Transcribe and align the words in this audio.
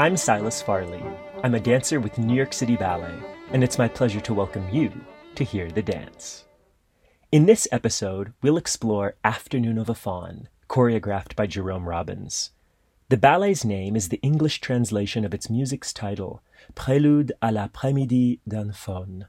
I'm 0.00 0.16
Silas 0.16 0.62
Farley. 0.62 1.04
I'm 1.44 1.54
a 1.54 1.60
dancer 1.60 2.00
with 2.00 2.16
New 2.16 2.34
York 2.34 2.54
City 2.54 2.74
Ballet, 2.74 3.12
and 3.52 3.62
it's 3.62 3.76
my 3.76 3.86
pleasure 3.86 4.20
to 4.20 4.32
welcome 4.32 4.66
you 4.70 4.90
to 5.34 5.44
Hear 5.44 5.70
the 5.70 5.82
Dance. 5.82 6.46
In 7.30 7.44
this 7.44 7.68
episode, 7.70 8.32
we'll 8.40 8.56
explore 8.56 9.16
Afternoon 9.24 9.76
of 9.76 9.90
a 9.90 9.94
Faun, 9.94 10.48
choreographed 10.70 11.36
by 11.36 11.46
Jerome 11.46 11.86
Robbins. 11.86 12.52
The 13.10 13.18
ballet's 13.18 13.62
name 13.62 13.94
is 13.94 14.08
the 14.08 14.20
English 14.22 14.62
translation 14.62 15.22
of 15.26 15.34
its 15.34 15.50
music's 15.50 15.92
title, 15.92 16.42
Prélude 16.74 17.32
à 17.42 17.52
l'après-midi 17.52 18.40
d'un 18.48 18.72
faune, 18.72 19.26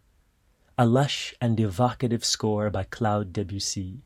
a 0.78 0.86
lush 0.86 1.36
and 1.42 1.60
evocative 1.60 2.24
score 2.24 2.70
by 2.70 2.86
Claude 2.86 3.34
Debussy. 3.34 4.04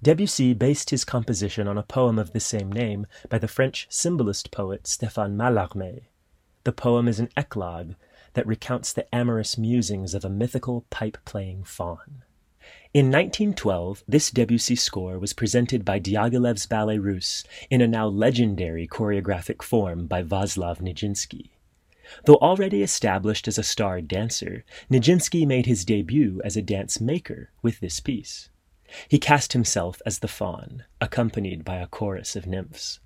Debussy 0.00 0.54
based 0.54 0.90
his 0.90 1.04
composition 1.04 1.66
on 1.66 1.76
a 1.76 1.82
poem 1.82 2.20
of 2.20 2.32
the 2.32 2.38
same 2.38 2.70
name 2.70 3.06
by 3.28 3.38
the 3.38 3.48
French 3.48 3.88
symbolist 3.90 4.52
poet 4.52 4.84
Stéphane 4.84 5.34
Mallarmé. 5.34 6.02
The 6.62 6.72
poem 6.72 7.08
is 7.08 7.18
an 7.18 7.30
eclogue 7.36 7.94
that 8.34 8.46
recounts 8.46 8.92
the 8.92 9.12
amorous 9.12 9.58
musings 9.58 10.14
of 10.14 10.24
a 10.24 10.30
mythical 10.30 10.84
pipe 10.90 11.18
playing 11.24 11.64
faun. 11.64 12.22
In 12.94 13.06
1912, 13.06 14.04
this 14.06 14.30
Debussy 14.30 14.76
score 14.76 15.18
was 15.18 15.32
presented 15.32 15.84
by 15.84 15.98
Diaghilev's 15.98 16.66
Ballets 16.66 17.02
Russes 17.02 17.44
in 17.68 17.80
a 17.80 17.88
now 17.88 18.06
legendary 18.06 18.86
choreographic 18.86 19.62
form 19.62 20.06
by 20.06 20.22
Vaslav 20.22 20.78
Nijinsky. 20.78 21.50
Though 22.24 22.36
already 22.36 22.84
established 22.84 23.48
as 23.48 23.58
a 23.58 23.64
star 23.64 24.00
dancer, 24.00 24.64
Nijinsky 24.88 25.44
made 25.44 25.66
his 25.66 25.84
debut 25.84 26.40
as 26.44 26.56
a 26.56 26.62
dance 26.62 27.00
maker 27.00 27.50
with 27.62 27.80
this 27.80 27.98
piece. 27.98 28.48
He 29.08 29.18
cast 29.18 29.52
himself 29.52 30.00
as 30.06 30.18
the 30.18 30.28
faun, 30.28 30.84
accompanied 31.00 31.64
by 31.64 31.76
a 31.76 31.86
chorus 31.86 32.36
of 32.36 32.46
nymphs. 32.46 33.00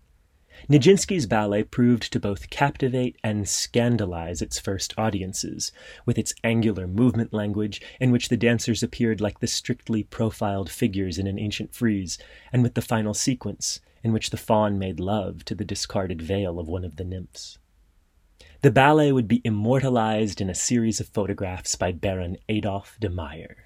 Nijinsky's 0.69 1.27
ballet 1.27 1.65
proved 1.65 2.13
to 2.13 2.21
both 2.21 2.51
captivate 2.51 3.17
and 3.25 3.49
scandalize 3.49 4.43
its 4.43 4.59
first 4.59 4.95
audiences, 4.99 5.73
with 6.07 6.19
its 6.19 6.35
angular 6.45 6.87
movement 6.87 7.33
language, 7.33 7.81
in 8.01 8.11
which 8.13 8.29
the 8.29 8.37
dancers 8.37 8.83
appeared 8.83 9.21
like 9.21 9.41
the 9.41 9.47
strictly 9.47 10.03
profiled 10.03 10.71
figures 10.71 11.19
in 11.19 11.27
an 11.27 11.39
ancient 11.39 11.75
frieze, 11.75 12.19
and 12.53 12.63
with 12.63 12.75
the 12.75 12.83
final 12.83 13.15
sequence, 13.15 13.81
in 14.05 14.13
which 14.13 14.31
the 14.31 14.37
faun 14.37 14.79
made 14.79 15.01
love 15.01 15.45
to 15.47 15.55
the 15.55 15.65
discarded 15.65 16.21
veil 16.21 16.59
of 16.59 16.69
one 16.69 16.85
of 16.85 16.97
the 16.97 17.05
nymphs. 17.05 17.59
The 18.61 18.71
ballet 18.71 19.11
would 19.11 19.27
be 19.27 19.41
immortalized 19.45 20.41
in 20.41 20.49
a 20.49 20.55
series 20.55 21.01
of 21.01 21.09
photographs 21.09 21.75
by 21.75 21.93
Baron 21.93 22.37
Adolf 22.49 22.97
de 23.01 23.09
Meyer. 23.09 23.57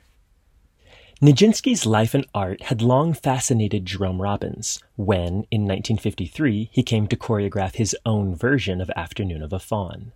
Nijinsky's 1.22 1.86
life 1.86 2.12
and 2.12 2.26
art 2.34 2.64
had 2.64 2.82
long 2.82 3.14
fascinated 3.14 3.86
Jerome 3.86 4.20
Robbins 4.20 4.80
when, 4.96 5.46
in 5.50 5.62
1953, 5.62 6.68
he 6.70 6.82
came 6.82 7.06
to 7.06 7.16
choreograph 7.16 7.76
his 7.76 7.96
own 8.04 8.34
version 8.34 8.82
of 8.82 8.90
Afternoon 8.94 9.42
of 9.42 9.50
a 9.50 9.58
Faun. 9.58 10.12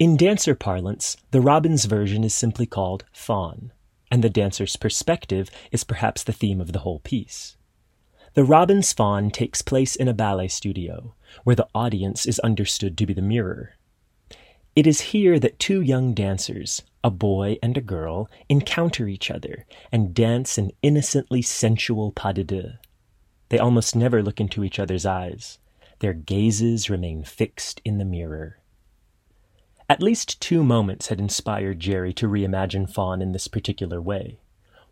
In 0.00 0.16
dancer 0.16 0.56
parlance, 0.56 1.16
the 1.30 1.40
Robbins 1.40 1.84
version 1.84 2.24
is 2.24 2.34
simply 2.34 2.66
called 2.66 3.04
Faun, 3.12 3.72
and 4.10 4.24
the 4.24 4.28
dancer's 4.28 4.74
perspective 4.74 5.50
is 5.70 5.84
perhaps 5.84 6.24
the 6.24 6.32
theme 6.32 6.60
of 6.60 6.72
the 6.72 6.80
whole 6.80 6.98
piece. 6.98 7.56
The 8.34 8.44
Robbins 8.44 8.92
Faun 8.92 9.30
takes 9.30 9.62
place 9.62 9.94
in 9.94 10.08
a 10.08 10.14
ballet 10.14 10.48
studio, 10.48 11.14
where 11.44 11.56
the 11.56 11.68
audience 11.76 12.26
is 12.26 12.40
understood 12.40 12.98
to 12.98 13.06
be 13.06 13.14
the 13.14 13.22
mirror. 13.22 13.74
It 14.74 14.84
is 14.84 15.12
here 15.12 15.38
that 15.38 15.60
two 15.60 15.80
young 15.80 16.12
dancers, 16.12 16.82
a 17.02 17.10
boy 17.10 17.58
and 17.62 17.76
a 17.76 17.82
girl, 17.82 18.28
encounter 18.48 19.08
each 19.08 19.30
other 19.30 19.66
and 19.92 20.14
dance 20.14 20.58
an 20.58 20.70
innocently 20.82 21.42
sensual 21.42 22.12
pas 22.12 22.34
de 22.34 22.44
deux. 22.44 22.72
They 23.48 23.58
almost 23.58 23.96
never 23.96 24.22
look 24.22 24.40
into 24.40 24.64
each 24.64 24.78
other's 24.78 25.06
eyes. 25.06 25.58
Their 26.00 26.12
gazes 26.12 26.90
remain 26.90 27.24
fixed 27.24 27.80
in 27.84 27.98
the 27.98 28.04
mirror. 28.04 28.58
At 29.88 30.02
least 30.02 30.40
two 30.40 30.62
moments 30.62 31.08
had 31.08 31.18
inspired 31.18 31.80
Jerry 31.80 32.12
to 32.14 32.28
reimagine 32.28 32.92
Faun 32.92 33.22
in 33.22 33.32
this 33.32 33.48
particular 33.48 34.02
way. 34.02 34.38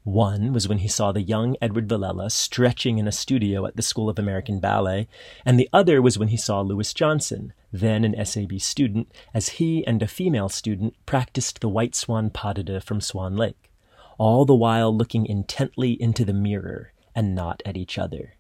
One 0.07 0.53
was 0.53 0.69
when 0.69 0.79
he 0.79 0.87
saw 0.87 1.11
the 1.11 1.21
young 1.21 1.57
Edward 1.61 1.89
Villella 1.89 2.31
stretching 2.31 2.99
in 2.99 3.09
a 3.09 3.13
studio 3.13 3.67
at 3.67 3.75
the 3.75 3.83
School 3.83 4.09
of 4.09 4.21
American 4.21 4.61
Ballet, 4.61 5.09
and 5.45 5.59
the 5.59 5.69
other 5.73 6.01
was 6.01 6.17
when 6.17 6.29
he 6.29 6.37
saw 6.37 6.61
Louis 6.61 6.95
Johnson, 6.95 7.53
then 7.73 8.05
an 8.05 8.25
SAB 8.25 8.61
student, 8.61 9.11
as 9.35 9.49
he 9.59 9.85
and 9.85 10.01
a 10.01 10.07
female 10.07 10.49
student 10.49 10.95
practiced 11.07 11.61
the 11.61 11.69
White 11.69 11.97
Swan 11.97 12.31
pas 12.31 12.55
de 12.55 12.63
deux 12.63 12.79
from 12.79 13.01
Swan 13.01 13.37
Lake, 13.37 13.73
all 14.17 14.45
the 14.45 14.55
while 14.55 14.97
looking 14.97 15.27
intently 15.27 16.01
into 16.01 16.25
the 16.25 16.33
mirror 16.33 16.93
and 17.13 17.35
not 17.35 17.61
at 17.67 17.77
each 17.77 17.99
other. 17.99 18.37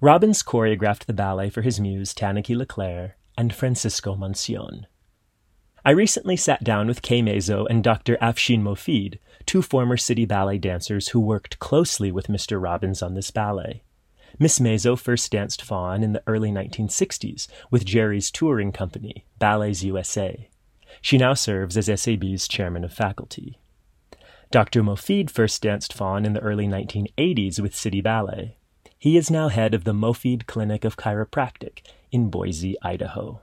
Robbins 0.00 0.40
choreographed 0.44 1.06
the 1.06 1.12
ballet 1.12 1.50
for 1.50 1.62
his 1.62 1.80
muse 1.80 2.14
Tanaquil 2.14 2.58
Le 2.58 2.66
Clercq 2.66 3.14
and 3.36 3.52
Francisco 3.52 4.14
Moncion. 4.14 4.86
I 5.84 5.92
recently 5.92 6.36
sat 6.36 6.62
down 6.62 6.88
with 6.88 7.00
Kay 7.00 7.22
Mazzo 7.22 7.66
and 7.70 7.82
Dr. 7.82 8.18
Afshin 8.20 8.60
Mofid, 8.60 9.18
two 9.46 9.62
former 9.62 9.96
city 9.96 10.26
ballet 10.26 10.58
dancers 10.58 11.08
who 11.08 11.20
worked 11.20 11.58
closely 11.58 12.12
with 12.12 12.26
Mr. 12.26 12.62
Robbins 12.62 13.02
on 13.02 13.14
this 13.14 13.30
ballet. 13.30 13.82
Miss 14.38 14.58
Mazzo 14.58 14.98
first 14.98 15.32
danced 15.32 15.62
faun 15.62 16.02
in 16.02 16.12
the 16.12 16.22
early 16.26 16.50
1960s 16.50 17.48
with 17.70 17.86
Jerry's 17.86 18.30
touring 18.30 18.72
company, 18.72 19.24
Ballets 19.38 19.82
USA. 19.82 20.50
She 21.00 21.16
now 21.16 21.32
serves 21.32 21.78
as 21.78 21.86
SAB's 21.86 22.46
chairman 22.46 22.84
of 22.84 22.92
faculty. 22.92 23.58
Dr. 24.50 24.82
Mofid 24.82 25.30
first 25.30 25.62
danced 25.62 25.94
faun 25.94 26.26
in 26.26 26.34
the 26.34 26.40
early 26.40 26.66
1980s 26.66 27.58
with 27.58 27.74
City 27.74 28.02
Ballet. 28.02 28.56
He 28.98 29.16
is 29.16 29.30
now 29.30 29.48
head 29.48 29.72
of 29.72 29.84
the 29.84 29.94
Mofid 29.94 30.46
Clinic 30.46 30.84
of 30.84 30.98
Chiropractic 30.98 31.80
in 32.12 32.28
Boise, 32.28 32.76
Idaho. 32.82 33.40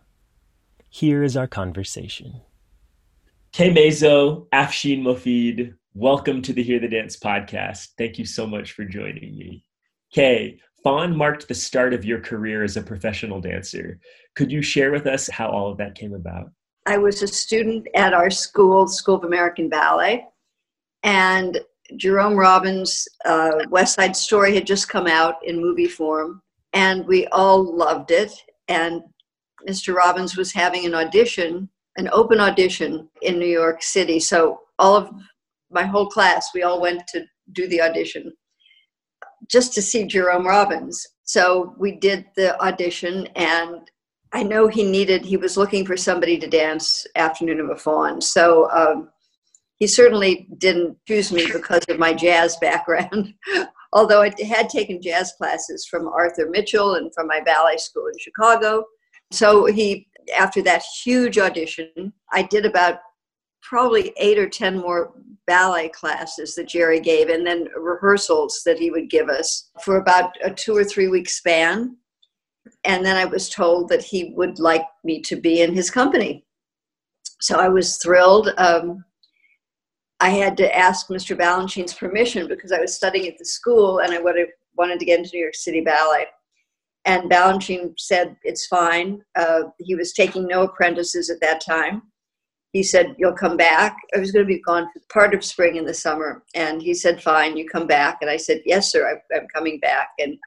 Here 0.98 1.22
is 1.22 1.38
our 1.38 1.46
conversation. 1.46 2.42
Kay 3.52 3.72
Mazzo, 3.72 4.48
Afshin 4.52 5.04
Mofid, 5.04 5.76
welcome 5.94 6.42
to 6.42 6.52
the 6.52 6.64
Hear 6.64 6.80
the 6.80 6.88
Dance 6.88 7.20
podcast. 7.20 7.90
Thank 8.00 8.18
you 8.18 8.26
so 8.26 8.48
much 8.48 8.72
for 8.72 8.84
joining 8.84 9.38
me. 9.38 9.64
Kay, 10.12 10.60
Faun 10.84 11.16
marked 11.16 11.48
the 11.48 11.54
start 11.54 11.94
of 11.94 12.04
your 12.04 12.20
career 12.20 12.64
as 12.64 12.78
a 12.78 12.82
professional 12.82 13.40
dancer. 13.40 14.00
Could 14.36 14.52
you 14.52 14.64
share 14.64 14.90
with 14.90 15.06
us 15.06 15.30
how 15.30 15.52
all 15.52 15.70
of 15.72 15.78
that 15.78 15.94
came 15.94 16.16
about? 16.16 16.50
I 16.88 16.98
was 16.98 17.22
a 17.22 17.28
student 17.28 17.88
at 17.94 18.16
our 18.16 18.32
school, 18.32 18.88
School 18.88 19.18
of 19.18 19.24
American 19.24 19.70
Ballet, 19.70 20.26
and 21.04 21.60
Jerome 21.96 22.36
Robbins' 22.36 23.08
uh, 23.24 23.52
West 23.70 23.94
Side 23.94 24.16
Story 24.16 24.56
had 24.56 24.66
just 24.66 24.90
come 24.90 25.06
out 25.06 25.36
in 25.46 25.62
movie 25.62 25.90
form, 25.90 26.42
and 26.74 27.06
we 27.06 27.28
all 27.28 27.64
loved 27.78 28.10
it. 28.10 28.34
And 28.68 29.04
Mr. 29.68 29.94
Robbins 29.94 30.38
was 30.38 30.54
having 30.54 30.86
an 30.86 30.96
audition, 30.96 31.70
an 31.98 32.10
open 32.12 32.40
audition 32.40 33.10
in 33.22 33.40
New 33.40 33.48
York 33.48 33.84
City. 33.84 34.20
So 34.20 34.62
all 34.80 34.96
of 34.96 35.12
my 35.70 35.84
whole 35.84 36.08
class, 36.08 36.50
we 36.54 36.64
all 36.64 36.82
went 36.82 37.06
to 37.08 37.26
do 37.52 37.68
the 37.68 37.82
audition 37.82 38.32
just 39.50 39.74
to 39.74 39.82
see 39.82 40.06
Jerome 40.06 40.48
Robbins. 40.48 41.06
So 41.24 41.76
we 41.78 41.94
did 41.94 42.26
the 42.36 42.60
audition, 42.62 43.28
and 43.36 43.90
I 44.34 44.44
know 44.44 44.68
he 44.68 44.84
needed, 44.84 45.26
he 45.26 45.38
was 45.38 45.58
looking 45.58 45.86
for 45.86 45.98
somebody 45.98 46.38
to 46.38 46.48
dance 46.48 47.06
Afternoon 47.16 47.60
of 47.60 47.70
a 47.70 47.76
Faun. 47.76 48.22
So 48.22 48.70
um, 48.72 49.10
he 49.78 49.88
certainly 49.88 50.48
didn't 50.58 50.98
choose 51.08 51.32
me 51.32 51.48
because 51.52 51.84
of 51.90 52.00
my 52.00 52.14
jazz 52.14 52.58
background, 52.58 53.34
although 53.94 54.22
I 54.22 54.34
had 54.44 54.70
taken 54.70 55.02
jazz 55.02 55.34
classes 55.38 55.86
from 55.86 56.08
Arthur 56.08 56.50
Mitchell 56.50 56.96
and 56.96 57.14
from 57.14 57.28
my 57.28 57.42
ballet 57.42 57.78
school 57.78 58.08
in 58.08 58.18
Chicago. 58.20 58.86
So 59.32 59.66
he, 59.66 60.08
after 60.38 60.62
that 60.64 60.84
huge 61.04 61.38
audition, 61.38 62.14
I 62.32 62.44
did 62.44 62.66
about 62.66 63.00
probably 63.62 64.14
eight 64.18 64.40
or 64.40 64.50
ten 64.50 64.78
more 64.78 65.14
ballet 65.46 65.90
classes 65.90 66.56
that 66.56 66.68
Jerry 66.68 67.00
gave, 67.00 67.30
and 67.30 67.46
then 67.46 67.68
rehearsals 67.76 68.62
that 68.66 68.80
he 68.80 68.92
would 68.92 69.10
give 69.10 69.30
us 69.30 69.70
for 69.84 69.98
about 69.98 70.32
a 70.44 70.52
two 70.52 70.76
or 70.76 70.84
three 70.84 71.08
week 71.08 71.30
span. 71.30 71.98
And 72.84 73.06
then 73.06 73.16
I 73.16 73.26
was 73.26 73.50
told 73.50 73.90
that 73.90 74.04
he 74.04 74.34
would 74.36 74.60
like 74.60 74.86
me 75.04 75.22
to 75.22 75.36
be 75.36 75.62
in 75.62 75.74
his 75.74 75.90
company. 75.90 76.46
So 77.40 77.60
I 77.60 77.70
was 77.70 77.98
thrilled. 77.98 78.50
Um, 78.58 79.04
I 80.20 80.30
had 80.30 80.58
to 80.58 80.76
ask 80.76 81.08
Mr. 81.08 81.38
Balanchine's 81.38 81.94
permission 81.94 82.48
because 82.48 82.72
I 82.72 82.80
was 82.80 82.96
studying 82.96 83.28
at 83.28 83.38
the 83.38 83.46
school 83.46 84.00
and 84.00 84.14
I 84.14 84.20
wanted 84.20 85.00
to 85.00 85.06
get 85.06 85.20
into 85.20 85.32
New 85.34 85.42
York 85.42 85.56
City 85.56 85.82
Ballet. 85.82 86.26
And 87.08 87.32
Balanchine 87.32 87.94
said, 87.98 88.36
it's 88.44 88.68
fine. 88.68 89.22
Uh, 89.36 89.64
he 89.80 89.96
was 89.96 90.12
taking 90.12 90.46
no 90.46 90.64
apprentices 90.64 91.30
at 91.30 91.40
that 91.40 91.62
time. 91.66 92.02
He 92.74 92.84
said, 92.84 93.16
You'll 93.18 93.34
come 93.34 93.56
back. 93.56 93.96
I 94.14 94.20
was 94.20 94.32
going 94.32 94.46
to 94.46 94.54
be 94.54 94.62
gone 94.62 94.88
for 94.94 95.02
part 95.12 95.34
of 95.34 95.44
spring 95.44 95.78
in 95.78 95.86
the 95.86 95.94
summer. 95.94 96.44
And 96.54 96.82
he 96.82 96.94
said, 96.94 97.24
Fine, 97.24 97.56
you 97.56 97.68
come 97.68 97.88
back. 97.88 98.18
And 98.22 98.30
I 98.30 98.36
said, 98.36 98.62
Yes, 98.66 98.92
sir, 98.92 99.22
I'm 99.34 99.48
coming 99.56 99.80
back. 99.80 100.10
And 100.20 100.38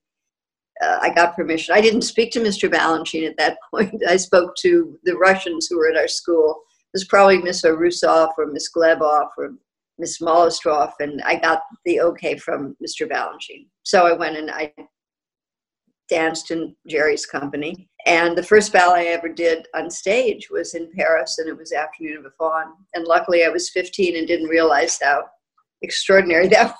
uh, 0.83 0.99
I 1.01 1.15
got 1.15 1.35
permission. 1.35 1.75
I 1.75 1.81
didn't 1.81 2.03
speak 2.03 2.31
to 2.33 2.41
Mr. 2.41 2.71
Balanchine 2.71 3.27
at 3.27 3.39
that 3.39 3.57
point. 3.71 4.03
I 4.07 4.17
spoke 4.17 4.55
to 4.57 4.99
the 5.05 5.17
Russians 5.17 5.67
who 5.67 5.79
were 5.79 5.91
at 5.91 5.97
our 5.97 6.09
school. 6.09 6.63
It 6.93 6.99
was 6.99 7.05
probably 7.05 7.39
Miss 7.39 7.63
Rusov 7.63 8.33
or 8.37 8.47
Miss 8.47 8.71
Glebov 8.71 9.29
or 9.39 9.55
Miss 9.99 10.21
Molostrov, 10.21 10.93
and 11.01 11.23
I 11.23 11.37
got 11.37 11.63
the 11.85 12.01
okay 12.01 12.37
from 12.37 12.77
Mr. 12.83 13.09
Balanchine. 13.09 13.67
So 13.83 14.07
I 14.07 14.13
went 14.13 14.37
and 14.37 14.51
I 14.51 14.73
danced 16.11 16.51
in 16.51 16.75
Jerry's 16.87 17.25
company. 17.25 17.89
And 18.07 18.37
the 18.37 18.43
first 18.43 18.73
ballet 18.73 19.09
I 19.09 19.13
ever 19.13 19.29
did 19.29 19.67
on 19.75 19.91
stage 19.91 20.51
was 20.51 20.75
in 20.75 20.91
Paris, 20.97 21.39
and 21.39 21.49
it 21.49 21.57
was 21.57 21.73
Afternoon 21.73 22.19
of 22.19 22.27
a 22.27 22.31
Faun. 22.39 22.73
And 22.95 23.07
luckily, 23.07 23.45
I 23.45 23.49
was 23.49 23.71
15 23.71 24.17
and 24.17 24.27
didn't 24.27 24.49
realize 24.49 24.99
how 25.03 25.25
extraordinary 25.83 26.49
that 26.49 26.75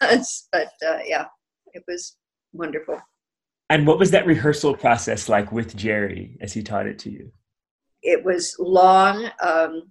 was. 0.00 0.48
But 0.52 0.72
uh, 0.86 1.00
yeah, 1.04 1.26
it 1.74 1.82
was 1.88 2.16
wonderful. 2.52 3.00
And 3.68 3.86
what 3.86 3.98
was 3.98 4.12
that 4.12 4.26
rehearsal 4.26 4.76
process 4.76 5.28
like 5.28 5.50
with 5.50 5.76
Jerry 5.76 6.38
as 6.40 6.52
he 6.52 6.62
taught 6.62 6.86
it 6.86 6.98
to 7.00 7.10
you? 7.10 7.32
It 8.02 8.24
was 8.24 8.54
long. 8.60 9.28
Um, 9.42 9.90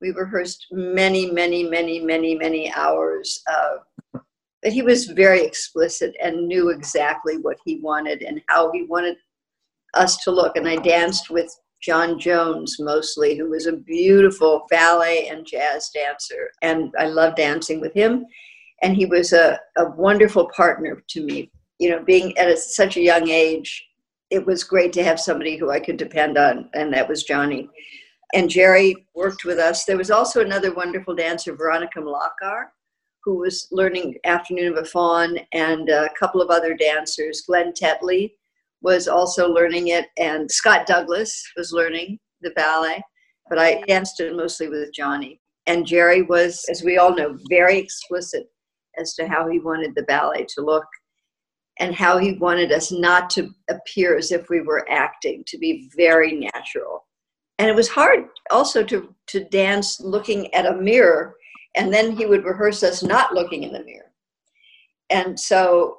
we 0.00 0.10
rehearsed 0.10 0.66
many, 0.70 1.30
many, 1.30 1.64
many, 1.64 2.00
many, 2.00 2.36
many 2.36 2.72
hours. 2.72 3.42
Uh, 3.50 4.20
but 4.62 4.72
he 4.72 4.82
was 4.82 5.06
very 5.06 5.42
explicit 5.42 6.14
and 6.22 6.48
knew 6.48 6.70
exactly 6.70 7.36
what 7.38 7.58
he 7.64 7.80
wanted 7.80 8.22
and 8.22 8.42
how 8.48 8.70
he 8.72 8.82
wanted 8.82 9.16
us 9.94 10.16
to 10.24 10.30
look. 10.30 10.56
And 10.56 10.68
I 10.68 10.76
danced 10.76 11.30
with 11.30 11.54
John 11.82 12.18
Jones 12.18 12.76
mostly, 12.80 13.36
who 13.36 13.50
was 13.50 13.66
a 13.66 13.76
beautiful 13.76 14.66
ballet 14.70 15.28
and 15.28 15.46
jazz 15.46 15.90
dancer. 15.94 16.50
And 16.62 16.92
I 16.98 17.06
loved 17.06 17.36
dancing 17.36 17.80
with 17.80 17.94
him. 17.94 18.24
And 18.82 18.96
he 18.96 19.06
was 19.06 19.32
a, 19.32 19.58
a 19.78 19.90
wonderful 19.90 20.50
partner 20.54 21.02
to 21.08 21.22
me. 21.22 21.50
You 21.78 21.90
know, 21.90 22.02
being 22.02 22.36
at 22.38 22.48
a, 22.48 22.56
such 22.56 22.96
a 22.96 23.02
young 23.02 23.28
age, 23.28 23.86
it 24.30 24.44
was 24.44 24.64
great 24.64 24.92
to 24.94 25.04
have 25.04 25.20
somebody 25.20 25.56
who 25.56 25.70
I 25.70 25.80
could 25.80 25.96
depend 25.96 26.36
on, 26.36 26.68
and 26.74 26.92
that 26.92 27.08
was 27.08 27.22
Johnny. 27.22 27.68
And 28.34 28.50
Jerry 28.50 29.06
worked 29.14 29.44
with 29.44 29.58
us. 29.58 29.84
There 29.84 29.96
was 29.96 30.10
also 30.10 30.40
another 30.40 30.74
wonderful 30.74 31.14
dancer, 31.14 31.54
Veronika 31.54 32.00
Mlakar, 32.00 32.66
who 33.26 33.38
was 33.38 33.66
learning 33.72 34.14
Afternoon 34.24 34.72
of 34.72 34.78
a 34.78 34.86
Faun, 34.86 35.36
and 35.52 35.88
a 35.90 36.08
couple 36.16 36.40
of 36.40 36.48
other 36.48 36.74
dancers. 36.74 37.42
Glenn 37.44 37.72
Tetley 37.72 38.34
was 38.82 39.08
also 39.08 39.48
learning 39.48 39.88
it, 39.88 40.06
and 40.16 40.48
Scott 40.48 40.86
Douglas 40.86 41.44
was 41.56 41.72
learning 41.72 42.20
the 42.40 42.50
ballet. 42.50 43.02
But 43.50 43.58
I 43.58 43.82
danced 43.82 44.20
it 44.20 44.36
mostly 44.36 44.68
with 44.68 44.94
Johnny. 44.94 45.40
And 45.66 45.84
Jerry 45.84 46.22
was, 46.22 46.64
as 46.70 46.84
we 46.84 46.98
all 46.98 47.16
know, 47.16 47.36
very 47.50 47.76
explicit 47.78 48.46
as 48.96 49.14
to 49.14 49.26
how 49.26 49.48
he 49.48 49.58
wanted 49.58 49.96
the 49.96 50.04
ballet 50.04 50.46
to 50.54 50.60
look 50.60 50.86
and 51.80 51.96
how 51.96 52.18
he 52.18 52.34
wanted 52.34 52.70
us 52.70 52.92
not 52.92 53.28
to 53.30 53.50
appear 53.68 54.16
as 54.16 54.30
if 54.30 54.48
we 54.48 54.60
were 54.60 54.88
acting, 54.88 55.42
to 55.48 55.58
be 55.58 55.90
very 55.96 56.32
natural. 56.32 57.04
And 57.58 57.68
it 57.68 57.74
was 57.74 57.88
hard 57.88 58.26
also 58.52 58.84
to, 58.84 59.12
to 59.28 59.44
dance 59.44 59.98
looking 59.98 60.54
at 60.54 60.66
a 60.66 60.76
mirror 60.76 61.34
and 61.76 61.92
then 61.92 62.16
he 62.16 62.26
would 62.26 62.44
rehearse 62.44 62.82
us 62.82 63.02
not 63.02 63.34
looking 63.34 63.62
in 63.62 63.72
the 63.72 63.84
mirror. 63.84 64.12
And 65.10 65.38
so 65.38 65.96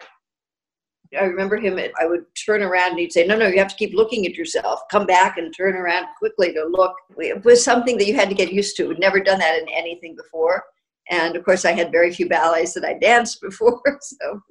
I 1.17 1.23
remember 1.23 1.57
him, 1.57 1.79
I 1.99 2.05
would 2.05 2.25
turn 2.45 2.61
around 2.61 2.91
and 2.91 2.99
he'd 2.99 3.13
say, 3.13 3.25
No, 3.25 3.37
no, 3.37 3.47
you 3.47 3.59
have 3.59 3.69
to 3.69 3.75
keep 3.75 3.93
looking 3.93 4.25
at 4.25 4.35
yourself. 4.35 4.81
Come 4.91 5.05
back 5.05 5.37
and 5.37 5.53
turn 5.55 5.75
around 5.75 6.07
quickly 6.17 6.53
to 6.53 6.65
look. 6.65 6.93
It 7.17 7.45
was 7.45 7.63
something 7.63 7.97
that 7.97 8.07
you 8.07 8.15
had 8.15 8.29
to 8.29 8.35
get 8.35 8.51
used 8.51 8.75
to. 8.77 8.87
We'd 8.87 8.99
never 8.99 9.19
done 9.19 9.39
that 9.39 9.61
in 9.61 9.69
anything 9.69 10.15
before. 10.15 10.63
And 11.09 11.37
of 11.37 11.45
course, 11.45 11.63
I 11.63 11.71
had 11.71 11.91
very 11.91 12.13
few 12.13 12.27
ballets 12.27 12.73
that 12.73 12.83
I 12.83 12.95
danced 12.95 13.41
before. 13.41 13.81
So, 14.01 14.41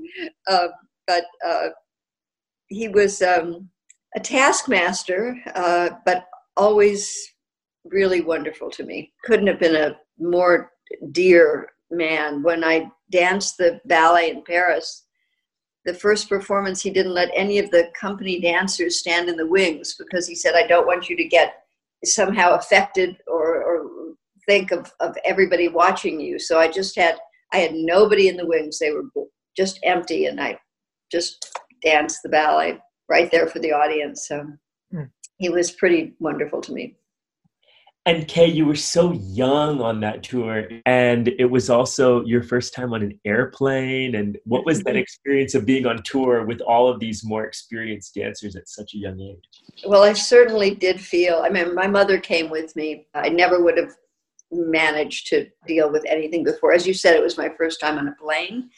um, 0.50 0.68
but 1.06 1.24
uh, 1.46 1.68
he 2.68 2.88
was 2.88 3.20
um, 3.22 3.68
a 4.16 4.20
taskmaster, 4.20 5.36
uh, 5.54 5.90
but 6.04 6.24
always 6.56 7.14
really 7.84 8.22
wonderful 8.22 8.70
to 8.70 8.84
me. 8.84 9.12
Couldn't 9.24 9.46
have 9.46 9.60
been 9.60 9.76
a 9.76 9.96
more 10.18 10.70
dear 11.12 11.68
man. 11.90 12.42
When 12.42 12.64
I 12.64 12.90
danced 13.10 13.58
the 13.58 13.80
ballet 13.84 14.30
in 14.30 14.42
Paris, 14.44 15.04
the 15.84 15.94
first 15.94 16.28
performance, 16.28 16.82
he 16.82 16.90
didn't 16.90 17.14
let 17.14 17.30
any 17.34 17.58
of 17.58 17.70
the 17.70 17.90
company 17.98 18.40
dancers 18.40 18.98
stand 18.98 19.28
in 19.28 19.36
the 19.36 19.46
wings 19.46 19.94
because 19.98 20.26
he 20.26 20.34
said, 20.34 20.54
I 20.54 20.66
don't 20.66 20.86
want 20.86 21.08
you 21.08 21.16
to 21.16 21.24
get 21.24 21.54
somehow 22.04 22.54
affected 22.54 23.16
or, 23.26 23.62
or 23.62 23.86
think 24.46 24.72
of, 24.72 24.92
of 25.00 25.16
everybody 25.24 25.68
watching 25.68 26.20
you. 26.20 26.38
So 26.38 26.58
I 26.58 26.70
just 26.70 26.96
had, 26.96 27.16
I 27.52 27.58
had 27.58 27.74
nobody 27.74 28.28
in 28.28 28.36
the 28.36 28.46
wings. 28.46 28.78
They 28.78 28.90
were 28.90 29.04
just 29.56 29.78
empty 29.84 30.26
and 30.26 30.40
I 30.40 30.58
just 31.10 31.56
danced 31.82 32.20
the 32.22 32.28
ballet 32.28 32.78
right 33.08 33.30
there 33.30 33.46
for 33.46 33.60
the 33.60 33.72
audience. 33.72 34.26
So 34.26 34.46
mm. 34.92 35.08
he 35.38 35.48
was 35.48 35.70
pretty 35.70 36.14
wonderful 36.18 36.60
to 36.62 36.72
me. 36.72 36.96
And 38.06 38.28
Kay, 38.28 38.46
you 38.46 38.66
were 38.66 38.76
so 38.76 39.14
young 39.14 39.80
on 39.80 39.98
that 39.98 40.22
tour, 40.22 40.68
and 40.86 41.26
it 41.40 41.50
was 41.50 41.68
also 41.68 42.24
your 42.24 42.40
first 42.40 42.72
time 42.72 42.94
on 42.94 43.02
an 43.02 43.18
airplane. 43.24 44.14
And 44.14 44.38
what 44.44 44.64
was 44.64 44.78
that 44.84 44.90
mm-hmm. 44.90 44.98
experience 44.98 45.56
of 45.56 45.66
being 45.66 45.86
on 45.86 46.04
tour 46.04 46.46
with 46.46 46.60
all 46.60 46.88
of 46.88 47.00
these 47.00 47.24
more 47.24 47.44
experienced 47.44 48.14
dancers 48.14 48.54
at 48.54 48.68
such 48.68 48.94
a 48.94 48.98
young 48.98 49.20
age? 49.20 49.82
Well, 49.84 50.04
I 50.04 50.12
certainly 50.12 50.72
did 50.72 51.00
feel. 51.00 51.42
I 51.44 51.48
mean, 51.48 51.74
my 51.74 51.88
mother 51.88 52.20
came 52.20 52.48
with 52.48 52.76
me. 52.76 53.08
I 53.12 53.28
never 53.28 53.60
would 53.60 53.76
have 53.76 53.90
managed 54.52 55.26
to 55.28 55.48
deal 55.66 55.90
with 55.90 56.04
anything 56.06 56.44
before. 56.44 56.72
As 56.72 56.86
you 56.86 56.94
said, 56.94 57.16
it 57.16 57.22
was 57.22 57.36
my 57.36 57.50
first 57.58 57.80
time 57.80 57.98
on 57.98 58.06
a 58.06 58.14
plane. 58.22 58.70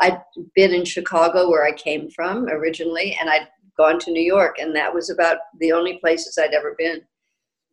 I'd 0.00 0.20
been 0.54 0.72
in 0.72 0.84
Chicago, 0.84 1.50
where 1.50 1.64
I 1.64 1.72
came 1.72 2.08
from 2.08 2.46
originally, 2.46 3.16
and 3.20 3.28
I'd 3.28 3.48
gone 3.76 3.98
to 3.98 4.12
New 4.12 4.22
York, 4.22 4.58
and 4.60 4.76
that 4.76 4.94
was 4.94 5.10
about 5.10 5.38
the 5.58 5.72
only 5.72 5.98
places 5.98 6.38
I'd 6.38 6.54
ever 6.54 6.76
been. 6.78 7.02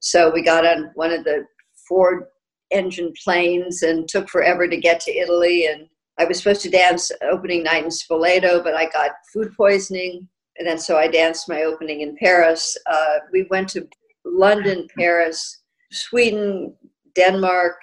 So 0.04 0.30
we 0.30 0.42
got 0.42 0.66
on 0.66 0.92
one 0.96 1.12
of 1.12 1.24
the 1.24 1.46
four 1.88 2.28
engine 2.72 3.14
planes 3.24 3.84
and 3.84 4.06
took 4.06 4.28
forever 4.28 4.68
to 4.68 4.76
get 4.76 5.00
to 5.00 5.18
Italy. 5.18 5.68
And 5.68 5.88
I 6.20 6.26
was 6.26 6.40
supposed 6.40 6.62
to 6.64 6.70
dance 6.70 7.10
opening 7.22 7.64
night 7.64 7.86
in 7.86 7.90
Spoleto, 7.90 8.62
but 8.62 8.76
I 8.76 8.90
got 8.90 9.12
food 9.34 9.54
poisoning. 9.56 10.28
And 10.58 10.68
then 10.68 10.78
so 10.78 10.98
I 10.98 11.08
danced 11.08 11.48
my 11.48 11.64
opening 11.64 12.02
in 12.02 12.18
Paris. 12.18 12.78
Uh, 12.86 13.20
we 13.32 13.48
went 13.50 13.70
to 13.70 13.88
London, 14.26 14.88
Paris, 14.98 15.62
Sweden, 15.94 16.76
Denmark. 17.16 17.78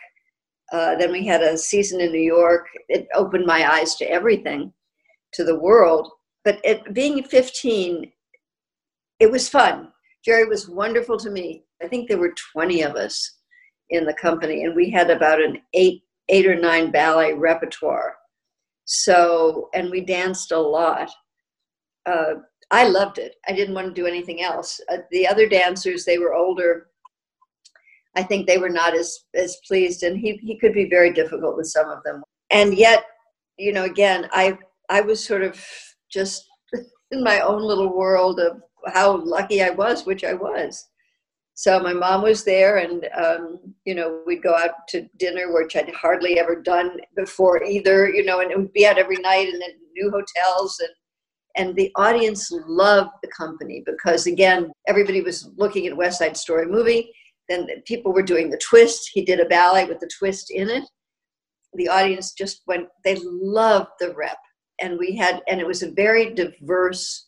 Uh, 0.74 0.96
then 0.96 1.12
we 1.12 1.26
had 1.26 1.40
a 1.40 1.56
season 1.56 2.02
in 2.02 2.12
New 2.12 2.20
York. 2.20 2.66
It 2.90 3.08
opened 3.14 3.46
my 3.46 3.66
eyes 3.78 3.94
to 3.94 4.04
everything, 4.04 4.74
to 5.32 5.42
the 5.42 5.58
world. 5.58 6.06
But 6.44 6.60
it, 6.64 6.92
being 6.92 7.24
15, 7.24 8.12
it 9.20 9.30
was 9.30 9.48
fun. 9.48 9.88
Jerry 10.22 10.44
was 10.44 10.68
wonderful 10.68 11.16
to 11.16 11.30
me. 11.30 11.64
I 11.82 11.88
think 11.88 12.08
there 12.08 12.18
were 12.18 12.34
20 12.52 12.82
of 12.82 12.96
us 12.96 13.38
in 13.90 14.04
the 14.04 14.14
company, 14.14 14.64
and 14.64 14.74
we 14.74 14.90
had 14.90 15.10
about 15.10 15.42
an 15.42 15.60
eight, 15.74 16.02
eight 16.28 16.46
or 16.46 16.54
nine 16.54 16.90
ballet 16.90 17.32
repertoire. 17.32 18.14
So, 18.84 19.68
and 19.74 19.90
we 19.90 20.00
danced 20.00 20.52
a 20.52 20.58
lot. 20.58 21.10
Uh, 22.06 22.34
I 22.70 22.86
loved 22.88 23.18
it. 23.18 23.36
I 23.48 23.52
didn't 23.52 23.74
want 23.74 23.88
to 23.88 24.00
do 24.00 24.06
anything 24.06 24.42
else. 24.42 24.80
Uh, 24.88 24.98
the 25.10 25.26
other 25.26 25.48
dancers, 25.48 26.04
they 26.04 26.18
were 26.18 26.34
older. 26.34 26.88
I 28.16 28.22
think 28.22 28.46
they 28.46 28.58
were 28.58 28.70
not 28.70 28.94
as 28.94 29.20
as 29.34 29.58
pleased, 29.66 30.02
and 30.02 30.18
he 30.18 30.38
he 30.42 30.58
could 30.58 30.72
be 30.72 30.88
very 30.88 31.12
difficult 31.12 31.56
with 31.56 31.66
some 31.66 31.88
of 31.88 32.02
them. 32.04 32.22
And 32.50 32.74
yet, 32.76 33.04
you 33.56 33.72
know, 33.72 33.84
again, 33.84 34.28
I 34.32 34.58
I 34.88 35.00
was 35.00 35.24
sort 35.24 35.42
of 35.42 35.64
just 36.10 36.44
in 37.12 37.22
my 37.22 37.40
own 37.40 37.62
little 37.62 37.96
world 37.96 38.40
of 38.40 38.60
how 38.92 39.16
lucky 39.24 39.62
I 39.62 39.70
was, 39.70 40.06
which 40.06 40.24
I 40.24 40.34
was. 40.34 40.89
So 41.60 41.78
my 41.78 41.92
mom 41.92 42.22
was 42.22 42.42
there, 42.42 42.78
and 42.78 43.06
um, 43.14 43.58
you 43.84 43.94
know 43.94 44.22
we'd 44.26 44.42
go 44.42 44.56
out 44.56 44.88
to 44.88 45.06
dinner, 45.18 45.52
which 45.52 45.76
I'd 45.76 45.94
hardly 45.94 46.38
ever 46.38 46.56
done 46.56 46.96
before 47.14 47.62
either. 47.62 48.08
You 48.08 48.24
know, 48.24 48.40
and 48.40 48.50
it 48.50 48.56
would 48.56 48.72
be 48.72 48.86
out 48.86 48.96
every 48.96 49.18
night 49.18 49.48
and 49.48 49.62
in 49.62 49.72
new 49.94 50.10
hotels, 50.10 50.80
and 50.80 50.88
and 51.56 51.76
the 51.76 51.92
audience 51.96 52.48
loved 52.66 53.10
the 53.22 53.28
company 53.36 53.82
because 53.84 54.26
again, 54.26 54.72
everybody 54.88 55.20
was 55.20 55.50
looking 55.56 55.86
at 55.86 55.94
West 55.94 56.20
Side 56.20 56.34
Story 56.34 56.64
movie. 56.64 57.12
Then 57.50 57.68
people 57.84 58.14
were 58.14 58.22
doing 58.22 58.48
the 58.48 58.56
twist. 58.56 59.10
He 59.12 59.22
did 59.22 59.38
a 59.38 59.44
ballet 59.44 59.84
with 59.84 60.00
the 60.00 60.10
twist 60.18 60.50
in 60.50 60.70
it. 60.70 60.84
The 61.74 61.88
audience 61.88 62.32
just 62.32 62.62
went. 62.66 62.88
They 63.04 63.18
loved 63.22 63.90
the 64.00 64.14
rep, 64.14 64.38
and 64.80 64.98
we 64.98 65.14
had, 65.14 65.42
and 65.46 65.60
it 65.60 65.66
was 65.66 65.82
a 65.82 65.90
very 65.90 66.32
diverse 66.32 67.26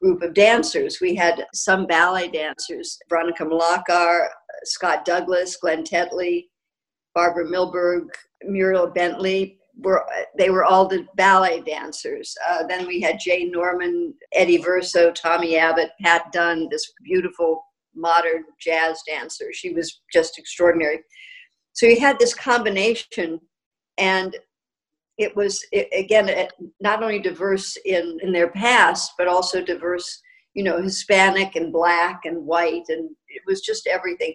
group 0.00 0.22
of 0.22 0.34
dancers. 0.34 0.98
We 1.00 1.14
had 1.14 1.46
some 1.54 1.86
ballet 1.86 2.28
dancers, 2.28 2.98
Veronika 3.08 3.44
Mlakar, 3.44 4.28
Scott 4.64 5.04
Douglas, 5.04 5.56
Glenn 5.56 5.84
Tetley, 5.84 6.46
Barbara 7.14 7.46
Milberg, 7.46 8.08
Muriel 8.44 8.88
Bentley. 8.88 9.58
Were, 9.82 10.04
they 10.36 10.50
were 10.50 10.64
all 10.64 10.86
the 10.86 11.06
ballet 11.16 11.60
dancers. 11.60 12.34
Uh, 12.48 12.66
then 12.66 12.86
we 12.86 13.00
had 13.00 13.18
Jay 13.18 13.44
Norman, 13.44 14.12
Eddie 14.34 14.58
Verso, 14.58 15.10
Tommy 15.12 15.56
Abbott, 15.56 15.90
Pat 16.02 16.30
Dunn, 16.32 16.68
this 16.70 16.92
beautiful 17.02 17.62
modern 17.94 18.44
jazz 18.60 19.02
dancer. 19.06 19.52
She 19.52 19.72
was 19.72 20.02
just 20.12 20.38
extraordinary. 20.38 21.00
So 21.72 21.86
you 21.86 21.98
had 21.98 22.18
this 22.18 22.34
combination, 22.34 23.40
and 23.96 24.36
it 25.20 25.36
was 25.36 25.64
it, 25.70 25.88
again 25.96 26.48
not 26.80 27.02
only 27.02 27.18
diverse 27.20 27.76
in 27.84 28.18
in 28.22 28.32
their 28.32 28.50
past 28.50 29.12
but 29.18 29.28
also 29.28 29.62
diverse 29.62 30.20
you 30.54 30.64
know 30.64 30.82
hispanic 30.82 31.54
and 31.56 31.72
black 31.72 32.20
and 32.24 32.44
white 32.44 32.84
and 32.88 33.10
it 33.28 33.42
was 33.46 33.60
just 33.60 33.86
everything. 33.86 34.34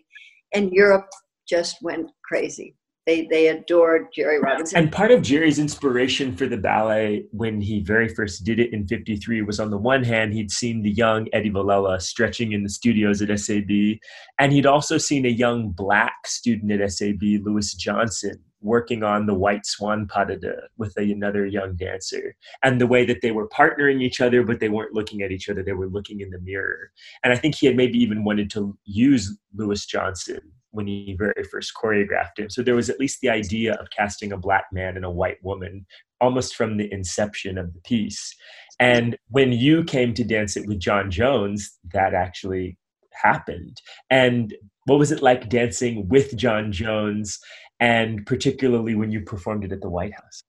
And 0.54 0.72
europe 0.72 1.10
just 1.48 1.78
went 1.82 2.10
crazy. 2.24 2.76
They 3.06 3.28
they 3.28 3.50
adored 3.50 4.08
Jerry 4.16 4.40
Robinson. 4.40 4.80
And 4.80 4.92
part 4.92 5.12
of 5.12 5.22
Jerry's 5.22 5.60
inspiration 5.60 6.36
for 6.36 6.48
the 6.48 6.58
ballet 6.58 7.26
when 7.32 7.62
he 7.62 7.82
very 7.82 8.08
first 8.08 8.44
did 8.44 8.60
it 8.60 8.74
in 8.74 8.88
53 8.88 9.44
was 9.44 9.60
on 9.60 9.70
the 9.70 9.78
one 9.78 10.04
hand, 10.04 10.34
he'd 10.34 10.50
seen 10.50 10.82
the 10.82 10.90
young 10.90 11.28
Eddie 11.32 11.52
Villella 11.52 12.02
stretching 12.02 12.54
in 12.54 12.64
the 12.64 12.70
studios 12.70 13.22
at 13.22 13.40
SAB, 13.40 14.00
and 14.40 14.52
he'd 14.52 14.66
also 14.66 14.98
seen 14.98 15.26
a 15.26 15.30
young 15.30 15.70
black 15.70 16.26
student 16.26 16.72
at 16.72 16.92
SAB, 16.92 17.22
Louis 17.44 17.76
Johnson, 17.76 18.44
working 18.66 19.04
on 19.04 19.26
the 19.26 19.34
White 19.34 19.66
Swan 19.66 20.08
pas 20.08 20.28
de 20.28 20.38
deux 20.38 20.60
with 20.78 20.98
another 20.98 21.46
young 21.46 21.76
dancer. 21.76 22.36
And 22.64 22.82
the 22.82 22.88
way 22.88 23.06
that 23.06 23.22
they 23.22 23.32
were 23.32 23.48
partnering 23.48 24.02
each 24.02 24.20
other, 24.20 24.44
but 24.44 24.60
they 24.60 24.70
weren't 24.70 24.94
looking 24.94 25.22
at 25.22 25.32
each 25.32 25.48
other, 25.48 25.64
they 25.64 25.74
were 25.74 25.88
looking 25.88 26.20
in 26.20 26.32
the 26.32 26.42
mirror. 26.42 26.92
And 27.24 27.32
I 27.32 27.38
think 27.38 27.56
he 27.56 27.68
had 27.68 27.78
maybe 27.78 28.00
even 28.00 28.24
wanted 28.24 28.50
to 28.52 28.78
use 28.84 29.38
Louis 29.56 29.86
Johnson 29.86 30.40
when 30.72 30.88
he 30.88 31.16
very 31.18 31.44
first 31.50 31.74
choreographed 31.82 32.38
him. 32.38 32.50
So 32.50 32.62
there 32.62 32.76
was 32.76 32.90
at 32.90 33.00
least 33.00 33.22
the 33.22 33.30
idea 33.30 33.76
of 33.76 33.90
casting 33.92 34.34
a 34.34 34.38
black 34.38 34.66
man 34.74 34.98
and 34.98 35.06
a 35.06 35.10
white 35.10 35.42
woman 35.42 35.86
almost 36.20 36.56
from 36.56 36.78
the 36.78 36.92
inception 36.92 37.58
of 37.58 37.74
the 37.74 37.80
piece. 37.82 38.36
And 38.80 39.16
when 39.30 39.54
you 39.54 39.84
came 39.84 40.14
to 40.16 40.24
dance 40.24 40.58
it 40.58 40.68
with 40.68 40.80
John 40.80 41.10
Jones, 41.10 41.78
that 41.94 42.14
actually 42.14 42.78
happened. 43.14 43.80
And 44.10 44.54
what 44.86 45.00
was 45.00 45.12
it 45.12 45.24
like 45.24 45.50
dancing 45.50 46.08
with 46.10 46.36
John 46.36 46.72
Jones, 46.72 47.40
and 47.80 48.26
particularly 48.26 48.96
when 48.96 49.12
you 49.12 49.22
performed 49.22 49.64
it 49.64 49.72
at 49.72 49.82
the 49.82 49.90
White 49.90 50.14
House? 50.14 50.42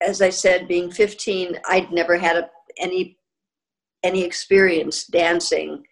As 0.00 0.22
I 0.22 0.30
said, 0.30 0.68
being 0.68 0.90
15, 0.90 1.58
I'd 1.68 1.90
never 1.92 2.16
had 2.16 2.36
a, 2.36 2.50
any 2.78 3.16
any 4.04 4.22
experience 4.22 5.06
dancing 5.06 5.82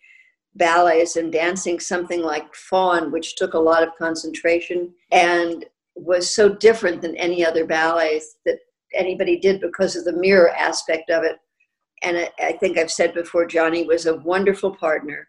ballets 0.55 1.17
and 1.17 1.33
dancing 1.33 1.79
something 1.79 2.23
like 2.23 2.55
Faun, 2.55 3.13
which 3.13 3.37
took 3.37 3.55
a 3.55 3.59
lot 3.59 3.83
of 3.83 3.97
concentration 3.99 4.93
and 5.11 5.65
was 5.95 6.35
so 6.35 6.49
different 6.49 7.03
than 7.03 7.17
any 7.17 7.45
other 7.45 7.67
ballets 7.67 8.37
that 8.45 8.59
anybody 8.95 9.39
did 9.39 9.61
because 9.61 9.97
of 9.97 10.05
the 10.05 10.13
mirror 10.13 10.51
aspect 10.51 11.11
of 11.11 11.25
it. 11.25 11.37
And 12.03 12.19
I, 12.19 12.31
I 12.39 12.53
think 12.53 12.79
I've 12.79 12.91
said 12.91 13.15
before, 13.15 13.47
Johnny 13.47 13.85
was 13.85 14.07
a 14.07 14.17
wonderful 14.17 14.75
partner. 14.75 15.29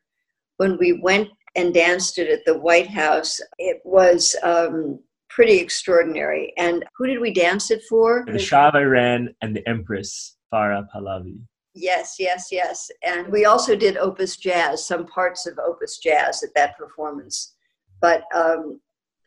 When 0.57 0.77
we 0.77 0.93
went 0.93 1.29
and 1.55 1.73
danced 1.73 2.17
it 2.17 2.29
at 2.29 2.45
the 2.45 2.57
White 2.57 2.89
House, 2.89 3.39
it 3.57 3.81
was 3.83 4.35
um, 4.43 4.99
pretty 5.37 5.59
extraordinary. 5.59 6.51
And 6.57 6.83
who 6.97 7.05
did 7.05 7.19
we 7.19 7.31
dance 7.31 7.69
it 7.69 7.83
for? 7.87 8.25
The 8.25 8.39
Shah 8.39 8.69
of 8.69 8.75
Iran 8.75 9.35
and 9.43 9.55
the 9.55 9.61
Empress 9.69 10.35
Farah 10.51 10.87
Pahlavi. 10.91 11.37
Yes, 11.75 12.15
yes, 12.17 12.47
yes. 12.51 12.89
And 13.03 13.27
we 13.27 13.45
also 13.45 13.75
did 13.75 13.97
Opus 13.97 14.37
Jazz, 14.37 14.87
some 14.87 15.05
parts 15.05 15.45
of 15.45 15.59
Opus 15.59 15.99
Jazz 15.99 16.41
at 16.41 16.49
that 16.55 16.75
performance. 16.75 17.53
But 18.01 18.23
um, 18.33 18.81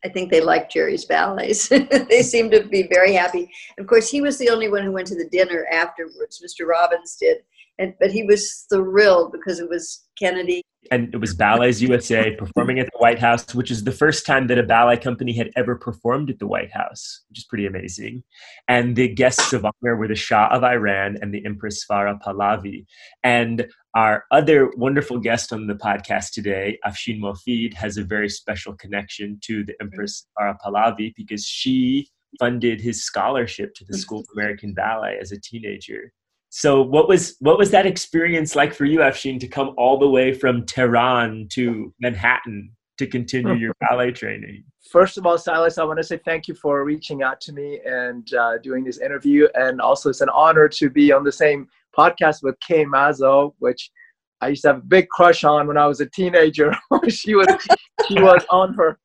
I 0.04 0.08
think 0.08 0.32
they 0.32 0.40
liked 0.40 0.72
Jerry's 0.72 1.04
ballets. 1.04 1.68
they 2.08 2.24
seemed 2.24 2.50
to 2.50 2.64
be 2.64 2.88
very 2.88 3.12
happy. 3.12 3.48
Of 3.78 3.86
course, 3.86 4.10
he 4.10 4.20
was 4.20 4.36
the 4.36 4.50
only 4.50 4.68
one 4.68 4.82
who 4.82 4.90
went 4.90 5.06
to 5.08 5.14
the 5.14 5.28
dinner 5.28 5.68
afterwards. 5.70 6.42
Mr. 6.44 6.66
Robbins 6.66 7.16
did. 7.20 7.36
And, 7.78 7.94
but 8.00 8.10
he 8.10 8.24
was 8.24 8.66
thrilled 8.68 9.30
because 9.30 9.60
it 9.60 9.70
was 9.70 10.08
Kennedy 10.18 10.64
and 10.90 11.12
it 11.14 11.18
was 11.18 11.34
Ballets 11.34 11.80
USA 11.80 12.34
performing 12.36 12.78
at 12.78 12.86
the 12.86 12.98
White 12.98 13.18
House, 13.18 13.54
which 13.54 13.70
is 13.70 13.84
the 13.84 13.92
first 13.92 14.24
time 14.26 14.46
that 14.46 14.58
a 14.58 14.62
ballet 14.62 14.96
company 14.96 15.32
had 15.32 15.50
ever 15.56 15.76
performed 15.76 16.30
at 16.30 16.38
the 16.38 16.46
White 16.46 16.72
House, 16.72 17.22
which 17.28 17.38
is 17.38 17.44
pretty 17.44 17.66
amazing. 17.66 18.24
And 18.66 18.96
the 18.96 19.08
guests 19.08 19.52
of 19.52 19.64
honor 19.64 19.96
were 19.96 20.08
the 20.08 20.14
Shah 20.14 20.48
of 20.50 20.64
Iran 20.64 21.18
and 21.20 21.34
the 21.34 21.44
Empress 21.44 21.84
Farah 21.84 22.20
Pahlavi. 22.20 22.86
And 23.22 23.68
our 23.94 24.24
other 24.30 24.70
wonderful 24.76 25.18
guest 25.18 25.52
on 25.52 25.66
the 25.66 25.74
podcast 25.74 26.32
today, 26.32 26.78
Afshin 26.86 27.20
Mofid, 27.20 27.74
has 27.74 27.96
a 27.96 28.04
very 28.04 28.28
special 28.28 28.74
connection 28.74 29.38
to 29.42 29.64
the 29.64 29.74
Empress 29.80 30.26
Farah 30.38 30.56
Pahlavi 30.64 31.12
because 31.16 31.44
she 31.44 32.08
funded 32.38 32.80
his 32.80 33.04
scholarship 33.04 33.74
to 33.74 33.84
the 33.88 33.98
School 33.98 34.20
of 34.20 34.26
American 34.34 34.72
Ballet 34.72 35.18
as 35.20 35.32
a 35.32 35.40
teenager. 35.40 36.12
So 36.50 36.82
what 36.82 37.08
was 37.08 37.36
what 37.38 37.58
was 37.58 37.70
that 37.70 37.86
experience 37.86 38.56
like 38.56 38.74
for 38.74 38.84
you, 38.84 38.98
Afshin, 38.98 39.38
to 39.38 39.46
come 39.46 39.72
all 39.78 39.98
the 39.98 40.08
way 40.08 40.34
from 40.34 40.66
Tehran 40.66 41.46
to 41.52 41.94
Manhattan 42.00 42.72
to 42.98 43.06
continue 43.06 43.54
your 43.54 43.72
ballet 43.80 44.10
training? 44.10 44.64
First 44.90 45.16
of 45.16 45.26
all, 45.26 45.38
Silas, 45.38 45.78
I 45.78 45.84
want 45.84 45.98
to 45.98 46.04
say 46.04 46.18
thank 46.24 46.48
you 46.48 46.54
for 46.54 46.84
reaching 46.84 47.22
out 47.22 47.40
to 47.42 47.52
me 47.52 47.80
and 47.84 48.34
uh, 48.34 48.58
doing 48.58 48.82
this 48.82 48.98
interview. 48.98 49.46
And 49.54 49.80
also, 49.80 50.10
it's 50.10 50.22
an 50.22 50.28
honor 50.30 50.68
to 50.68 50.90
be 50.90 51.12
on 51.12 51.22
the 51.22 51.30
same 51.30 51.68
podcast 51.96 52.42
with 52.42 52.56
Kay 52.66 52.84
Mazzo, 52.84 53.54
which 53.60 53.88
I 54.40 54.48
used 54.48 54.62
to 54.62 54.68
have 54.68 54.78
a 54.78 54.86
big 54.86 55.08
crush 55.08 55.44
on 55.44 55.68
when 55.68 55.76
I 55.76 55.86
was 55.86 56.00
a 56.00 56.06
teenager. 56.06 56.74
she 57.08 57.36
was 57.36 57.46
she 58.08 58.14
was 58.14 58.44
on 58.50 58.74
her 58.74 58.98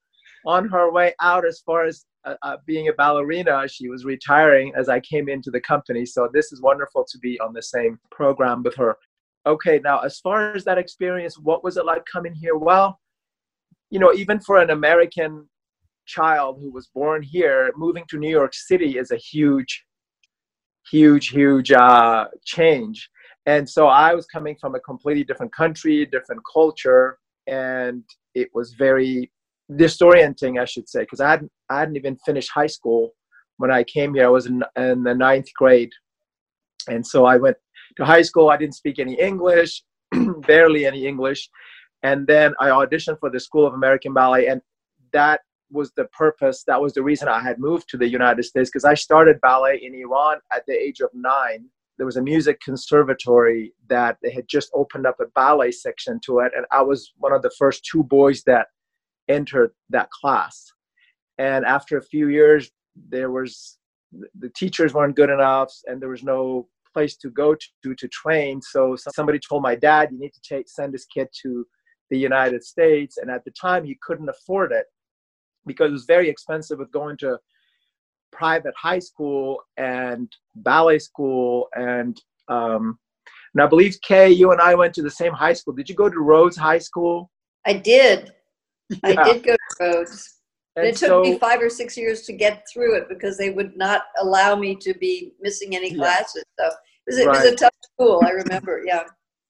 on 0.47 0.67
her 0.69 0.91
way 0.91 1.13
out 1.21 1.45
as 1.45 1.59
far 1.59 1.85
as 1.85 2.05
uh, 2.25 2.35
uh, 2.41 2.57
being 2.65 2.87
a 2.87 2.93
ballerina. 2.93 3.67
She 3.67 3.89
was 3.89 4.05
retiring 4.05 4.73
as 4.75 4.89
I 4.89 4.99
came 4.99 5.29
into 5.29 5.51
the 5.51 5.61
company. 5.61 6.05
So 6.05 6.29
this 6.33 6.51
is 6.51 6.61
wonderful 6.61 7.05
to 7.09 7.17
be 7.19 7.39
on 7.39 7.53
the 7.53 7.61
same 7.61 7.99
program 8.11 8.63
with 8.63 8.75
her. 8.75 8.97
Okay, 9.45 9.79
now 9.83 9.99
as 9.99 10.19
far 10.19 10.55
as 10.55 10.63
that 10.65 10.77
experience, 10.77 11.37
what 11.37 11.63
was 11.63 11.77
it 11.77 11.85
like 11.85 12.03
coming 12.11 12.33
here? 12.33 12.57
Well, 12.57 12.99
you 13.91 13.99
know, 13.99 14.11
even 14.13 14.39
for 14.39 14.59
an 14.59 14.71
American 14.71 15.47
child 16.05 16.57
who 16.59 16.71
was 16.71 16.87
born 16.93 17.21
here, 17.21 17.71
moving 17.75 18.05
to 18.09 18.17
New 18.17 18.29
York 18.29 18.53
City 18.53 18.97
is 18.97 19.11
a 19.11 19.17
huge, 19.17 19.85
huge, 20.89 21.29
huge 21.29 21.71
uh, 21.71 22.25
change. 22.43 23.09
And 23.45 23.69
so 23.69 23.87
I 23.87 24.15
was 24.15 24.25
coming 24.25 24.55
from 24.59 24.73
a 24.73 24.79
completely 24.79 25.23
different 25.23 25.53
country, 25.53 26.05
different 26.05 26.41
culture, 26.51 27.19
and 27.47 28.03
it 28.33 28.49
was 28.53 28.73
very 28.73 29.31
disorienting, 29.71 30.59
I 30.61 30.65
should 30.65 30.87
say, 30.87 31.01
because 31.01 31.21
I 31.21 31.29
hadn't 31.29 31.51
I 31.69 31.79
hadn't 31.79 31.97
even 31.97 32.17
finished 32.25 32.51
high 32.51 32.67
school 32.67 33.11
when 33.57 33.71
I 33.71 33.83
came 33.83 34.13
here. 34.13 34.25
I 34.25 34.29
was 34.29 34.45
in, 34.45 34.63
in 34.75 35.03
the 35.03 35.15
ninth 35.15 35.47
grade, 35.57 35.91
and 36.87 37.05
so 37.05 37.25
I 37.25 37.37
went 37.37 37.57
to 37.97 38.05
high 38.05 38.21
school. 38.21 38.49
I 38.49 38.57
didn't 38.57 38.75
speak 38.75 38.99
any 38.99 39.19
English, 39.19 39.83
barely 40.47 40.85
any 40.85 41.05
English, 41.05 41.49
and 42.03 42.27
then 42.27 42.53
I 42.59 42.69
auditioned 42.69 43.19
for 43.19 43.29
the 43.29 43.39
School 43.39 43.65
of 43.65 43.73
American 43.73 44.13
Ballet, 44.13 44.47
and 44.47 44.61
that 45.11 45.41
was 45.71 45.91
the 45.95 46.05
purpose. 46.05 46.63
That 46.67 46.81
was 46.81 46.93
the 46.93 47.03
reason 47.03 47.27
I 47.27 47.41
had 47.41 47.59
moved 47.59 47.89
to 47.89 47.97
the 47.97 48.07
United 48.07 48.43
States 48.43 48.69
because 48.69 48.85
I 48.85 48.93
started 48.93 49.41
ballet 49.41 49.81
in 49.83 49.95
Iran 49.95 50.37
at 50.53 50.63
the 50.67 50.73
age 50.73 50.99
of 51.01 51.09
nine. 51.13 51.65
There 51.97 52.05
was 52.05 52.17
a 52.17 52.21
music 52.21 52.59
conservatory 52.61 53.73
that 53.87 54.17
they 54.21 54.31
had 54.31 54.47
just 54.47 54.69
opened 54.73 55.07
up 55.07 55.19
a 55.19 55.27
ballet 55.33 55.71
section 55.71 56.19
to 56.25 56.39
it, 56.39 56.51
and 56.55 56.65
I 56.71 56.81
was 56.81 57.13
one 57.17 57.33
of 57.33 57.41
the 57.41 57.51
first 57.57 57.87
two 57.89 58.03
boys 58.03 58.43
that 58.43 58.67
entered 59.27 59.71
that 59.89 60.09
class. 60.11 60.71
And 61.37 61.65
after 61.65 61.97
a 61.97 62.03
few 62.03 62.29
years, 62.29 62.71
there 63.09 63.31
was 63.31 63.77
the 64.39 64.49
teachers 64.55 64.93
weren't 64.93 65.15
good 65.15 65.29
enough, 65.29 65.73
and 65.87 66.01
there 66.01 66.09
was 66.09 66.23
no 66.23 66.67
place 66.93 67.17
to 67.17 67.29
go 67.29 67.55
to 67.83 67.95
to 67.95 68.07
train. 68.07 68.61
So 68.61 68.95
somebody 68.95 69.39
told 69.39 69.61
my 69.61 69.75
dad, 69.75 70.09
"You 70.11 70.19
need 70.19 70.33
to 70.33 70.41
take, 70.41 70.69
send 70.69 70.93
this 70.93 71.05
kid 71.05 71.27
to 71.43 71.67
the 72.09 72.17
United 72.17 72.63
States." 72.63 73.17
And 73.17 73.29
at 73.29 73.43
the 73.43 73.51
time, 73.51 73.83
he 73.83 73.97
couldn't 74.01 74.29
afford 74.29 74.71
it 74.71 74.85
because 75.65 75.89
it 75.89 75.93
was 75.93 76.05
very 76.05 76.29
expensive 76.29 76.79
with 76.79 76.91
going 76.91 77.17
to 77.17 77.37
private 78.31 78.73
high 78.77 78.99
school 78.99 79.61
and 79.77 80.31
ballet 80.55 80.99
school 80.99 81.67
and 81.75 82.21
um, 82.47 82.99
and 83.53 83.63
I 83.63 83.67
believe 83.67 83.97
Kay, 84.01 84.29
you 84.31 84.51
and 84.51 84.59
I 84.59 84.75
went 84.75 84.93
to 84.95 85.01
the 85.01 85.09
same 85.09 85.31
high 85.31 85.53
school. 85.53 85.73
Did 85.73 85.87
you 85.87 85.95
go 85.95 86.09
to 86.09 86.19
Rhodes 86.19 86.57
High 86.57 86.77
School? 86.77 87.31
I 87.65 87.73
did. 87.73 88.33
I 89.03 89.23
did 89.23 89.43
go 89.43 89.53
to 89.53 89.57
Rhodes. 89.79 90.31
And 90.77 90.85
it 90.85 90.97
took 90.97 91.07
so, 91.07 91.21
me 91.21 91.37
five 91.39 91.61
or 91.61 91.69
six 91.69 91.95
years 91.95 92.23
to 92.23 92.33
get 92.33 92.65
through 92.71 92.97
it 92.97 93.07
because 93.07 93.37
they 93.37 93.49
would 93.49 93.77
not 93.77 94.03
allow 94.21 94.55
me 94.55 94.75
to 94.75 94.93
be 94.95 95.33
missing 95.39 95.73
any 95.73 95.93
classes. 95.95 96.43
So 96.59 96.65
it 96.65 96.73
was, 97.07 97.17
it 97.17 97.27
right. 97.27 97.43
was 97.43 97.53
a 97.53 97.55
tough 97.55 97.75
school, 97.93 98.21
I 98.25 98.31
remember. 98.31 98.83
Yeah. 98.85 99.03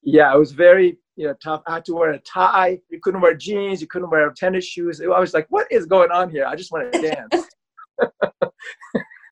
Yeah, 0.04 0.36
it 0.36 0.38
was 0.38 0.52
very 0.52 1.00
you 1.16 1.28
know 1.28 1.34
tough. 1.44 1.64
I 1.66 1.76
had 1.76 1.86
to 1.86 1.96
wear 1.96 2.12
a 2.12 2.20
tie. 2.20 2.80
You 2.90 3.00
couldn't 3.02 3.22
wear 3.22 3.34
jeans. 3.34 3.82
You 3.82 3.88
couldn't 3.88 4.12
wear 4.12 4.30
tennis 4.32 4.66
shoes. 4.66 5.02
I 5.02 5.20
was 5.20 5.34
like, 5.34 5.48
what 5.50 5.66
is 5.72 5.88
going 5.88 6.12
on 6.12 6.30
here? 6.30 6.46
I 6.46 6.56
just 6.56 6.72
want 6.72 6.94
to 6.94 7.02
dance. 7.32 7.48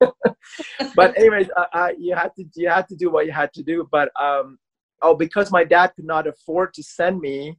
but 0.96 1.16
anyways, 1.16 1.48
I, 1.56 1.66
I, 1.72 1.94
you 1.98 2.16
had 2.16 2.34
to 2.36 2.44
you 2.54 2.68
had 2.68 2.88
to 2.88 2.96
do 2.96 3.10
what 3.10 3.26
you 3.26 3.32
had 3.32 3.52
to 3.54 3.62
do. 3.62 3.88
But 3.90 4.10
um, 4.20 4.58
oh, 5.02 5.14
because 5.14 5.52
my 5.52 5.64
dad 5.64 5.92
could 5.94 6.06
not 6.06 6.26
afford 6.26 6.74
to 6.74 6.82
send 6.82 7.20
me 7.20 7.56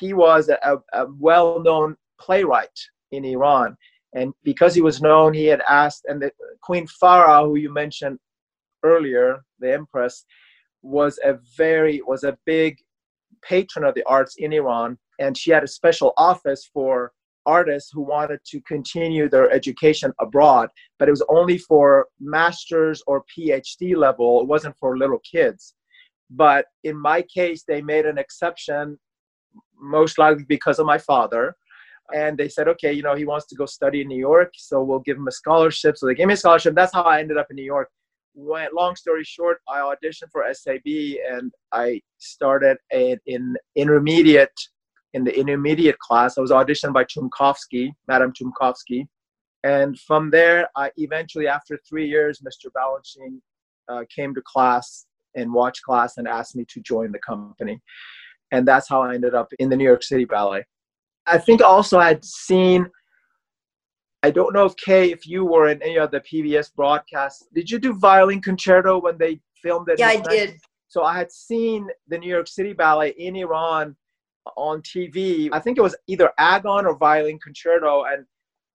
he 0.00 0.12
was 0.12 0.48
a, 0.48 0.78
a 0.92 1.06
well-known 1.18 1.96
playwright 2.20 2.78
in 3.10 3.24
Iran, 3.24 3.76
and 4.14 4.32
because 4.42 4.74
he 4.74 4.82
was 4.82 5.00
known, 5.00 5.32
he 5.32 5.46
had 5.46 5.62
asked, 5.68 6.04
and 6.06 6.20
the 6.20 6.30
Queen 6.62 6.86
Farah, 7.02 7.44
who 7.44 7.56
you 7.56 7.72
mentioned 7.72 8.18
earlier, 8.82 9.44
the 9.58 9.72
Empress, 9.72 10.24
was 10.82 11.18
a 11.24 11.38
very 11.56 12.02
was 12.06 12.24
a 12.24 12.36
big 12.44 12.78
patron 13.42 13.84
of 13.84 13.94
the 13.94 14.04
arts 14.04 14.36
in 14.38 14.52
Iran, 14.52 14.98
and 15.18 15.36
she 15.36 15.50
had 15.50 15.64
a 15.64 15.68
special 15.68 16.12
office 16.16 16.68
for 16.72 17.12
artists 17.46 17.90
who 17.92 18.02
wanted 18.02 18.40
to 18.46 18.60
continue 18.62 19.28
their 19.28 19.50
education 19.50 20.12
abroad, 20.20 20.68
but 20.98 21.08
it 21.08 21.12
was 21.12 21.24
only 21.28 21.58
for 21.58 22.06
masters 22.20 23.02
or 23.06 23.24
PhD 23.36 23.96
level. 23.96 24.40
It 24.40 24.46
wasn't 24.46 24.76
for 24.78 24.96
little 24.96 25.20
kids. 25.28 25.74
But 26.30 26.66
in 26.84 26.96
my 26.96 27.22
case, 27.22 27.64
they 27.66 27.82
made 27.82 28.06
an 28.06 28.18
exception 28.18 28.98
most 29.82 30.18
likely 30.18 30.44
because 30.44 30.78
of 30.78 30.86
my 30.86 30.98
father. 30.98 31.56
and 32.14 32.36
they 32.36 32.48
said, 32.48 32.68
okay, 32.68 32.92
you 32.92 33.02
know, 33.02 33.14
he 33.14 33.24
wants 33.24 33.46
to 33.46 33.54
go 33.54 33.64
study 33.64 34.02
in 34.02 34.08
New 34.08 34.18
York, 34.18 34.52
so 34.56 34.82
we'll 34.82 35.06
give 35.08 35.16
him 35.16 35.28
a 35.28 35.32
scholarship. 35.32 35.96
So 35.96 36.06
they 36.06 36.14
gave 36.14 36.26
me 36.26 36.34
a 36.34 36.36
scholarship. 36.36 36.74
That's 36.74 36.92
how 36.92 37.04
I 37.04 37.20
ended 37.20 37.38
up 37.38 37.46
in 37.50 37.56
New 37.56 37.64
York. 37.64 37.88
Went, 38.34 38.74
long 38.74 38.96
story 38.96 39.24
short, 39.24 39.58
I 39.68 39.78
auditioned 39.78 40.30
for 40.32 40.44
SAB 40.52 40.88
and 41.30 41.52
I 41.70 42.00
started 42.18 42.76
in, 42.90 43.18
in 43.26 43.56
intermediate 43.76 44.58
in 45.14 45.24
the 45.24 45.38
intermediate 45.38 45.98
class. 45.98 46.38
I 46.38 46.40
was 46.40 46.50
auditioned 46.50 46.92
by 46.92 47.04
Tumkovsky, 47.04 47.92
Madam 48.08 48.32
Tumkovsky. 48.32 49.06
And 49.64 49.98
from 50.00 50.30
there, 50.30 50.68
I 50.76 50.90
eventually, 50.96 51.46
after 51.46 51.78
three 51.88 52.08
years, 52.08 52.40
Mr. 52.40 52.70
Balanchine 52.76 53.40
uh, 53.88 54.04
came 54.14 54.34
to 54.34 54.42
class 54.44 55.06
and 55.36 55.52
watched 55.52 55.82
class 55.82 56.16
and 56.16 56.26
asked 56.26 56.56
me 56.56 56.64
to 56.68 56.80
join 56.80 57.12
the 57.12 57.18
company. 57.18 57.80
And 58.52 58.68
that's 58.68 58.88
how 58.88 59.02
I 59.02 59.14
ended 59.14 59.34
up 59.34 59.48
in 59.58 59.68
the 59.68 59.76
New 59.76 59.84
York 59.84 60.02
City 60.02 60.24
Ballet. 60.24 60.64
I 61.26 61.38
think 61.38 61.62
also 61.62 61.98
I'd 61.98 62.24
seen, 62.24 62.88
I 64.22 64.30
don't 64.30 64.52
know 64.52 64.66
if 64.66 64.76
Kay, 64.76 65.10
if 65.10 65.26
you 65.26 65.44
were 65.44 65.68
in 65.68 65.82
any 65.82 65.98
of 65.98 66.10
the 66.10 66.20
PBS 66.20 66.72
broadcasts, 66.74 67.46
did 67.54 67.70
you 67.70 67.78
do 67.78 67.94
Violin 67.94 68.40
Concerto 68.40 69.00
when 69.00 69.18
they 69.18 69.40
filmed 69.62 69.88
it? 69.88 69.98
Yeah, 69.98 70.08
I 70.08 70.20
did. 70.20 70.56
So 70.88 71.02
I 71.02 71.16
had 71.16 71.32
seen 71.32 71.88
the 72.08 72.18
New 72.18 72.28
York 72.28 72.46
City 72.46 72.74
Ballet 72.74 73.14
in 73.18 73.34
Iran 73.36 73.96
on 74.56 74.82
TV. 74.82 75.48
I 75.52 75.58
think 75.58 75.78
it 75.78 75.82
was 75.82 75.96
either 76.06 76.30
Agon 76.38 76.84
or 76.84 76.96
Violin 76.96 77.38
Concerto, 77.42 78.04
and 78.04 78.26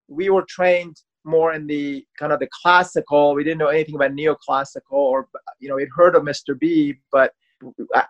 we 0.07 0.29
were 0.29 0.45
trained 0.49 0.97
more 1.25 1.53
in 1.53 1.67
the 1.67 2.03
kind 2.17 2.31
of 2.31 2.39
the 2.39 2.47
classical. 2.63 3.35
We 3.35 3.43
didn't 3.43 3.59
know 3.59 3.67
anything 3.67 3.95
about 3.95 4.13
neoclassical, 4.13 4.91
or 4.91 5.27
you 5.59 5.69
know, 5.69 5.75
we'd 5.75 5.89
heard 5.95 6.15
of 6.15 6.23
Mr. 6.23 6.57
B, 6.57 6.95
but 7.11 7.33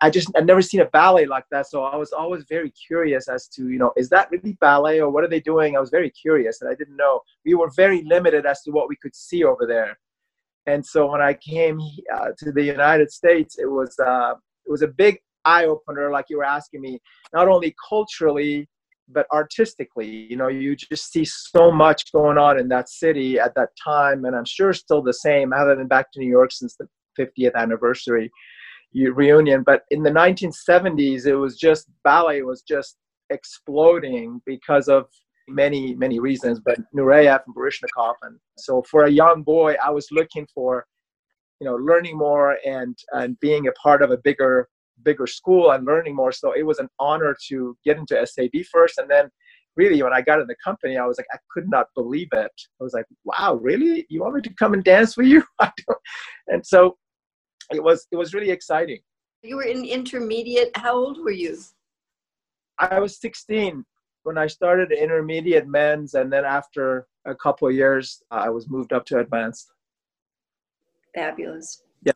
I 0.02 0.10
just 0.10 0.30
I'd 0.36 0.46
never 0.46 0.62
seen 0.62 0.82
a 0.82 0.86
ballet 0.86 1.26
like 1.26 1.46
that. 1.52 1.68
So 1.68 1.84
I 1.84 1.96
was 1.96 2.12
always 2.12 2.44
very 2.50 2.72
curious 2.72 3.30
as 3.30 3.48
to 3.50 3.70
you 3.70 3.80
know, 3.80 3.94
is 3.96 4.10
that 4.10 4.30
really 4.32 4.58
ballet 4.60 5.00
or 5.00 5.10
what 5.10 5.24
are 5.24 5.30
they 5.30 5.40
doing? 5.40 5.76
I 5.76 5.80
was 5.80 5.90
very 5.90 6.10
curious, 6.10 6.62
and 6.62 6.70
I 6.70 6.76
didn't 6.76 6.98
know. 6.98 7.22
We 7.46 7.54
were 7.56 7.72
very 7.76 8.04
limited 8.04 8.46
as 8.46 8.62
to 8.64 8.72
what 8.72 8.90
we 8.90 8.98
could 8.98 9.16
see 9.16 9.44
over 9.44 9.66
there. 9.66 9.98
And 10.66 10.86
so 10.86 11.10
when 11.10 11.22
I 11.22 11.34
came 11.34 11.80
uh, 12.14 12.30
to 12.38 12.52
the 12.52 12.64
United 12.64 13.12
States, 13.12 13.58
it 13.58 13.68
was 13.68 13.98
uh, 14.00 14.34
it 14.66 14.72
was 14.72 14.82
a 14.82 14.88
big 14.88 15.20
eye 15.46 15.66
opener, 15.66 16.12
like 16.12 16.26
you 16.30 16.38
were 16.38 16.44
asking 16.44 16.82
me, 16.82 17.00
not 17.34 17.48
only 17.48 17.76
culturally 17.88 18.68
but 19.10 19.26
artistically. 19.32 20.28
You 20.30 20.36
know, 20.36 20.50
you 20.50 20.76
just 20.76 21.12
see 21.12 21.24
so 21.24 21.72
much 21.72 22.12
going 22.12 22.38
on 22.38 22.60
in 22.60 22.68
that 22.70 22.90
city 22.90 23.40
at 23.40 23.56
that 23.56 23.70
time, 23.82 24.26
and 24.26 24.36
I'm 24.36 24.46
sure 24.46 24.74
still 24.74 25.02
the 25.02 25.14
same. 25.14 25.54
I 25.54 25.60
haven't 25.60 25.78
been 25.78 25.88
back 25.88 26.12
to 26.12 26.20
New 26.20 26.30
York 26.30 26.52
since 26.52 26.76
the 26.76 26.88
50th 27.18 27.56
anniversary 27.56 28.30
reunion, 28.94 29.64
but 29.64 29.84
in 29.92 30.04
the 30.04 30.10
1970s, 30.10 31.26
it 31.26 31.36
was 31.36 31.58
just 31.58 31.88
ballet 32.04 32.42
was 32.42 32.62
just 32.62 32.98
exploding 33.30 34.42
because 34.46 34.88
of 34.88 35.06
many 35.50 35.96
many 35.96 36.20
reasons, 36.20 36.60
but 36.60 36.78
Nureyev 36.96 37.42
and 37.46 37.56
Baryshnikov, 37.56 38.16
and 38.24 38.38
so 38.58 38.84
for 38.90 39.06
a 39.06 39.10
young 39.10 39.44
boy, 39.44 39.76
I 39.84 39.90
was 39.92 40.08
looking 40.12 40.48
for 40.54 40.86
you 41.60 41.66
know 41.66 41.76
learning 41.76 42.18
more 42.18 42.58
and 42.66 42.98
and 43.14 43.40
being 43.40 43.68
a 43.68 43.72
part 43.74 44.02
of 44.02 44.12
a 44.12 44.18
bigger 44.18 44.68
bigger 45.04 45.28
school 45.28 45.72
and 45.72 45.86
learning 45.86 46.16
more. 46.16 46.32
So 46.32 46.52
it 46.54 46.64
was 46.64 46.80
an 46.80 46.90
honor 47.00 47.36
to 47.50 47.78
get 47.86 47.98
into 47.98 48.26
SAB 48.26 48.66
first. 48.72 48.98
And 48.98 49.10
then 49.10 49.30
really 49.76 50.02
when 50.02 50.14
I 50.14 50.22
got 50.22 50.42
in 50.42 50.48
the 50.48 50.56
company, 50.64 50.98
I 50.98 51.06
was 51.06 51.18
like, 51.18 51.28
I 51.32 51.38
could 51.52 51.70
not 51.70 51.88
believe 51.96 52.30
it. 52.34 52.52
I 52.80 52.84
was 52.84 52.94
like, 52.94 53.06
wow, 53.24 53.56
really? 53.56 54.06
You 54.10 54.22
want 54.22 54.36
me 54.36 54.42
to 54.42 54.54
come 54.56 54.74
and 54.74 54.84
dance 54.84 55.18
with 55.18 55.28
you? 55.28 55.44
and 56.48 56.66
so 56.66 56.98
it 57.72 57.84
was, 57.84 58.08
it 58.12 58.16
was 58.16 58.34
really 58.34 58.52
exciting. 58.52 59.00
You 59.44 59.58
were 59.58 59.64
in 59.64 59.86
intermediate. 59.86 60.76
How 60.76 60.96
old 60.96 61.20
were 61.20 61.32
you? 61.32 61.58
I 62.80 63.00
was 63.00 63.20
16 63.20 63.86
when 64.24 64.38
I 64.38 64.48
started 64.48 64.92
intermediate 64.92 65.68
men's. 65.68 66.14
And 66.14 66.32
then 66.32 66.46
after 66.46 67.08
a 67.26 67.36
couple 67.36 67.68
of 67.68 67.74
years, 67.74 68.22
I 68.32 68.50
was 68.50 68.70
moved 68.70 68.94
up 68.94 69.06
to 69.08 69.20
advanced. 69.20 69.72
Fabulous. 71.16 71.84
Yeah. 72.04 72.14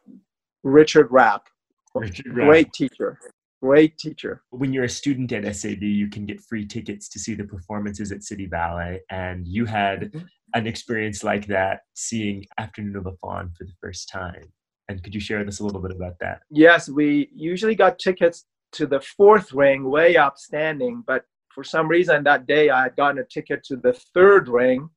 Richard 0.63 1.07
Rapp 1.09 1.47
Great 1.93 2.71
teacher. 2.73 3.19
Great 3.61 3.97
teacher. 3.97 4.41
When 4.49 4.73
you're 4.73 4.85
a 4.85 4.89
student 4.89 5.31
at 5.33 5.55
SAB, 5.55 5.83
you 5.83 6.09
can 6.09 6.25
get 6.25 6.41
free 6.41 6.65
tickets 6.65 7.07
to 7.09 7.19
see 7.19 7.35
the 7.35 7.43
performances 7.43 8.11
at 8.11 8.23
City 8.23 8.47
Ballet. 8.47 9.01
And 9.09 9.47
you 9.47 9.65
had 9.65 10.11
mm-hmm. 10.11 10.25
an 10.53 10.67
experience 10.67 11.23
like 11.23 11.45
that 11.47 11.81
seeing 11.93 12.45
Afternoon 12.57 12.95
of 12.95 13.05
a 13.05 13.13
Faun 13.17 13.51
for 13.57 13.65
the 13.65 13.73
first 13.79 14.09
time. 14.09 14.51
And 14.91 15.03
could 15.03 15.13
you 15.13 15.21
share 15.21 15.43
this 15.43 15.59
a 15.59 15.65
little 15.65 15.81
bit 15.81 15.91
about 15.91 16.19
that? 16.19 16.41
Yes, 16.49 16.89
we 16.89 17.29
usually 17.33 17.75
got 17.75 17.99
tickets 17.99 18.45
to 18.73 18.85
the 18.85 19.01
fourth 19.01 19.53
ring, 19.53 19.89
way 19.89 20.17
up 20.17 20.37
standing. 20.37 21.03
But 21.05 21.23
for 21.53 21.63
some 21.63 21.87
reason 21.87 22.23
that 22.23 22.45
day, 22.47 22.69
I 22.69 22.83
had 22.83 22.95
gotten 22.95 23.19
a 23.19 23.25
ticket 23.25 23.63
to 23.65 23.77
the 23.77 23.93
third 24.13 24.47
ring 24.47 24.89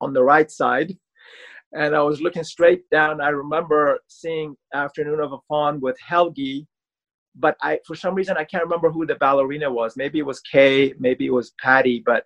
on 0.00 0.12
the 0.12 0.22
right 0.22 0.50
side 0.50 0.96
and 1.72 1.94
I 1.94 2.02
was 2.02 2.20
looking 2.20 2.44
straight 2.44 2.88
down. 2.90 3.20
I 3.20 3.28
remember 3.28 3.98
seeing 4.08 4.56
Afternoon 4.74 5.20
of 5.20 5.32
a 5.32 5.38
Faun 5.48 5.80
with 5.80 5.96
Helgi, 6.00 6.66
but 7.34 7.56
I 7.62 7.78
for 7.86 7.94
some 7.94 8.14
reason 8.14 8.36
I 8.36 8.44
can't 8.44 8.64
remember 8.64 8.90
who 8.90 9.06
the 9.06 9.16
ballerina 9.16 9.70
was. 9.70 9.96
Maybe 9.96 10.18
it 10.18 10.26
was 10.26 10.40
Kay, 10.40 10.94
maybe 10.98 11.26
it 11.26 11.32
was 11.32 11.52
Patty, 11.60 12.02
but 12.04 12.24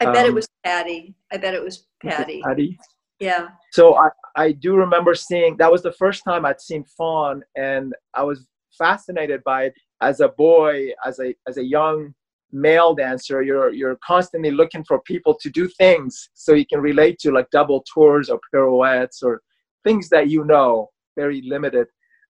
I 0.00 0.06
bet 0.06 0.24
um, 0.24 0.26
it 0.26 0.34
was 0.34 0.48
Patty. 0.64 1.14
I 1.32 1.36
bet 1.38 1.54
it 1.54 1.62
was 1.62 1.86
Patty. 2.02 2.42
Patty. 2.42 2.78
Yeah. 3.18 3.48
So 3.72 3.96
I, 3.96 4.08
I 4.36 4.52
do 4.52 4.76
remember 4.76 5.14
seeing 5.14 5.56
that 5.56 5.72
was 5.72 5.82
the 5.82 5.92
first 5.92 6.22
time 6.24 6.44
I'd 6.44 6.60
seen 6.60 6.84
faun, 6.84 7.42
and 7.56 7.94
I 8.14 8.22
was 8.22 8.46
fascinated 8.76 9.42
by 9.44 9.64
it. 9.64 9.74
As 10.02 10.20
a 10.20 10.28
boy, 10.28 10.90
as 11.04 11.18
a 11.20 11.34
as 11.48 11.56
a 11.56 11.64
young 11.64 12.14
male 12.52 12.94
dancer 12.94 13.42
you're 13.42 13.72
you're 13.72 13.98
constantly 14.06 14.50
looking 14.50 14.84
for 14.84 15.00
people 15.00 15.34
to 15.34 15.50
do 15.50 15.68
things 15.78 16.30
so 16.34 16.54
you 16.54 16.66
can 16.66 16.80
relate 16.80 17.18
to 17.18 17.32
like 17.32 17.50
double 17.50 17.84
tours 17.92 18.30
or 18.30 18.38
pirouettes 18.52 19.22
or 19.22 19.42
things 19.84 20.08
that 20.08 20.30
you 20.30 20.44
know 20.44 20.88
very 21.16 21.42
limited 21.42 21.86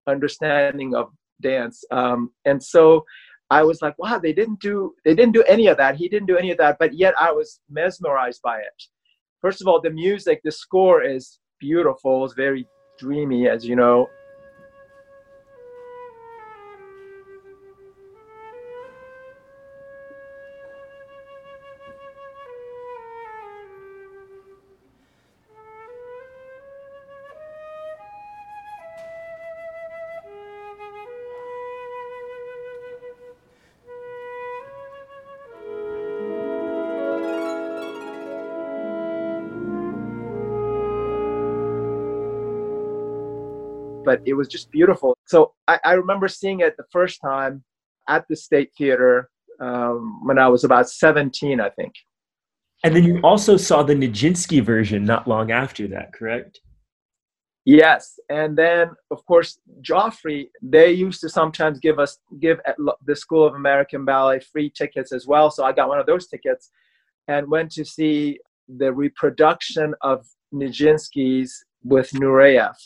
understanding 0.06 0.94
of 0.94 1.10
dance. 1.42 1.84
Um, 1.90 2.30
and 2.44 2.62
so 2.62 3.04
i 3.50 3.62
was 3.62 3.80
like 3.80 3.94
wow 3.96 4.18
they 4.18 4.32
didn't 4.32 4.58
do 4.58 4.92
they 5.04 5.14
didn't 5.14 5.34
do 5.34 5.44
any 5.44 5.66
of 5.68 5.76
that. 5.76 5.96
He 5.96 6.08
didn't 6.08 6.26
do 6.26 6.36
any 6.36 6.50
of 6.50 6.58
that. 6.58 6.76
But 6.80 6.94
yet 6.94 7.14
i 7.20 7.30
was 7.30 7.60
mesmerized 7.70 8.42
by 8.42 8.58
it. 8.58 8.78
First 9.40 9.60
of 9.60 9.68
all 9.68 9.80
the 9.80 9.90
music 9.90 10.40
the 10.42 10.50
score 10.50 11.02
is 11.02 11.38
beautiful 11.60 12.24
it's 12.24 12.34
very 12.34 12.66
dreamy 12.98 13.48
as 13.48 13.64
you 13.64 13.76
know 13.76 14.08
it 44.26 44.34
was 44.34 44.48
just 44.48 44.70
beautiful. 44.70 45.16
So 45.26 45.54
I, 45.68 45.78
I 45.84 45.92
remember 45.92 46.28
seeing 46.28 46.60
it 46.60 46.76
the 46.76 46.84
first 46.90 47.20
time 47.20 47.64
at 48.08 48.26
the 48.28 48.36
State 48.36 48.72
Theater 48.76 49.30
um, 49.60 50.20
when 50.26 50.38
I 50.38 50.48
was 50.48 50.64
about 50.64 50.90
17, 50.90 51.60
I 51.60 51.70
think. 51.70 51.94
And 52.84 52.94
then 52.94 53.04
you 53.04 53.20
also 53.22 53.56
saw 53.56 53.82
the 53.82 53.94
Nijinsky 53.94 54.62
version 54.62 55.04
not 55.04 55.26
long 55.26 55.50
after 55.50 55.88
that, 55.88 56.12
correct? 56.12 56.60
Yes, 57.64 58.20
and 58.28 58.56
then 58.56 58.90
of 59.10 59.26
course 59.26 59.58
Joffrey. 59.80 60.50
They 60.62 60.92
used 60.92 61.20
to 61.22 61.28
sometimes 61.28 61.80
give 61.80 61.98
us 61.98 62.18
give 62.38 62.60
the 63.04 63.16
School 63.16 63.44
of 63.44 63.54
American 63.54 64.04
Ballet 64.04 64.38
free 64.38 64.70
tickets 64.70 65.10
as 65.10 65.26
well. 65.26 65.50
So 65.50 65.64
I 65.64 65.72
got 65.72 65.88
one 65.88 65.98
of 65.98 66.06
those 66.06 66.28
tickets 66.28 66.70
and 67.26 67.50
went 67.50 67.72
to 67.72 67.84
see 67.84 68.38
the 68.68 68.92
reproduction 68.92 69.94
of 70.02 70.24
Nijinsky's 70.54 71.64
with 71.82 72.12
Nureyev 72.12 72.76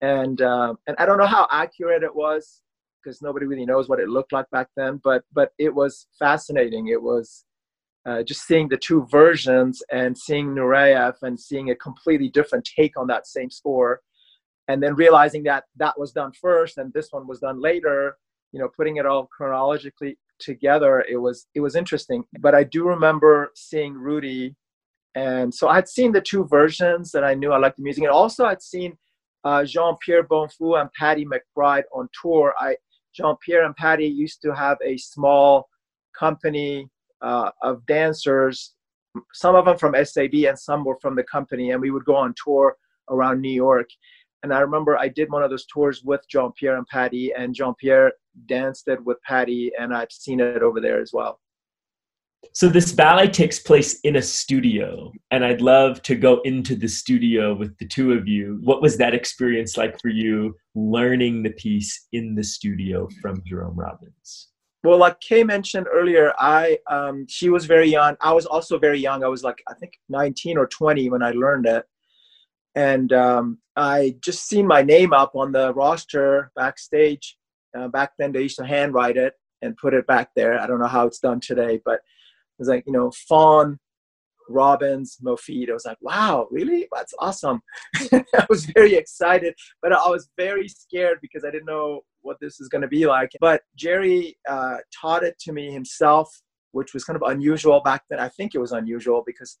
and 0.00 0.40
uh, 0.42 0.74
and 0.86 0.96
I 0.98 1.06
don't 1.06 1.18
know 1.18 1.26
how 1.26 1.46
accurate 1.50 2.02
it 2.02 2.14
was 2.14 2.62
because 3.02 3.22
nobody 3.22 3.46
really 3.46 3.66
knows 3.66 3.88
what 3.88 4.00
it 4.00 4.08
looked 4.08 4.32
like 4.32 4.48
back 4.50 4.68
then. 4.76 5.00
But 5.02 5.22
but 5.32 5.52
it 5.58 5.74
was 5.74 6.06
fascinating. 6.18 6.88
It 6.88 7.02
was 7.02 7.44
uh, 8.06 8.22
just 8.22 8.46
seeing 8.46 8.68
the 8.68 8.76
two 8.76 9.06
versions 9.10 9.82
and 9.92 10.16
seeing 10.16 10.48
Nureyev 10.48 11.14
and 11.22 11.38
seeing 11.38 11.70
a 11.70 11.76
completely 11.76 12.28
different 12.28 12.68
take 12.76 12.98
on 12.98 13.06
that 13.08 13.26
same 13.26 13.50
score, 13.50 14.00
and 14.68 14.82
then 14.82 14.94
realizing 14.94 15.42
that 15.44 15.64
that 15.76 15.98
was 15.98 16.12
done 16.12 16.32
first 16.40 16.78
and 16.78 16.92
this 16.92 17.08
one 17.10 17.26
was 17.26 17.40
done 17.40 17.60
later. 17.60 18.16
You 18.52 18.60
know, 18.60 18.68
putting 18.76 18.96
it 18.98 19.06
all 19.06 19.26
chronologically 19.36 20.16
together, 20.38 21.04
it 21.08 21.16
was 21.16 21.46
it 21.54 21.60
was 21.60 21.76
interesting. 21.76 22.24
But 22.40 22.54
I 22.54 22.64
do 22.64 22.86
remember 22.86 23.50
seeing 23.54 23.94
Rudy, 23.94 24.54
and 25.14 25.52
so 25.54 25.68
I 25.68 25.76
had 25.76 25.88
seen 25.88 26.12
the 26.12 26.20
two 26.20 26.44
versions, 26.44 27.14
and 27.14 27.24
I 27.24 27.34
knew 27.34 27.52
I 27.52 27.58
liked 27.58 27.78
the 27.78 27.82
music, 27.82 28.04
and 28.04 28.12
also 28.12 28.44
I'd 28.44 28.62
seen 28.62 28.96
uh, 29.44 29.64
Jean-Pierre 29.64 30.24
Bonnefoux 30.24 30.80
and 30.80 30.90
Patty 30.92 31.26
McBride 31.26 31.84
on 31.92 32.08
tour. 32.20 32.54
I 32.58 32.76
Jean-Pierre 33.14 33.64
and 33.64 33.76
Patty 33.76 34.06
used 34.06 34.42
to 34.42 34.54
have 34.54 34.78
a 34.84 34.96
small 34.96 35.68
company 36.18 36.88
uh, 37.22 37.50
of 37.62 37.84
dancers, 37.86 38.74
some 39.32 39.54
of 39.54 39.64
them 39.64 39.78
from 39.78 39.94
SAB 40.04 40.34
and 40.34 40.58
some 40.58 40.84
were 40.84 40.98
from 41.00 41.14
the 41.16 41.22
company, 41.24 41.70
and 41.70 41.80
we 41.80 41.90
would 41.90 42.04
go 42.04 42.16
on 42.16 42.34
tour 42.42 42.76
around 43.10 43.40
New 43.40 43.52
York. 43.52 43.88
And 44.42 44.52
I 44.52 44.60
remember 44.60 44.98
I 44.98 45.08
did 45.08 45.30
one 45.30 45.42
of 45.42 45.50
those 45.50 45.66
tours 45.66 46.02
with 46.04 46.20
Jean 46.28 46.52
Pierre 46.52 46.76
and 46.76 46.86
Patty, 46.86 47.32
and 47.32 47.54
Jean 47.54 47.74
Pierre 47.80 48.12
danced 48.46 48.88
it 48.88 49.02
with 49.04 49.22
Patty, 49.22 49.72
and 49.78 49.94
I've 49.94 50.12
seen 50.12 50.40
it 50.40 50.62
over 50.62 50.80
there 50.80 51.00
as 51.00 51.12
well. 51.12 51.40
So 52.52 52.68
this 52.68 52.92
ballet 52.92 53.28
takes 53.28 53.58
place 53.58 54.00
in 54.00 54.16
a 54.16 54.22
studio, 54.22 55.12
and 55.30 55.44
I'd 55.44 55.60
love 55.60 56.02
to 56.02 56.14
go 56.14 56.40
into 56.42 56.76
the 56.76 56.88
studio 56.88 57.54
with 57.54 57.76
the 57.78 57.86
two 57.86 58.12
of 58.12 58.28
you. 58.28 58.60
What 58.62 58.82
was 58.82 58.96
that 58.98 59.14
experience 59.14 59.76
like 59.76 60.00
for 60.00 60.08
you, 60.08 60.54
learning 60.74 61.42
the 61.42 61.50
piece 61.50 62.06
in 62.12 62.34
the 62.34 62.44
studio 62.44 63.08
from 63.20 63.42
Jerome 63.46 63.76
Robbins? 63.76 64.48
Well, 64.84 64.98
like 64.98 65.18
Kay 65.20 65.44
mentioned 65.44 65.86
earlier, 65.90 66.34
I 66.38 66.78
um, 66.90 67.26
she 67.28 67.48
was 67.48 67.64
very 67.64 67.88
young. 67.88 68.16
I 68.20 68.32
was 68.32 68.46
also 68.46 68.78
very 68.78 68.98
young. 68.98 69.24
I 69.24 69.28
was 69.28 69.42
like 69.42 69.62
I 69.68 69.74
think 69.74 69.94
19 70.08 70.58
or 70.58 70.66
20 70.66 71.08
when 71.08 71.22
I 71.22 71.30
learned 71.30 71.66
it, 71.66 71.86
and 72.74 73.12
um, 73.12 73.58
I 73.76 74.16
just 74.20 74.46
seen 74.46 74.66
my 74.66 74.82
name 74.82 75.12
up 75.12 75.34
on 75.34 75.52
the 75.52 75.72
roster 75.74 76.52
backstage. 76.54 77.36
Uh, 77.76 77.88
back 77.88 78.12
then, 78.18 78.32
they 78.32 78.42
used 78.42 78.58
to 78.58 78.66
handwrite 78.66 79.16
it 79.16 79.34
and 79.62 79.76
put 79.76 79.94
it 79.94 80.06
back 80.06 80.30
there. 80.36 80.60
I 80.60 80.66
don't 80.66 80.78
know 80.78 80.86
how 80.86 81.06
it's 81.06 81.18
done 81.18 81.40
today, 81.40 81.80
but 81.84 82.00
was 82.58 82.68
like 82.68 82.84
you 82.86 82.92
know 82.92 83.10
Faun, 83.28 83.78
Robbins, 84.48 85.18
Mofid. 85.24 85.70
I 85.70 85.72
was 85.72 85.86
like, 85.86 85.98
wow, 86.00 86.46
really? 86.50 86.88
That's 86.92 87.14
awesome. 87.18 87.62
I 88.12 88.46
was 88.48 88.66
very 88.66 88.94
excited, 88.94 89.54
but 89.82 89.92
I 89.92 90.08
was 90.08 90.28
very 90.36 90.68
scared 90.68 91.18
because 91.20 91.44
I 91.44 91.50
didn't 91.50 91.66
know 91.66 92.00
what 92.22 92.38
this 92.40 92.60
is 92.60 92.68
going 92.68 92.82
to 92.82 92.88
be 92.88 93.06
like. 93.06 93.30
But 93.40 93.62
Jerry 93.76 94.36
uh, 94.48 94.78
taught 95.00 95.24
it 95.24 95.38
to 95.40 95.52
me 95.52 95.70
himself, 95.70 96.30
which 96.72 96.94
was 96.94 97.04
kind 97.04 97.16
of 97.16 97.28
unusual 97.28 97.80
back 97.80 98.02
then. 98.08 98.20
I 98.20 98.28
think 98.28 98.54
it 98.54 98.60
was 98.60 98.72
unusual 98.72 99.22
because 99.26 99.56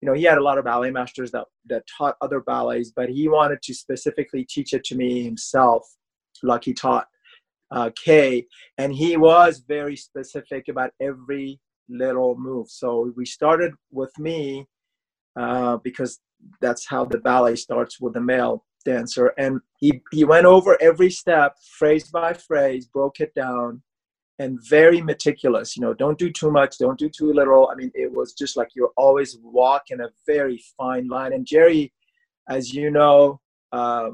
you 0.00 0.06
know 0.06 0.14
he 0.14 0.24
had 0.24 0.38
a 0.38 0.42
lot 0.42 0.58
of 0.58 0.64
ballet 0.64 0.90
masters 0.90 1.30
that 1.32 1.46
that 1.66 1.84
taught 1.98 2.16
other 2.20 2.40
ballets, 2.40 2.92
but 2.94 3.08
he 3.08 3.28
wanted 3.28 3.62
to 3.62 3.74
specifically 3.74 4.44
teach 4.48 4.72
it 4.72 4.84
to 4.84 4.96
me 4.96 5.22
himself, 5.22 5.86
like 6.42 6.64
he 6.64 6.72
taught 6.72 7.06
uh, 7.70 7.90
Kay, 8.02 8.46
and 8.78 8.94
he 8.94 9.16
was 9.16 9.62
very 9.66 9.96
specific 9.96 10.68
about 10.68 10.90
every 11.00 11.60
little 11.90 12.36
move. 12.36 12.68
So 12.70 13.12
we 13.16 13.26
started 13.26 13.72
with 13.90 14.16
me 14.18 14.66
uh, 15.38 15.78
because 15.78 16.20
that's 16.60 16.86
how 16.86 17.04
the 17.04 17.18
ballet 17.18 17.56
starts 17.56 18.00
with 18.00 18.14
the 18.14 18.20
male 18.20 18.64
dancer. 18.84 19.32
And 19.38 19.60
he, 19.78 20.00
he 20.10 20.24
went 20.24 20.46
over 20.46 20.76
every 20.80 21.10
step, 21.10 21.56
phrase 21.78 22.10
by 22.10 22.32
phrase, 22.32 22.86
broke 22.86 23.20
it 23.20 23.34
down, 23.34 23.82
and 24.38 24.58
very 24.68 25.02
meticulous. 25.02 25.76
You 25.76 25.82
know, 25.82 25.92
don't 25.92 26.18
do 26.18 26.30
too 26.30 26.50
much, 26.50 26.78
don't 26.78 26.98
do 26.98 27.10
too 27.10 27.32
little. 27.32 27.68
I 27.70 27.74
mean, 27.74 27.90
it 27.94 28.10
was 28.10 28.32
just 28.32 28.56
like 28.56 28.68
you're 28.74 28.92
always 28.96 29.38
walking 29.42 30.00
a 30.00 30.08
very 30.26 30.62
fine 30.78 31.08
line. 31.08 31.34
And 31.34 31.46
Jerry, 31.46 31.92
as 32.48 32.72
you 32.72 32.90
know, 32.90 33.40
uh, 33.72 34.10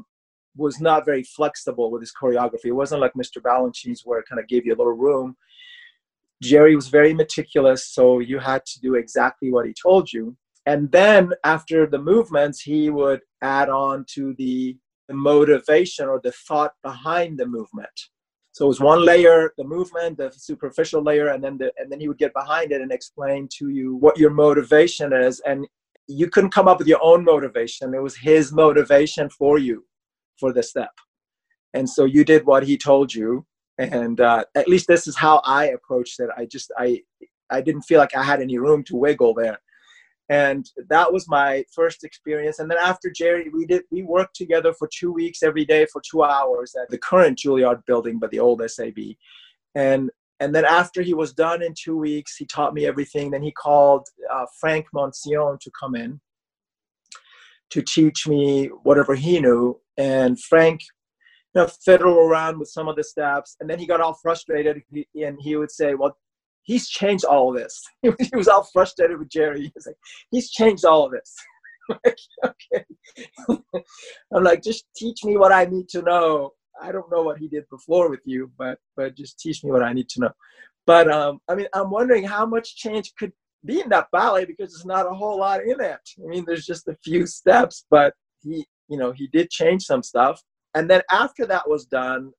was 0.57 0.81
not 0.81 1.05
very 1.05 1.23
flexible 1.23 1.91
with 1.91 2.03
his 2.03 2.13
choreography. 2.21 2.67
It 2.67 2.73
wasn't 2.73 3.03
like 3.03 3.13
Mr. 3.15 3.41
Balanchine's 3.43 4.03
where 4.05 4.19
it 4.19 4.27
kind 4.29 4.41
of 4.41 4.49
gave 4.49 4.67
you 4.67 4.75
a 4.75 4.77
little 4.77 4.93
room. 4.93 5.37
Jerry 6.43 6.77
was 6.77 6.89
very 6.89 7.15
meticulous, 7.15 7.89
so 7.89 8.19
you 8.19 8.39
had 8.39 8.65
to 8.67 8.81
do 8.81 8.95
exactly 8.95 9.51
what 9.51 9.67
he 9.67 9.75
told 9.81 10.13
you. 10.13 10.37
And 10.67 10.91
then 10.91 11.33
after 11.45 11.87
the 11.87 11.99
movements, 11.99 12.61
he 12.61 12.91
would 12.91 13.21
add 13.43 13.69
on 13.69 14.05
to 14.15 14.35
the, 14.37 14.77
motivation 15.09 16.09
or 16.09 16.21
the 16.25 16.33
thought 16.33 16.73
behind 16.83 17.39
the 17.39 17.47
movement. 17.47 17.89
So 18.51 18.65
it 18.65 18.69
was 18.69 18.81
one 18.81 19.05
layer, 19.05 19.53
the 19.57 19.63
movement, 19.63 20.17
the 20.17 20.33
superficial 20.37 21.01
layer, 21.01 21.29
and 21.29 21.45
then 21.45 21.59
the, 21.59 21.73
and 21.79 21.93
then 21.93 22.01
he 22.01 22.09
would 22.09 22.19
get 22.19 22.33
behind 22.35 22.73
it 22.73 22.81
and 22.81 22.91
explain 22.91 23.49
to 23.59 23.69
you 23.69 23.95
what 23.95 24.19
your 24.19 24.31
motivation 24.31 25.13
is. 25.13 25.41
And 25.47 25.65
you 26.09 26.29
couldn't 26.29 26.51
come 26.51 26.67
up 26.67 26.79
with 26.79 26.89
your 26.89 26.99
own 27.05 27.23
motivation. 27.23 27.95
It 27.95 28.03
was 28.03 28.17
his 28.17 28.53
motivation 28.53 29.31
for 29.31 29.59
you 29.59 29.85
for 30.41 30.53
the 30.53 30.63
step. 30.65 30.91
And 31.73 31.89
so 31.89 32.05
you 32.05 32.25
did 32.25 32.45
what 32.47 32.65
he 32.65 32.77
told 32.77 33.15
you, 33.15 33.47
and 33.79 34.21
uh, 34.21 34.45
at 34.55 34.69
least 34.69 34.87
this 34.87 35.07
is 35.07 35.17
how 35.17 35.41
I 35.45 35.67
approached 35.67 36.21
it. 36.21 36.31
I 36.37 36.47
just 36.47 36.73
I 36.79 37.03
I 37.51 37.61
didn't 37.61 37.83
feel 37.83 37.99
like 37.99 38.17
I 38.17 38.23
had 38.23 38.41
any 38.41 38.59
room 38.59 38.83
to 38.85 38.97
wiggle 38.97 39.35
there, 39.35 39.59
and 40.29 40.69
that 40.89 41.13
was 41.13 41.29
my 41.29 41.65
first 41.75 42.05
experience. 42.05 42.59
And 42.59 42.71
then 42.71 42.79
after 42.79 43.11
Jerry, 43.11 43.51
we 43.53 43.67
did 43.67 43.83
we 43.91 44.03
worked 44.03 44.37
together 44.37 44.73
for 44.73 44.89
two 44.93 45.13
weeks 45.13 45.43
every 45.43 45.65
day 45.65 45.87
for 45.93 46.03
two 46.11 46.23
hours 46.23 46.75
at 46.81 46.89
the 46.91 46.99
current 46.99 47.39
Juilliard 47.39 47.85
building, 47.87 48.19
but 48.19 48.31
the 48.31 48.41
old 48.41 48.63
SAB, 48.67 48.99
and 49.75 50.11
and 50.41 50.55
then 50.55 50.65
after 50.65 51.03
he 51.03 51.15
was 51.15 51.33
done 51.33 51.63
in 51.63 51.75
two 51.75 51.97
weeks, 51.97 52.37
he 52.37 52.45
taught 52.47 52.75
me 52.75 52.87
everything. 52.87 53.31
Then 53.31 53.43
he 53.43 53.53
called 53.53 54.07
uh, 54.33 54.47
Frank 54.61 54.87
Moncion 54.95 55.59
to 55.61 55.71
come 55.79 55.95
in 55.95 56.21
to 57.71 57.83
teach 57.83 58.27
me 58.27 58.67
whatever 58.85 59.15
he 59.15 59.41
knew. 59.41 59.81
And 59.97 60.41
Frank 60.41 60.81
know, 61.57 61.67
fiddle 61.85 62.19
around 62.19 62.59
with 62.59 62.69
some 62.69 62.89
of 62.89 62.97
the 62.97 63.05
steps. 63.05 63.57
And 63.61 63.69
then 63.69 63.79
he 63.79 63.87
got 63.87 64.01
all 64.01 64.15
frustrated 64.15 64.83
and 65.15 65.39
he 65.41 65.57
would 65.57 65.71
say, 65.71 65.95
well, 65.95 66.17
he's 66.63 66.89
changed 66.89 67.25
all 67.25 67.51
of 67.51 67.57
this. 67.57 67.83
he 68.03 68.11
was 68.33 68.49
all 68.49 68.69
frustrated 68.73 69.19
with 69.19 69.31
Jerry. 69.31 69.63
He 69.63 69.73
was 69.75 69.87
like, 69.87 69.97
he's 70.31 70.51
changed 70.51 70.85
all 70.85 71.07
of 71.07 71.13
this. 71.13 71.35
like, 72.05 72.19
okay. 72.45 72.85
I'm 74.35 74.45
like, 74.45 74.63
just 74.63 74.87
teach 74.97 75.25
me 75.25 75.37
what 75.37 75.53
I 75.53 75.65
need 75.65 75.89
to 75.91 76.03
know. 76.03 76.53
I 76.81 76.93
don't 76.93 77.11
know 77.11 77.23
what 77.23 77.39
he 77.39 77.49
did 77.49 77.65
before 77.71 78.11
with 78.11 78.21
you, 78.27 78.51
but 78.59 78.79
but 78.97 79.17
just 79.17 79.39
teach 79.39 79.65
me 79.65 79.71
what 79.71 79.83
I 79.83 79.95
need 79.95 80.11
to 80.11 80.21
know. 80.21 80.31
But 80.87 81.11
um, 81.11 81.39
I 81.49 81.55
mean, 81.55 81.69
I'm 81.73 81.91
wondering 81.91 82.25
how 82.25 82.45
much 82.45 82.77
change 82.77 83.13
could 83.19 83.33
be 83.65 83.81
in 83.81 83.89
that 83.89 84.09
ballet 84.13 84.45
because 84.45 84.73
there's 84.73 84.85
not 84.85 85.11
a 85.11 85.15
whole 85.15 85.39
lot 85.39 85.63
in 85.63 85.81
it. 85.81 86.01
I 86.23 86.27
mean, 86.27 86.45
there's 86.47 86.67
just 86.67 86.87
a 86.89 86.97
few 87.03 87.27
steps, 87.27 87.87
but 87.91 88.13
he, 88.43 88.67
you 88.89 88.99
know, 88.99 89.13
he 89.13 89.27
did 89.29 89.49
change 89.49 89.85
some 89.85 90.03
stuff. 90.03 90.43
And 90.77 90.91
then 90.91 91.01
after 91.11 91.47
that 91.47 91.69
was 91.69 91.87
done, 91.87 92.33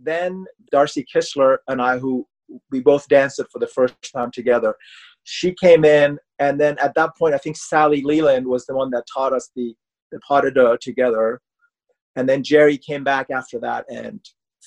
then 0.00 0.46
Darci 0.72 1.04
Kistler 1.12 1.58
and 1.66 1.82
I, 1.82 1.98
who 1.98 2.24
we 2.70 2.80
both 2.80 3.08
danced 3.08 3.40
it 3.40 3.48
for 3.52 3.58
the 3.58 3.66
first 3.66 3.96
time 4.14 4.30
together, 4.30 4.76
she 5.24 5.52
came 5.52 5.84
in. 5.84 6.16
And 6.38 6.60
then 6.60 6.78
at 6.78 6.94
that 6.94 7.10
point, 7.18 7.34
I 7.34 7.38
think 7.38 7.56
Sally 7.56 8.00
Leland 8.02 8.46
was 8.46 8.66
the 8.66 8.76
one 8.76 8.90
that 8.90 9.04
taught 9.12 9.32
us 9.32 9.50
the, 9.56 9.74
the 10.12 10.20
pas 10.20 10.42
de 10.42 10.52
deux 10.52 10.78
together. 10.80 11.40
And 12.14 12.28
then 12.28 12.44
Jerry 12.44 12.78
came 12.78 13.02
back 13.02 13.30
after 13.30 13.58
that 13.58 13.84
and 13.90 14.20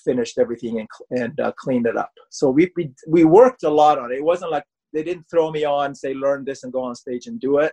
finished 0.04 0.38
everything 0.38 0.82
and, 0.82 0.90
and 1.12 1.40
uh, 1.40 1.54
cleaned 1.58 1.88
it 1.88 1.96
up. 1.96 2.12
So 2.32 2.50
we, 2.50 2.70
we, 2.76 2.92
we 3.08 3.24
worked 3.24 3.64
a 3.64 3.70
lot 3.70 3.98
on 3.98 4.12
it. 4.12 4.18
It 4.18 4.26
wasn't 4.26 4.52
like 4.52 4.66
they 4.92 5.04
didn't 5.04 5.30
throw 5.32 5.52
me 5.52 5.64
on, 5.64 5.96
say, 5.96 6.14
learn 6.14 6.44
this 6.44 6.64
and 6.64 6.74
go 6.74 6.84
on 6.84 6.96
stage 6.96 7.28
and 7.28 7.40
do 7.40 7.60
it. 7.60 7.72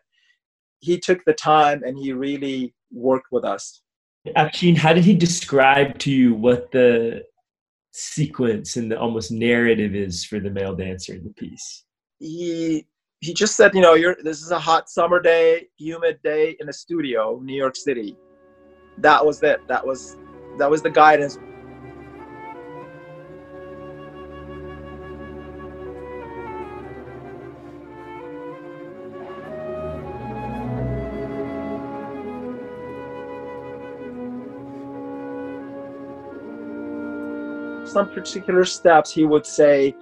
He 0.79 1.01
took 1.01 1.25
the 1.25 1.35
time 1.35 1.83
and 1.83 1.99
he 1.99 2.13
really 2.13 2.75
worked 2.93 3.33
with 3.33 3.45
us 3.45 3.82
Afshin, 4.29 4.77
how 4.77 4.93
did 4.93 5.05
he 5.05 5.15
describe 5.15 5.99
to 5.99 6.11
you 6.11 6.35
what 6.35 6.71
the 6.71 7.25
sequence 7.93 8.77
and 8.77 8.91
the 8.91 8.99
almost 8.99 9.31
narrative 9.31 9.95
is 9.95 10.25
for 10.25 10.41
the 10.41 10.51
male 10.51 10.75
dancer 10.75 11.15
in 11.15 11.25
the 11.25 11.33
piece? 11.33 11.85
He 12.19 12.87
he 13.21 13.35
just 13.35 13.57
said, 13.57 13.75
you 13.75 13.81
know, 13.81 13.95
you're 13.95 14.17
this 14.23 14.43
is 14.43 14.51
a 14.51 14.59
hot 14.59 14.89
summer 14.89 15.21
day, 15.21 15.69
humid 15.77 16.21
day 16.23 16.57
in 16.61 16.69
a 16.69 16.73
studio, 16.73 17.41
New 17.43 17.55
York 17.55 17.77
City. 17.77 18.17
That 18.99 19.25
was 19.25 19.43
it. 19.43 19.67
That 19.69 19.85
was 19.87 20.17
that 20.59 20.71
was 20.71 20.83
the 20.83 20.91
guidance 20.91 21.39
some 37.93 38.09
particular 38.09 38.65
steps, 38.65 39.13
he 39.13 39.25
would 39.25 39.47
say, 39.47 39.95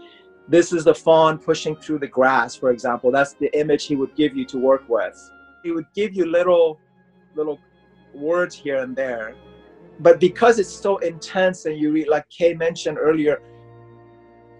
this 0.48 0.72
is 0.72 0.85
the 0.85 0.94
faun 0.94 1.38
pushing 1.38 1.76
through 1.76 1.98
the 1.98 2.07
grass, 2.07 2.55
for 2.55 2.70
example. 2.70 3.11
That's 3.11 3.35
the 3.35 3.50
image 3.59 3.87
he 3.87 3.96
would 3.96 4.14
give 4.14 4.37
you 4.37 4.44
to 4.46 4.59
work 4.59 4.85
with. 4.88 5.18
He 5.62 5.72
would 5.72 5.87
give 5.94 6.14
you 6.14 6.26
little, 6.26 6.81
little 7.35 7.59
words 8.14 8.55
here 8.55 8.83
and 8.83 8.96
there. 8.96 9.35
But 10.00 10.18
because 10.18 10.59
it's 10.59 10.72
so 10.72 10.98
intense 10.98 11.66
and 11.66 11.79
you, 11.79 11.92
read, 11.92 12.09
like 12.09 12.29
Kay 12.31 12.55
mentioned 12.55 12.96
earlier, 12.98 13.42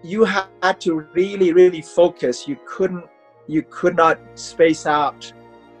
you 0.03 0.23
had 0.23 0.79
to 0.81 1.07
really, 1.13 1.51
really 1.53 1.81
focus. 1.81 2.47
You 2.47 2.57
couldn't, 2.65 3.05
you 3.47 3.63
could 3.63 3.95
not 3.95 4.19
space 4.35 4.85
out 4.85 5.31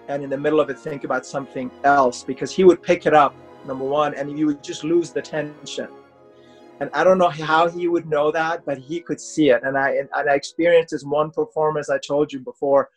and 0.07 0.23
in 0.23 0.29
the 0.29 0.37
middle 0.37 0.59
of 0.59 0.69
it 0.69 0.79
think 0.79 1.03
about 1.03 1.25
something 1.25 1.71
else 1.83 2.23
because 2.23 2.51
he 2.51 2.63
would 2.63 2.81
pick 2.81 3.05
it 3.05 3.13
up, 3.13 3.33
number 3.65 3.85
one, 3.85 4.13
and 4.15 4.37
you 4.37 4.45
would 4.47 4.63
just 4.63 4.83
lose 4.83 5.11
the 5.11 5.21
tension 5.21 5.87
and 6.81 6.89
I 6.93 7.03
don't 7.03 7.19
know 7.19 7.29
how 7.29 7.69
he 7.69 7.87
would 7.87 8.07
know 8.07 8.31
that, 8.31 8.65
but 8.65 8.79
he 8.79 9.01
could 9.01 9.21
see 9.21 9.51
it. 9.51 9.61
And 9.63 9.77
I 9.77 9.91
and 9.91 10.09
I 10.29 10.33
experienced 10.33 10.91
this 10.91 11.03
one 11.03 11.29
performance 11.29 11.91
I 11.91 11.99
told 11.99 12.33
you 12.33 12.39
before. 12.39 12.89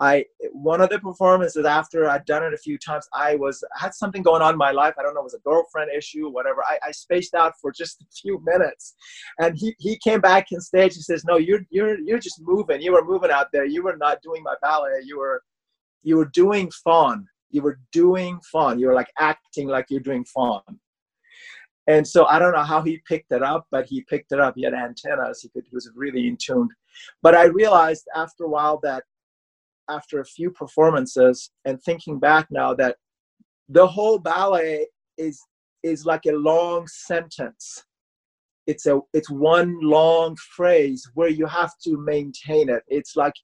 I 0.00 0.24
one 0.52 0.80
of 0.80 0.88
the 0.88 0.98
performances 0.98 1.66
after 1.66 2.08
I'd 2.08 2.24
done 2.24 2.44
it 2.44 2.54
a 2.54 2.58
few 2.58 2.78
times, 2.78 3.06
I 3.12 3.36
was 3.36 3.62
I 3.76 3.82
had 3.84 3.94
something 3.94 4.22
going 4.22 4.40
on 4.40 4.54
in 4.54 4.58
my 4.58 4.70
life. 4.70 4.94
I 4.98 5.02
don't 5.02 5.12
know, 5.14 5.20
it 5.20 5.24
was 5.24 5.34
a 5.34 5.48
girlfriend 5.50 5.90
issue, 5.94 6.30
whatever. 6.30 6.64
I, 6.64 6.78
I 6.88 6.90
spaced 6.92 7.34
out 7.34 7.52
for 7.60 7.70
just 7.70 8.00
a 8.00 8.06
few 8.22 8.42
minutes, 8.42 8.94
and 9.38 9.54
he, 9.58 9.74
he 9.78 9.98
came 9.98 10.20
back 10.20 10.46
on 10.54 10.60
stage. 10.62 10.94
He 10.94 11.02
says, 11.02 11.24
"No, 11.26 11.36
you're 11.36 11.60
you're 11.68 11.98
you're 11.98 12.18
just 12.18 12.40
moving. 12.40 12.80
You 12.80 12.92
were 12.92 13.04
moving 13.04 13.30
out 13.30 13.48
there. 13.52 13.66
You 13.66 13.82
were 13.82 13.98
not 13.98 14.22
doing 14.22 14.42
my 14.42 14.54
ballet. 14.62 15.02
You 15.04 15.18
were 15.18 15.42
you 16.02 16.16
were 16.16 16.30
doing 16.32 16.70
fun. 16.84 17.26
You 17.50 17.60
were 17.60 17.78
doing 17.92 18.40
fun. 18.50 18.78
You 18.78 18.86
were 18.86 18.94
like 18.94 19.12
acting 19.18 19.68
like 19.68 19.86
you're 19.90 20.00
doing 20.00 20.24
faun." 20.24 20.62
And 21.88 22.06
so 22.06 22.26
I 22.26 22.38
don't 22.38 22.52
know 22.52 22.64
how 22.64 22.82
he 22.82 23.00
picked 23.06 23.30
it 23.30 23.42
up, 23.42 23.66
but 23.70 23.86
he 23.86 24.02
picked 24.02 24.32
it 24.32 24.40
up. 24.40 24.54
He 24.56 24.64
had 24.64 24.74
antennas. 24.74 25.40
He 25.40 25.48
could. 25.48 25.64
He 25.68 25.74
was 25.74 25.90
really 25.94 26.26
in 26.26 26.36
tune. 26.36 26.68
But 27.22 27.34
I 27.34 27.44
realized 27.44 28.08
after 28.14 28.44
a 28.44 28.48
while 28.48 28.80
that 28.82 29.04
after 29.88 30.20
a 30.20 30.24
few 30.24 30.50
performances 30.50 31.50
and 31.64 31.80
thinking 31.82 32.18
back 32.18 32.48
now 32.50 32.74
that 32.74 32.96
the 33.68 33.86
whole 33.86 34.18
ballet 34.18 34.86
is 35.16 35.40
is 35.82 36.04
like 36.04 36.26
a 36.26 36.32
long 36.32 36.86
sentence 36.88 37.84
it's 38.66 38.86
a 38.86 39.00
it's 39.12 39.30
one 39.30 39.78
long 39.80 40.36
phrase 40.56 41.08
where 41.14 41.28
you 41.28 41.46
have 41.46 41.72
to 41.82 41.96
maintain 41.98 42.68
it 42.68 42.82
it's 42.88 43.16
like 43.16 43.34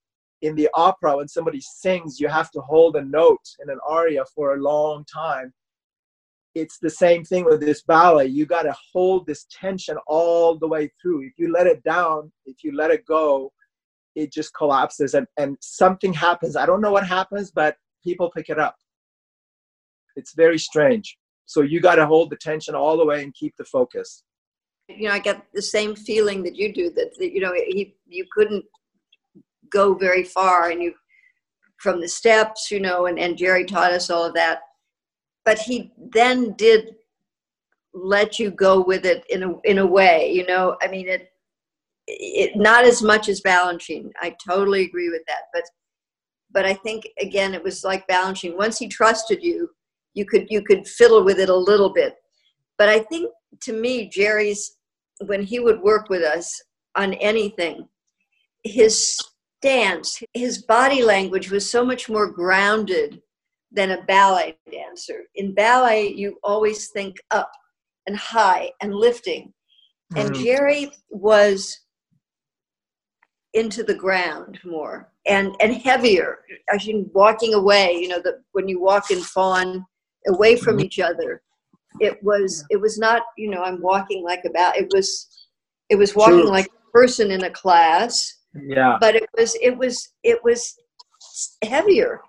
in 0.42 0.56
the 0.56 0.68
opera 0.74 1.16
when 1.16 1.28
somebody 1.28 1.60
sings 1.60 2.18
you 2.18 2.28
have 2.28 2.50
to 2.50 2.60
hold 2.60 2.96
a 2.96 3.04
note 3.04 3.44
in 3.62 3.70
an 3.70 3.78
aria 3.88 4.24
for 4.34 4.54
a 4.54 4.60
long 4.60 5.04
time 5.12 5.52
it's 6.54 6.78
the 6.78 6.90
same 6.90 7.24
thing 7.24 7.44
with 7.44 7.60
this 7.60 7.82
ballet 7.82 8.26
you 8.26 8.44
got 8.44 8.62
to 8.62 8.74
hold 8.92 9.26
this 9.26 9.46
tension 9.50 9.96
all 10.06 10.58
the 10.58 10.68
way 10.68 10.90
through 11.00 11.22
if 11.22 11.32
you 11.38 11.52
let 11.52 11.66
it 11.66 11.82
down 11.82 12.30
if 12.46 12.62
you 12.62 12.76
let 12.76 12.90
it 12.90 13.04
go 13.06 13.50
it 14.14 14.32
just 14.32 14.54
collapses 14.54 15.14
and, 15.14 15.26
and 15.38 15.56
something 15.60 16.12
happens. 16.12 16.56
I 16.56 16.66
don't 16.66 16.80
know 16.80 16.92
what 16.92 17.06
happens, 17.06 17.50
but 17.50 17.76
people 18.04 18.30
pick 18.34 18.48
it 18.48 18.58
up. 18.58 18.76
It's 20.16 20.34
very 20.34 20.58
strange. 20.58 21.16
So 21.46 21.62
you 21.62 21.80
got 21.80 21.96
to 21.96 22.06
hold 22.06 22.30
the 22.30 22.36
tension 22.36 22.74
all 22.74 22.96
the 22.96 23.04
way 23.04 23.22
and 23.22 23.34
keep 23.34 23.54
the 23.56 23.64
focus. 23.64 24.24
You 24.88 25.08
know, 25.08 25.14
I 25.14 25.18
get 25.18 25.44
the 25.54 25.62
same 25.62 25.94
feeling 25.94 26.42
that 26.42 26.56
you 26.56 26.72
do 26.72 26.90
that, 26.90 27.12
that 27.18 27.32
you 27.32 27.40
know, 27.40 27.52
he, 27.54 27.94
you 28.06 28.26
couldn't 28.32 28.64
go 29.70 29.94
very 29.94 30.24
far 30.24 30.70
and 30.70 30.82
you, 30.82 30.94
from 31.78 32.00
the 32.00 32.08
steps, 32.08 32.70
you 32.70 32.80
know, 32.80 33.06
and, 33.06 33.18
and 33.18 33.36
Jerry 33.36 33.64
taught 33.64 33.92
us 33.92 34.10
all 34.10 34.24
of 34.24 34.34
that. 34.34 34.60
But 35.44 35.58
he 35.58 35.92
then 35.98 36.52
did 36.52 36.94
let 37.94 38.38
you 38.38 38.50
go 38.50 38.82
with 38.82 39.04
it 39.04 39.24
in 39.28 39.42
a, 39.42 39.60
in 39.64 39.78
a 39.78 39.86
way, 39.86 40.32
you 40.32 40.46
know, 40.46 40.76
I 40.80 40.88
mean, 40.88 41.08
it, 41.08 41.32
it, 42.06 42.56
not 42.56 42.84
as 42.84 43.02
much 43.02 43.28
as 43.28 43.40
Balanchine. 43.40 44.10
I 44.20 44.34
totally 44.44 44.84
agree 44.84 45.08
with 45.08 45.22
that. 45.26 45.44
But 45.52 45.64
but 46.52 46.66
I 46.66 46.74
think 46.74 47.08
again 47.18 47.54
it 47.54 47.62
was 47.62 47.84
like 47.84 48.06
Balanchine. 48.08 48.56
Once 48.56 48.78
he 48.78 48.88
trusted 48.88 49.42
you, 49.42 49.70
you 50.14 50.24
could 50.24 50.46
you 50.50 50.62
could 50.62 50.86
fiddle 50.86 51.24
with 51.24 51.38
it 51.38 51.48
a 51.48 51.56
little 51.56 51.92
bit. 51.92 52.16
But 52.78 52.88
I 52.88 53.00
think 53.00 53.30
to 53.62 53.72
me, 53.72 54.08
Jerry's 54.08 54.76
when 55.26 55.42
he 55.42 55.60
would 55.60 55.80
work 55.80 56.08
with 56.08 56.22
us 56.22 56.60
on 56.96 57.14
anything, 57.14 57.88
his 58.64 59.18
stance, 59.60 60.22
his 60.34 60.62
body 60.62 61.02
language 61.02 61.50
was 61.50 61.70
so 61.70 61.84
much 61.84 62.08
more 62.08 62.30
grounded 62.30 63.20
than 63.72 63.92
a 63.92 64.02
ballet 64.02 64.56
dancer. 64.70 65.22
In 65.34 65.54
ballet, 65.54 66.12
you 66.12 66.38
always 66.42 66.88
think 66.88 67.16
up 67.30 67.50
and 68.06 68.16
high 68.16 68.70
and 68.80 68.94
lifting. 68.94 69.52
And 70.14 70.30
mm. 70.30 70.44
Jerry 70.44 70.92
was 71.10 71.78
into 73.54 73.82
the 73.82 73.94
ground 73.94 74.58
more 74.64 75.12
and 75.26 75.54
and 75.60 75.74
heavier 75.74 76.38
as 76.72 76.86
in 76.88 77.08
walking 77.12 77.54
away 77.54 77.92
you 77.92 78.08
know 78.08 78.20
that 78.24 78.40
when 78.52 78.66
you 78.66 78.80
walk 78.80 79.10
in 79.10 79.20
faun 79.20 79.84
away 80.28 80.56
from 80.56 80.76
mm-hmm. 80.76 80.86
each 80.86 80.98
other 80.98 81.42
it 82.00 82.18
was 82.22 82.64
it 82.70 82.80
was 82.80 82.98
not 82.98 83.22
you 83.36 83.50
know 83.50 83.62
i'm 83.62 83.80
walking 83.82 84.24
like 84.24 84.42
about 84.46 84.76
it 84.76 84.90
was 84.94 85.28
it 85.90 85.96
was 85.96 86.14
walking 86.14 86.40
True. 86.40 86.48
like 86.48 86.66
a 86.66 86.90
person 86.92 87.30
in 87.30 87.44
a 87.44 87.50
class 87.50 88.38
yeah 88.54 88.96
but 89.00 89.14
it 89.14 89.28
was 89.36 89.54
it 89.60 89.76
was 89.76 90.14
it 90.22 90.42
was 90.42 90.74
heavier 91.62 92.22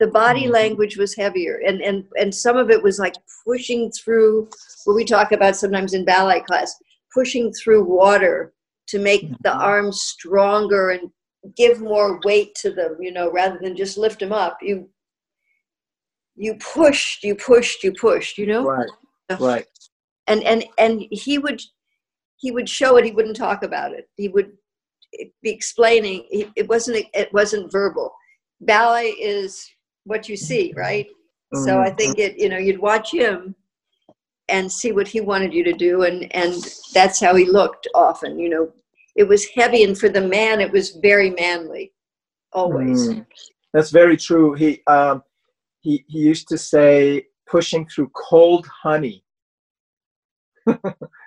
the 0.00 0.06
body 0.08 0.44
mm-hmm. 0.44 0.52
language 0.52 0.96
was 0.96 1.14
heavier. 1.14 1.60
And 1.66 1.80
and 1.80 2.04
and 2.16 2.34
some 2.34 2.56
of 2.56 2.70
it 2.70 2.82
was 2.82 2.98
like 2.98 3.14
pushing 3.46 3.90
through 3.92 4.48
what 4.84 4.94
we 4.94 5.04
talk 5.04 5.32
about 5.32 5.56
sometimes 5.56 5.94
in 5.94 6.04
ballet 6.04 6.40
class 6.40 6.74
pushing 7.12 7.52
through 7.52 7.84
water 7.84 8.52
to 8.88 8.98
make 8.98 9.30
the 9.42 9.50
mm-hmm. 9.50 9.60
arms 9.60 10.02
stronger 10.02 10.90
and 10.90 11.10
give 11.56 11.80
more 11.80 12.20
weight 12.24 12.54
to 12.56 12.70
them 12.70 12.96
you 13.00 13.12
know 13.12 13.30
rather 13.30 13.58
than 13.62 13.76
just 13.76 13.98
lift 13.98 14.20
them 14.20 14.32
up. 14.32 14.58
You 14.60 14.88
you 16.36 16.56
pushed 16.56 17.22
you 17.22 17.34
pushed 17.36 17.84
you 17.84 17.92
pushed 17.92 18.38
you 18.38 18.46
know? 18.46 18.64
Right 18.64 18.88
right. 19.38 19.66
And 20.26 20.42
and 20.42 20.64
and 20.78 21.04
he 21.10 21.38
would 21.38 21.60
he 22.36 22.50
would 22.50 22.68
show 22.68 22.96
it 22.96 23.04
he 23.04 23.12
wouldn't 23.12 23.36
talk 23.36 23.62
about 23.62 23.92
it. 23.92 24.08
He 24.16 24.28
would 24.28 24.52
be 25.42 25.50
explaining 25.50 26.26
it 26.30 26.68
wasn't 26.68 27.06
it 27.14 27.32
wasn't 27.32 27.70
verbal. 27.70 28.12
Ballet 28.60 29.10
is 29.10 29.68
what 30.04 30.28
you 30.28 30.36
see 30.36 30.72
right? 30.76 31.06
Mm-hmm. 31.06 31.64
so 31.64 31.80
i 31.80 31.90
think 31.90 32.18
it 32.18 32.38
you 32.38 32.48
know 32.48 32.58
you'd 32.58 32.80
watch 32.80 33.12
him 33.12 33.54
and 34.48 34.70
see 34.70 34.92
what 34.92 35.08
he 35.08 35.20
wanted 35.20 35.52
you 35.54 35.64
to 35.64 35.72
do 35.72 36.02
and 36.02 36.34
and 36.34 36.54
that's 36.92 37.20
how 37.20 37.34
he 37.34 37.46
looked 37.46 37.88
often 37.94 38.38
you 38.38 38.48
know. 38.48 38.72
It 39.16 39.28
was 39.28 39.46
heavy 39.46 39.84
and 39.84 39.96
for 39.96 40.08
the 40.08 40.20
man 40.20 40.60
it 40.60 40.72
was 40.72 40.90
very 40.90 41.30
manly 41.30 41.92
always. 42.52 43.08
Mm, 43.08 43.26
that's 43.72 43.90
very 43.90 44.16
true. 44.16 44.54
He 44.54 44.82
um 44.86 45.22
he 45.80 46.04
he 46.08 46.18
used 46.20 46.48
to 46.48 46.58
say 46.58 47.26
pushing 47.46 47.86
through 47.86 48.10
cold 48.14 48.66
honey. 48.66 49.24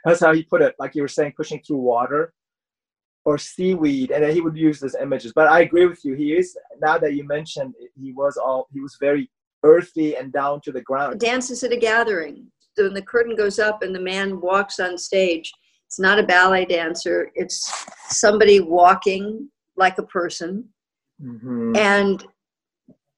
That's 0.06 0.20
how 0.20 0.34
he 0.34 0.44
put 0.44 0.64
it. 0.64 0.76
Like 0.80 0.96
you 0.96 1.04
were 1.04 1.08
saying 1.08 1.34
pushing 1.38 1.62
through 1.62 1.78
water 1.78 2.34
or 3.28 3.38
seaweed 3.38 4.10
and 4.12 4.24
he 4.32 4.42
would 4.42 4.58
use 4.58 4.80
those 4.80 4.96
images 5.06 5.32
but 5.34 5.48
i 5.48 5.60
agree 5.68 5.86
with 5.86 6.02
you 6.06 6.14
he 6.14 6.30
is 6.40 6.58
now 6.82 6.98
that 6.98 7.14
you 7.18 7.24
mentioned 7.26 7.74
he 8.02 8.14
was 8.14 8.38
all 8.38 8.68
he 8.74 8.80
was 8.80 8.96
very 9.08 9.30
earthy 9.64 10.16
and 10.16 10.32
down 10.32 10.62
to 10.62 10.72
the 10.72 10.82
ground 10.90 11.20
dances 11.20 11.64
at 11.64 11.72
a 11.74 11.82
gathering 11.90 12.48
when 12.84 12.94
the 12.94 13.02
curtain 13.02 13.36
goes 13.36 13.60
up 13.60 13.82
and 13.82 13.94
the 13.94 14.00
man 14.00 14.40
walks 14.40 14.80
on 14.80 14.98
stage, 14.98 15.52
it's 15.86 16.00
not 16.00 16.20
a 16.20 16.24
ballet 16.24 16.66
dancer, 16.66 17.32
it's 17.36 17.86
somebody 18.10 18.60
walking 18.60 19.50
like 19.76 19.98
a 19.98 20.04
person 20.04 20.66
mm-hmm. 21.22 21.76
and 21.76 22.26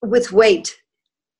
with 0.01 0.31
weight. 0.31 0.75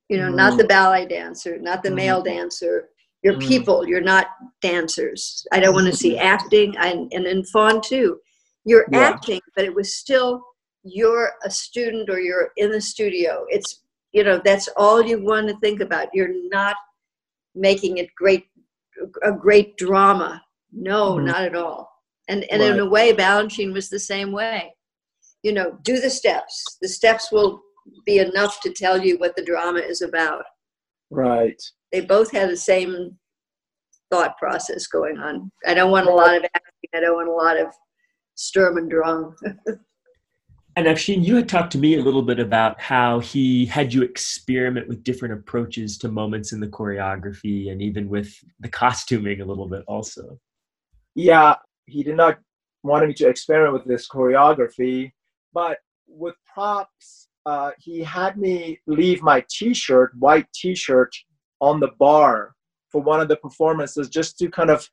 You 0.10 0.18
know, 0.18 0.28
mm-hmm. 0.28 0.38
not 0.38 0.58
the 0.58 0.64
ballet 0.64 1.06
dancer, 1.06 1.60
not 1.60 1.84
the 1.84 1.90
mm-hmm. 1.90 1.96
male 1.98 2.22
dancer. 2.24 2.90
You're 3.22 3.36
mm-hmm. 3.36 3.48
people, 3.48 3.88
you're 3.88 4.02
not 4.02 4.28
dancers. 4.62 5.46
I 5.52 5.60
don't 5.60 5.76
want 5.76 5.88
to 5.88 5.96
see 5.96 6.16
mm-hmm. 6.16 6.26
acting, 6.26 6.76
I, 6.78 7.08
and 7.12 7.28
in 7.28 7.44
Faun 7.46 7.82
too. 7.82 8.20
You're 8.66 8.86
yeah. 8.92 9.00
acting, 9.00 9.42
but 9.56 9.66
it 9.66 9.74
was 9.74 9.96
still 9.96 10.44
you're 10.84 11.32
a 11.44 11.52
student 11.52 12.10
or 12.10 12.20
you're 12.20 12.52
in 12.58 12.72
the 12.72 12.82
studio. 12.82 13.46
It's 13.50 13.84
you 14.12 14.24
know 14.24 14.42
that's 14.44 14.70
all 14.76 15.04
you 15.04 15.24
want 15.24 15.48
to 15.50 15.58
think 15.60 15.82
about. 15.82 16.08
You're 16.14 16.34
not 16.50 16.76
making 17.56 17.98
it 17.98 18.10
great 18.16 18.46
a 19.24 19.32
great 19.32 19.78
drama. 19.78 20.42
No, 20.72 21.14
mm-hmm. 21.14 21.26
not 21.26 21.44
at 21.44 21.56
all. 21.56 21.90
And 22.28 22.46
and 22.52 22.62
right. 22.62 22.72
in 22.72 22.80
a 22.80 22.86
way, 22.86 23.14
Balanchine 23.14 23.74
was 23.74 23.90
the 23.90 24.00
same 24.00 24.32
way. 24.32 24.74
You 25.44 25.54
know, 25.54 25.78
do 25.84 26.00
the 26.00 26.10
steps. 26.10 26.78
The 26.82 26.88
steps 26.88 27.32
will 27.32 27.62
be 28.06 28.20
enough 28.20 28.60
to 28.62 28.72
tell 28.72 29.04
you 29.04 29.18
what 29.18 29.36
the 29.36 29.46
drama 29.46 29.80
is 29.80 30.02
about. 30.02 30.44
Right. 31.10 31.62
They 31.92 32.02
both 32.02 32.32
had 32.32 32.50
the 32.50 32.58
same 32.58 33.18
thought 34.12 34.38
process 34.38 34.88
going 34.88 35.18
on. 35.18 35.52
I 35.66 35.74
don't 35.74 35.92
want 35.92 36.08
a 36.08 36.14
lot 36.14 36.36
of 36.36 36.44
acting. 36.44 36.90
I 36.94 37.00
don't 37.00 37.16
want 37.16 37.30
a 37.30 37.32
lot 37.32 37.60
of 37.60 37.74
Sturm 38.40 38.78
und 38.78 38.90
Drang. 38.90 39.36
And 40.76 40.88
Afshin, 40.88 41.26
you 41.26 41.36
had 41.36 41.50
talked 41.50 41.74
to 41.74 41.78
me 41.78 41.98
a 41.98 42.02
little 42.02 42.22
bit 42.22 42.40
about 42.40 42.80
how 42.80 43.20
he 43.20 43.66
had 43.66 43.94
you 43.94 44.02
experiment 44.02 44.88
with 44.88 45.04
different 45.04 45.34
approaches 45.34 45.98
to 45.98 46.08
moments 46.08 46.54
in 46.54 46.62
the 46.62 46.68
choreography 46.68 47.70
and 47.70 47.82
even 47.82 48.08
with 48.08 48.34
the 48.62 48.70
costuming 48.70 49.42
a 49.42 49.46
little 49.46 49.68
bit 49.68 49.84
also. 49.88 50.40
Yeah, 51.16 51.56
he 51.86 52.02
did 52.02 52.16
not 52.16 52.40
want 52.84 53.06
me 53.06 53.14
to 53.16 53.28
experiment 53.28 53.74
with 53.74 53.86
this 53.86 54.08
choreography, 54.08 55.12
but 55.52 55.80
with 56.08 56.36
props, 56.54 57.28
uh, 57.46 57.72
he 57.78 58.02
had 58.02 58.38
me 58.38 58.80
leave 58.88 59.22
my 59.22 59.44
t-shirt, 59.50 60.14
white 60.18 60.48
t-shirt, 60.54 61.14
on 61.60 61.82
the 61.82 61.90
barre 62.00 62.54
for 62.90 63.02
one 63.02 63.20
of 63.20 63.28
the 63.28 63.36
performances 63.36 64.08
just 64.08 64.38
to 64.38 64.50
kind 64.50 64.70
of 64.70 64.90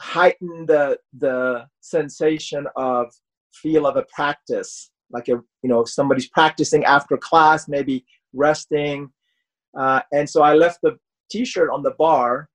heighten 0.00 0.66
the 0.66 0.98
the 1.18 1.66
sensation 1.80 2.66
of 2.76 3.06
feel 3.52 3.86
of 3.86 3.96
a 3.96 4.04
practice. 4.14 4.90
Like 5.12 5.28
a 5.28 5.42
you 5.62 5.68
know 5.68 5.84
somebody's 5.84 6.28
practicing 6.28 6.84
after 6.84 7.16
class 7.16 7.68
maybe 7.68 8.04
resting 8.32 9.10
uh, 9.78 10.00
and 10.12 10.28
so 10.28 10.42
i 10.42 10.54
left 10.54 10.78
the 10.82 10.98
t-shirt 11.30 11.70
on 11.70 11.82
the 11.82 11.92
barre 11.92 12.48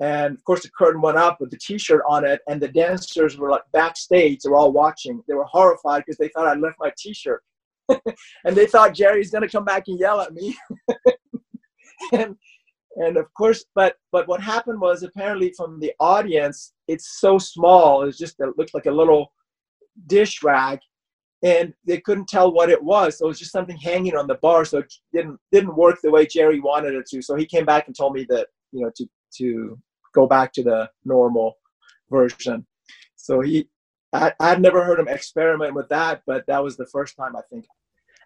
and 0.00 0.34
of 0.34 0.44
course 0.44 0.62
the 0.62 0.70
curtain 0.70 1.00
went 1.00 1.18
up 1.18 1.40
with 1.40 1.50
the 1.50 1.58
t-shirt 1.58 2.02
on 2.08 2.24
it 2.24 2.40
and 2.48 2.60
the 2.60 2.68
dancers 2.68 3.36
were 3.36 3.50
like 3.50 3.62
backstage 3.72 4.40
they 4.42 4.50
were 4.50 4.56
all 4.56 4.72
watching. 4.72 5.22
They 5.28 5.34
were 5.34 5.44
horrified 5.44 6.04
because 6.04 6.18
they 6.18 6.28
thought 6.28 6.46
i 6.46 6.54
left 6.54 6.76
my 6.78 6.92
t-shirt. 6.98 7.42
And 8.44 8.56
they 8.56 8.66
thought 8.66 8.94
Jerry's 8.94 9.30
gonna 9.30 9.48
come 9.48 9.64
back 9.64 9.84
and 9.88 9.98
yell 9.98 10.20
at 10.20 10.32
me. 10.32 10.56
and 12.12 12.36
and 13.00 13.16
of 13.16 13.32
course, 13.34 13.64
but 13.74 13.96
but 14.12 14.28
what 14.28 14.42
happened 14.42 14.80
was 14.80 15.02
apparently 15.02 15.52
from 15.56 15.80
the 15.80 15.92
audience, 16.00 16.74
it's 16.86 17.18
so 17.18 17.38
small. 17.38 18.04
It's 18.04 18.18
just 18.18 18.36
it 18.40 18.58
looked 18.58 18.74
like 18.74 18.86
a 18.86 18.92
little 18.92 19.32
dish 20.06 20.42
rag, 20.42 20.80
and 21.42 21.72
they 21.86 21.98
couldn't 22.00 22.28
tell 22.28 22.52
what 22.52 22.68
it 22.68 22.82
was. 22.82 23.18
So 23.18 23.24
it 23.24 23.28
was 23.28 23.38
just 23.38 23.52
something 23.52 23.78
hanging 23.78 24.16
on 24.16 24.26
the 24.26 24.36
barre. 24.36 24.66
So 24.66 24.78
it 24.78 24.92
didn't 25.14 25.38
didn't 25.50 25.76
work 25.76 25.98
the 26.02 26.10
way 26.10 26.26
Jerry 26.26 26.60
wanted 26.60 26.94
it 26.94 27.06
to. 27.08 27.22
So 27.22 27.36
he 27.36 27.46
came 27.46 27.64
back 27.64 27.86
and 27.86 27.96
told 27.96 28.12
me 28.12 28.26
that 28.28 28.48
you 28.72 28.82
know 28.82 28.90
to 28.96 29.06
to 29.38 29.78
go 30.14 30.26
back 30.26 30.52
to 30.54 30.62
the 30.62 30.90
normal 31.04 31.54
version. 32.10 32.66
So 33.16 33.40
he, 33.40 33.68
I, 34.12 34.32
I'd 34.40 34.60
never 34.60 34.84
heard 34.84 34.98
him 34.98 35.08
experiment 35.08 35.74
with 35.74 35.88
that, 35.90 36.22
but 36.26 36.46
that 36.48 36.62
was 36.62 36.76
the 36.76 36.86
first 36.86 37.16
time 37.16 37.36
I 37.36 37.42
think. 37.50 37.64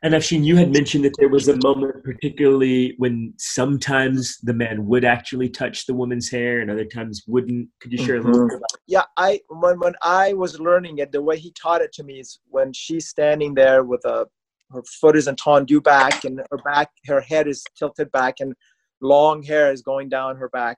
And 0.05 0.13
Afshin, 0.13 0.45
you 0.45 0.55
had 0.57 0.71
mentioned 0.71 1.03
that 1.07 1.15
there 1.19 1.31
was 1.31 1.49
a 1.49 1.57
moment, 1.65 2.05
particularly 2.05 2.95
when 2.99 3.33
sometimes 3.39 4.37
the 4.43 4.53
man 4.53 4.85
would 4.85 5.03
actually 5.03 5.49
touch 5.49 5.87
the 5.87 5.95
woman's 5.95 6.31
hair 6.31 6.61
and 6.61 6.71
other 6.71 6.85
times 6.85 7.25
wouldn't. 7.27 7.71
Could 7.81 7.91
you 7.91 7.97
share 7.97 8.19
mm-hmm. 8.19 8.29
a 8.29 8.33
little 8.33 8.49
bit 8.49 8.57
about 8.59 8.73
that? 8.73 8.81
Yeah, 8.87 9.05
I 9.17 9.41
when 9.49 9.81
when 9.81 9.95
I 10.03 10.35
was 10.35 10.61
learning 10.61 10.99
it, 10.99 11.11
the 11.11 11.23
way 11.23 11.39
he 11.39 11.53
taught 11.53 11.81
it 11.81 11.91
to 11.95 12.05
me 12.05 12.21
is 12.21 12.39
when 12.49 12.75
she's 12.75 13.09
standing 13.09 13.55
there 13.55 13.83
with 13.83 14.05
a 14.05 14.27
her 14.73 14.83
foot 15.01 15.17
is 15.17 15.27
in 15.27 15.37
tendu 15.37 15.83
back 15.83 16.25
and 16.25 16.43
her 16.51 16.59
back, 16.59 16.91
her 17.07 17.23
head 17.23 17.49
is 17.49 17.65
tilted 17.75 18.13
back 18.13 18.41
and 18.41 18.53
long 19.01 19.43
hair 19.43 19.73
is 19.73 19.81
going 19.81 20.11
down 20.11 20.37
her 20.37 20.51
back, 20.51 20.77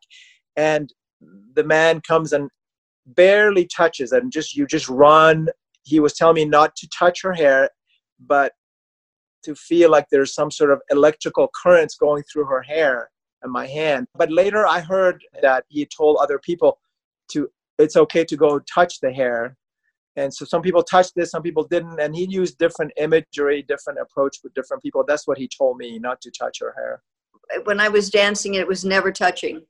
and 0.55 0.93
the 1.55 1.65
man 1.65 2.01
comes 2.01 2.33
and 2.33 2.49
barely 3.07 3.67
touches 3.67 4.13
and 4.13 4.31
just 4.31 4.55
you 4.55 4.67
just 4.67 4.89
run 4.89 5.49
he 5.83 5.99
was 6.01 6.13
telling 6.13 6.35
me 6.35 6.45
not 6.45 6.75
to 6.75 6.89
touch 6.89 7.23
her 7.23 7.33
hair 7.33 7.71
but 8.19 8.53
to 9.47 9.55
feel 9.55 9.91
like 9.91 10.07
there's 10.11 10.35
some 10.35 10.51
sort 10.51 10.71
of 10.71 10.81
electrical 10.91 11.49
currents 11.63 11.95
going 11.97 12.23
through 12.25 12.45
her 12.45 12.63
hair 12.63 13.11
and 13.43 13.53
my 13.53 13.67
hand 13.67 14.07
but 14.15 14.31
later 14.31 14.67
i 14.67 14.81
heard 14.81 15.23
that 15.43 15.65
he 15.69 15.87
told 15.87 16.17
other 16.19 16.39
people 16.39 16.79
to 17.31 17.49
it's 17.79 17.97
okay 17.97 18.25
to 18.25 18.37
go 18.37 18.59
touch 18.61 19.01
the 19.01 19.13
hair 19.13 19.57
and 20.17 20.33
so 20.33 20.45
some 20.45 20.63
people 20.63 20.83
touched 20.83 21.13
this 21.17 21.31
some 21.31 21.43
people 21.43 21.65
didn't 21.65 21.99
and 22.01 22.15
he 22.15 22.27
used 22.29 22.59
different 22.59 22.93
imagery 22.97 23.65
different 23.69 23.99
approach 23.99 24.37
with 24.43 24.53
different 24.55 24.83
people 24.83 25.05
that's 25.07 25.27
what 25.27 25.39
he 25.39 25.49
told 25.49 25.77
me 25.77 25.99
not 25.99 26.21
to 26.21 26.31
touch 26.31 26.59
her 26.61 26.75
hair 26.77 27.03
when 27.65 27.81
i 27.81 27.89
was 27.89 28.11
dancing 28.11 28.55
it 28.55 28.67
was 28.67 28.85
never 28.85 29.11
touching 29.13 29.63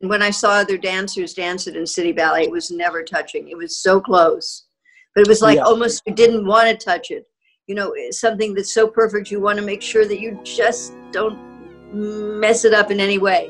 when 0.00 0.22
I 0.22 0.30
saw 0.30 0.52
other 0.52 0.78
dancers 0.78 1.34
dance 1.34 1.66
it 1.66 1.76
in 1.76 1.86
City 1.86 2.12
Ballet, 2.12 2.44
it 2.44 2.50
was 2.50 2.70
never 2.70 3.02
touching. 3.02 3.48
It 3.48 3.56
was 3.56 3.76
so 3.76 4.00
close. 4.00 4.66
But 5.14 5.22
it 5.22 5.28
was 5.28 5.42
like 5.42 5.56
yeah. 5.56 5.64
almost 5.64 6.02
you 6.06 6.14
didn't 6.14 6.46
want 6.46 6.68
to 6.68 6.84
touch 6.84 7.10
it. 7.10 7.26
You 7.70 7.76
know, 7.76 7.92
eh, 7.92 8.10
something 8.10 8.52
that's 8.52 8.72
so 8.72 8.88
perfect, 8.88 9.30
you 9.30 9.38
want 9.40 9.56
to 9.60 9.64
make 9.64 9.80
sure 9.80 10.04
that 10.04 10.18
you 10.18 10.40
just 10.42 10.92
don't 11.12 11.38
mess 11.94 12.64
it 12.64 12.74
up 12.74 12.90
in 12.90 12.98
any 12.98 13.16
way. 13.18 13.48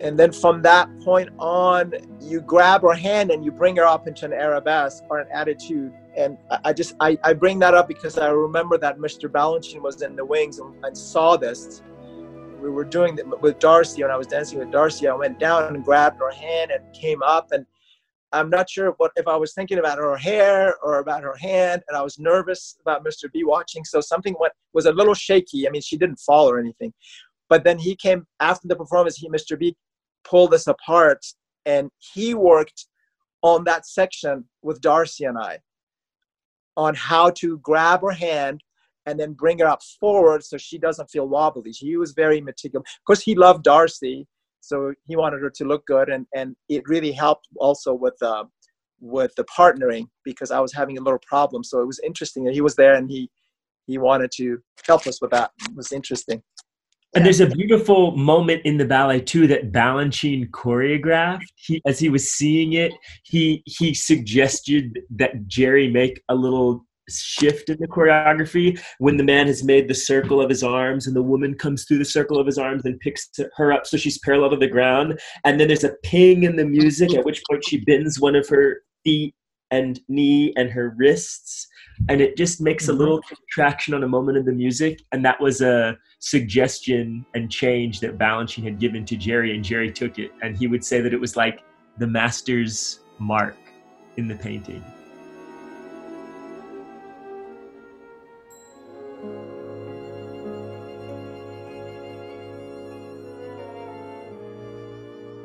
and 0.00 0.18
then 0.18 0.32
from 0.32 0.62
that 0.62 0.88
point 1.00 1.28
on 1.38 1.92
you 2.22 2.40
grab 2.40 2.80
her 2.80 2.94
hand 2.94 3.30
and 3.30 3.44
you 3.44 3.52
bring 3.52 3.76
her 3.76 3.84
up 3.84 4.08
into 4.08 4.24
an 4.24 4.32
arabesque 4.32 5.04
or 5.10 5.18
an 5.18 5.28
attitude 5.30 5.92
and 6.20 6.36
i 6.64 6.72
just 6.72 6.94
i, 7.00 7.18
I 7.24 7.32
bring 7.32 7.58
that 7.60 7.74
up 7.74 7.88
because 7.88 8.18
i 8.18 8.28
remember 8.28 8.76
that 8.78 8.98
mr 8.98 9.28
balanchine 9.28 9.80
was 9.80 10.02
in 10.02 10.14
the 10.16 10.24
wings 10.24 10.58
and, 10.58 10.72
and 10.84 10.96
saw 10.96 11.36
this. 11.36 11.82
We 12.60 12.68
were 12.68 12.84
doing 12.84 13.16
it 13.16 13.26
with 13.40 13.58
Darci 13.58 14.02
when 14.02 14.10
i 14.10 14.16
was 14.16 14.26
dancing 14.26 14.58
with 14.58 14.68
Darci 14.68 15.08
i 15.10 15.14
went 15.14 15.38
down 15.38 15.74
and 15.74 15.82
grabbed 15.84 16.18
her 16.20 16.30
hand 16.30 16.70
and 16.70 16.82
came 16.94 17.22
up 17.22 17.52
and 17.52 17.64
i'm 18.32 18.50
not 18.50 18.68
sure 18.68 18.90
what 18.98 19.12
if 19.16 19.26
i 19.26 19.36
was 19.36 19.54
thinking 19.54 19.78
about 19.78 19.96
her 19.96 20.16
hair 20.16 20.76
or 20.82 20.98
about 20.98 21.22
her 21.22 21.36
hand 21.36 21.82
and 21.88 21.96
i 21.96 22.02
was 22.02 22.18
nervous 22.18 22.76
about 22.82 23.02
mr 23.04 23.32
b 23.32 23.44
watching 23.44 23.82
so 23.84 24.00
something 24.00 24.36
went 24.38 24.52
was 24.74 24.86
a 24.86 24.92
little 24.92 25.14
shaky. 25.14 25.66
I 25.66 25.70
mean 25.70 25.82
she 25.82 25.96
didn't 25.96 26.20
fall 26.20 26.48
or 26.48 26.58
anything. 26.58 26.92
But 27.48 27.64
then 27.64 27.78
he 27.78 27.96
came 27.96 28.26
after 28.38 28.68
the 28.68 28.76
performance 28.76 29.16
he 29.16 29.28
mr 29.30 29.58
b 29.58 29.74
pulled 30.22 30.52
us 30.52 30.66
apart 30.66 31.24
and 31.64 31.90
he 31.98 32.34
worked 32.34 32.86
on 33.42 33.64
that 33.64 33.86
section 33.86 34.44
with 34.60 34.82
Darci 34.82 35.26
and 35.26 35.38
i 35.38 35.58
on 36.76 36.94
how 36.94 37.30
to 37.30 37.58
grab 37.58 38.02
her 38.02 38.10
hand 38.10 38.62
and 39.06 39.18
then 39.18 39.32
bring 39.32 39.58
her 39.58 39.66
up 39.66 39.82
forward 39.98 40.44
so 40.44 40.56
she 40.56 40.78
doesn't 40.78 41.10
feel 41.10 41.28
wobbly. 41.28 41.70
He 41.72 41.96
was 41.96 42.12
very 42.12 42.40
meticulous. 42.40 42.88
Of 42.98 43.04
course 43.04 43.22
he 43.22 43.34
loved 43.34 43.64
Darci 43.64 44.26
so 44.60 44.92
he 45.06 45.16
wanted 45.16 45.40
her 45.40 45.50
to 45.50 45.64
look 45.64 45.84
good 45.86 46.08
and 46.08 46.26
and 46.34 46.54
it 46.68 46.82
really 46.86 47.12
helped 47.12 47.48
also 47.56 47.94
with 47.94 48.16
uh, 48.22 48.44
with 49.00 49.34
the 49.36 49.44
partnering 49.44 50.06
because 50.24 50.50
i 50.50 50.60
was 50.60 50.74
having 50.74 50.98
a 50.98 51.00
little 51.00 51.20
problem. 51.26 51.64
So 51.64 51.80
it 51.80 51.86
was 51.86 52.00
interesting 52.00 52.44
that 52.44 52.54
he 52.54 52.60
was 52.60 52.76
there 52.76 52.94
and 52.94 53.10
he 53.10 53.30
he 53.86 53.98
wanted 53.98 54.30
to 54.32 54.58
help 54.86 55.06
us 55.06 55.20
with 55.20 55.30
that. 55.30 55.50
It 55.68 55.74
was 55.74 55.92
interesting 55.92 56.42
and 57.14 57.24
there's 57.24 57.40
a 57.40 57.46
beautiful 57.46 58.16
moment 58.16 58.62
in 58.64 58.76
the 58.76 58.84
ballet 58.84 59.20
too 59.20 59.46
that 59.48 59.72
Balanchine 59.72 60.50
choreographed. 60.50 61.46
He, 61.56 61.82
as 61.86 61.98
he 61.98 62.08
was 62.08 62.30
seeing 62.30 62.74
it, 62.74 62.92
he 63.24 63.62
he 63.66 63.94
suggested 63.94 65.00
that 65.10 65.46
Jerry 65.48 65.90
make 65.90 66.22
a 66.28 66.34
little 66.34 66.86
shift 67.08 67.68
in 67.68 67.78
the 67.80 67.88
choreography. 67.88 68.80
When 68.98 69.16
the 69.16 69.24
man 69.24 69.48
has 69.48 69.64
made 69.64 69.88
the 69.88 69.94
circle 69.94 70.40
of 70.40 70.48
his 70.48 70.62
arms 70.62 71.08
and 71.08 71.16
the 71.16 71.22
woman 71.22 71.54
comes 71.56 71.84
through 71.84 71.98
the 71.98 72.04
circle 72.04 72.38
of 72.38 72.46
his 72.46 72.58
arms 72.58 72.84
and 72.84 73.00
picks 73.00 73.28
her 73.56 73.72
up 73.72 73.86
so 73.86 73.96
she's 73.96 74.18
parallel 74.18 74.50
to 74.50 74.56
the 74.56 74.68
ground. 74.68 75.18
And 75.44 75.58
then 75.58 75.66
there's 75.66 75.84
a 75.84 75.96
ping 76.04 76.44
in 76.44 76.54
the 76.54 76.64
music 76.64 77.14
at 77.14 77.24
which 77.24 77.42
point 77.50 77.64
she 77.64 77.84
bends 77.84 78.20
one 78.20 78.36
of 78.36 78.48
her 78.48 78.82
feet 79.02 79.34
and 79.72 80.00
knee 80.08 80.52
and 80.56 80.70
her 80.70 80.94
wrists 80.96 81.66
and 82.08 82.20
it 82.20 82.36
just 82.36 82.60
makes 82.60 82.88
a 82.88 82.92
little 82.92 83.18
mm-hmm. 83.18 83.34
contraction 83.34 83.94
on 83.94 84.02
a 84.02 84.08
moment 84.08 84.38
in 84.38 84.44
the 84.44 84.52
music 84.52 85.02
and 85.12 85.24
that 85.24 85.40
was 85.40 85.60
a 85.60 85.98
suggestion 86.18 87.24
and 87.34 87.50
change 87.50 88.00
that 88.00 88.18
Balanchine 88.18 88.64
had 88.64 88.78
given 88.78 89.04
to 89.06 89.16
Jerry 89.16 89.54
and 89.54 89.64
Jerry 89.64 89.92
took 89.92 90.18
it 90.18 90.32
and 90.42 90.56
he 90.56 90.66
would 90.66 90.84
say 90.84 91.00
that 91.00 91.12
it 91.12 91.20
was 91.20 91.36
like 91.36 91.62
the 91.98 92.06
master's 92.06 93.00
mark 93.18 93.56
in 94.16 94.28
the 94.28 94.36
painting 94.36 94.84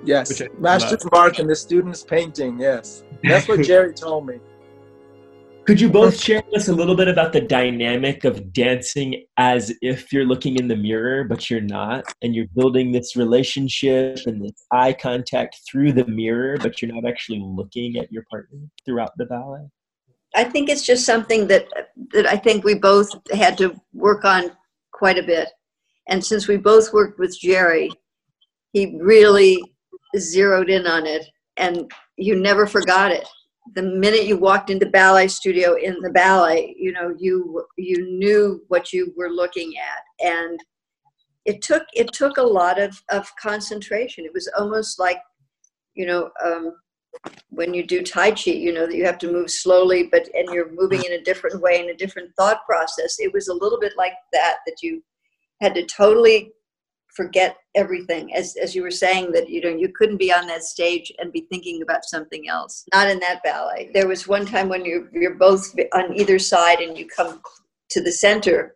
Yes, 0.06 0.39
master's 0.60 1.04
mark 1.12 1.39
in 1.39 1.48
the 1.48 1.56
student's 1.56 2.04
painting. 2.04 2.60
Yes, 2.60 3.04
that's 3.24 3.48
what 3.48 3.62
Jerry 3.65 3.91
told 3.91 4.28
me. 4.28 4.39
Could 5.65 5.82
you 5.82 5.89
both 5.89 6.21
share 6.21 6.43
with 6.45 6.62
us 6.62 6.67
a 6.67 6.73
little 6.73 6.95
bit 6.95 7.08
about 7.08 7.34
the 7.34 7.41
dynamic 7.41 8.23
of 8.23 8.54
dancing 8.54 9.25
as 9.38 9.73
if 9.82 10.13
you're 10.13 10.23
looking 10.23 10.58
in 10.58 10.67
the 10.67 10.75
mirror, 10.75 11.23
but 11.23 11.49
you're 11.49 11.60
not, 11.60 12.06
and 12.21 12.36
you're 12.36 12.45
building 12.56 12.91
this 12.91 13.15
relationship 13.15 14.19
and 14.28 14.45
this 14.45 14.63
eye 14.71 14.93
contact 14.93 15.62
through 15.67 15.93
the 15.93 16.06
mirror, 16.06 16.56
but 16.60 16.80
you're 16.82 16.93
not 16.93 17.10
actually 17.10 17.41
looking 17.43 17.97
at 17.97 18.12
your 18.12 18.23
partner 18.30 18.60
throughout 18.86 19.10
the 19.17 19.25
ballet? 19.25 19.67
I 20.36 20.43
think 20.43 20.69
it's 20.69 20.86
just 20.86 21.04
something 21.04 21.47
that 21.47 21.65
that 22.13 22.28
I 22.28 22.38
think 22.38 22.63
we 22.63 22.75
both 22.75 23.10
had 23.34 23.58
to 23.58 23.75
work 23.91 24.23
on 24.23 24.51
quite 24.91 25.17
a 25.17 25.23
bit. 25.23 25.49
And 26.08 26.23
since 26.23 26.47
we 26.47 26.58
both 26.58 26.93
worked 26.93 27.17
with 27.17 27.39
Jerry, 27.39 27.89
he 28.71 28.99
really 29.01 29.60
zeroed 30.15 30.69
in 30.69 30.86
on 30.86 31.08
it, 31.08 31.25
and 31.58 31.91
you 32.17 32.36
never 32.36 32.67
forgot 32.67 33.12
it 33.12 33.28
the 33.73 33.82
minute 33.82 34.25
you 34.25 34.38
walked 34.38 34.69
into 34.69 34.86
ballet 34.86 35.28
studio 35.28 35.75
in 35.75 35.99
the 36.01 36.12
ballet 36.12 36.75
you 36.78 36.91
know 36.91 37.15
you 37.17 37.65
you 37.78 38.06
knew 38.17 38.63
what 38.67 38.93
you 38.93 39.13
were 39.17 39.30
looking 39.30 39.73
at. 39.78 40.25
And 40.25 40.60
it 41.45 41.62
took 41.62 41.84
it 41.93 42.12
took 42.12 42.38
a 42.38 42.43
lot 42.43 42.80
of 42.80 43.01
of 43.10 43.32
concentration. 43.41 44.25
It 44.25 44.34
was 44.34 44.49
almost 44.58 44.99
like 44.99 45.19
you 45.93 46.06
know 46.06 46.30
um, 46.43 46.75
when 47.49 47.73
you 47.73 47.86
do 47.86 48.04
tai 48.04 48.32
chi 48.32 48.51
you 48.51 48.73
know 48.73 48.86
that 48.86 48.95
you 48.95 49.05
have 49.05 49.18
to 49.20 49.32
move 49.32 49.49
slowly 49.49 50.09
but 50.11 50.28
and 50.36 50.49
you're 50.53 50.72
moving 50.72 51.03
in 51.03 51.13
a 51.13 51.24
different 51.24 51.61
way 51.61 51.80
in 51.82 51.89
a 51.89 51.95
different 51.95 52.32
thought 52.36 52.66
process. 52.66 53.16
It 53.20 53.34
was 53.34 53.47
a 53.47 53.53
little 53.53 53.80
bit 53.80 53.93
like 53.97 54.13
that 54.34 54.57
that 54.66 54.78
you 54.82 55.03
had 55.61 55.74
to 55.76 55.86
totally 55.86 56.51
forget 57.16 57.57
everything. 57.76 58.34
As, 58.36 58.55
as 58.61 58.76
you 58.76 58.84
were 58.84 58.91
saying 58.91 59.32
that 59.32 59.49
you 59.49 59.61
know 59.61 59.70
you 59.70 59.91
couldn't 59.95 60.18
be 60.18 60.34
on 60.34 60.47
that 60.47 60.63
stage 60.63 61.11
and 61.20 61.32
be 61.32 61.47
thinking 61.49 61.82
about 61.82 62.05
something 62.05 62.47
else. 62.47 62.86
Not 62.93 63.09
in 63.09 63.20
that 63.20 63.41
ballet. 63.43 63.89
There 63.93 64.07
was 64.07 64.28
one 64.28 64.45
time 64.45 64.70
when 64.70 64.86
you're, 64.86 65.09
you're 65.13 65.36
both 65.36 65.74
on 65.93 66.16
either 66.16 66.38
side 66.38 66.80
and 66.80 66.97
you 66.97 67.07
come 67.07 67.41
to 67.89 68.01
the 68.01 68.11
center. 68.11 68.76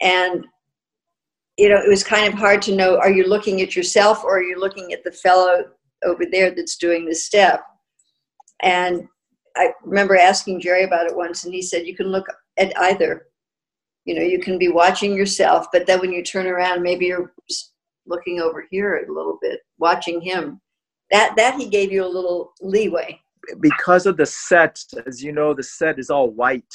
And 0.00 0.46
you 1.56 1.70
know 1.70 1.76
it 1.76 1.88
was 1.88 2.04
kind 2.04 2.30
of 2.30 2.38
hard 2.38 2.60
to 2.62 2.76
know 2.76 2.98
are 2.98 3.10
you 3.10 3.26
looking 3.26 3.62
at 3.62 3.74
yourself 3.74 4.22
or 4.22 4.38
are 4.38 4.42
you 4.42 4.60
looking 4.60 4.92
at 4.92 5.02
the 5.04 5.12
fellow 5.12 5.64
over 6.04 6.24
there 6.30 6.50
that's 6.50 6.76
doing 6.76 7.06
the 7.06 7.14
step? 7.14 7.62
And 8.60 9.08
i 9.56 9.70
remember 9.84 10.16
asking 10.16 10.60
jerry 10.60 10.84
about 10.84 11.06
it 11.06 11.16
once 11.16 11.44
and 11.44 11.54
he 11.54 11.62
said 11.62 11.86
you 11.86 11.96
can 11.96 12.08
look 12.08 12.26
at 12.58 12.78
either 12.78 13.26
you 14.06 14.14
know 14.14 14.22
you 14.22 14.38
can 14.38 14.56
be 14.58 14.68
watching 14.68 15.14
yourself 15.14 15.66
but 15.72 15.86
then 15.86 16.00
when 16.00 16.12
you 16.12 16.22
turn 16.22 16.46
around 16.46 16.82
maybe 16.82 17.06
you're 17.06 17.32
looking 18.06 18.40
over 18.40 18.66
here 18.70 19.04
a 19.08 19.12
little 19.12 19.38
bit 19.40 19.60
watching 19.78 20.20
him. 20.20 20.60
That 21.10 21.34
that 21.36 21.54
he 21.54 21.68
gave 21.68 21.92
you 21.92 22.04
a 22.04 22.08
little 22.08 22.52
leeway. 22.60 23.20
Because 23.60 24.06
of 24.06 24.16
the 24.16 24.26
set 24.26 24.82
as 25.06 25.22
you 25.22 25.32
know 25.32 25.54
the 25.54 25.62
set 25.62 25.98
is 25.98 26.10
all 26.10 26.30
white 26.30 26.74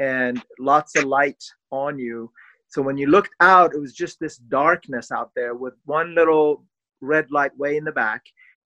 and 0.00 0.42
lots 0.58 0.96
of 0.96 1.04
light 1.04 1.42
on 1.70 1.98
you. 1.98 2.30
So 2.68 2.82
when 2.82 2.96
you 2.96 3.06
looked 3.06 3.34
out 3.40 3.74
it 3.74 3.80
was 3.80 3.94
just 3.94 4.18
this 4.18 4.36
darkness 4.36 5.12
out 5.12 5.30
there 5.36 5.54
with 5.54 5.74
one 5.84 6.14
little 6.14 6.64
red 7.00 7.30
light 7.30 7.56
way 7.56 7.76
in 7.76 7.84
the 7.84 7.92
back. 7.92 8.22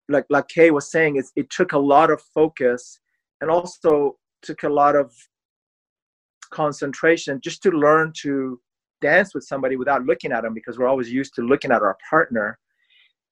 Like 0.09 0.27
like 0.31 0.49
kay 0.49 0.71
was 0.71 0.91
saying 0.91 1.17
it's, 1.17 1.33
it 1.37 1.51
took 1.51 1.73
a 1.73 1.79
lot 1.79 2.11
of 2.11 2.23
focus 2.35 3.01
and 3.41 3.51
also 3.51 4.17
took 4.43 4.63
a 4.63 4.69
lot 4.69 4.97
of 4.97 5.13
concentration 6.55 7.41
just 7.43 7.63
to 7.65 7.71
learn 7.71 8.13
to 8.23 8.61
dance 9.01 9.35
with 9.35 9.45
somebody 9.45 9.77
without 9.77 10.07
looking 10.07 10.33
at 10.33 10.43
them 10.43 10.55
because 10.55 10.79
we're 10.79 10.89
always 10.89 11.11
used 11.11 11.35
to 11.35 11.43
looking 11.43 11.73
at 11.73 11.83
our 11.83 11.97
partner. 12.09 12.59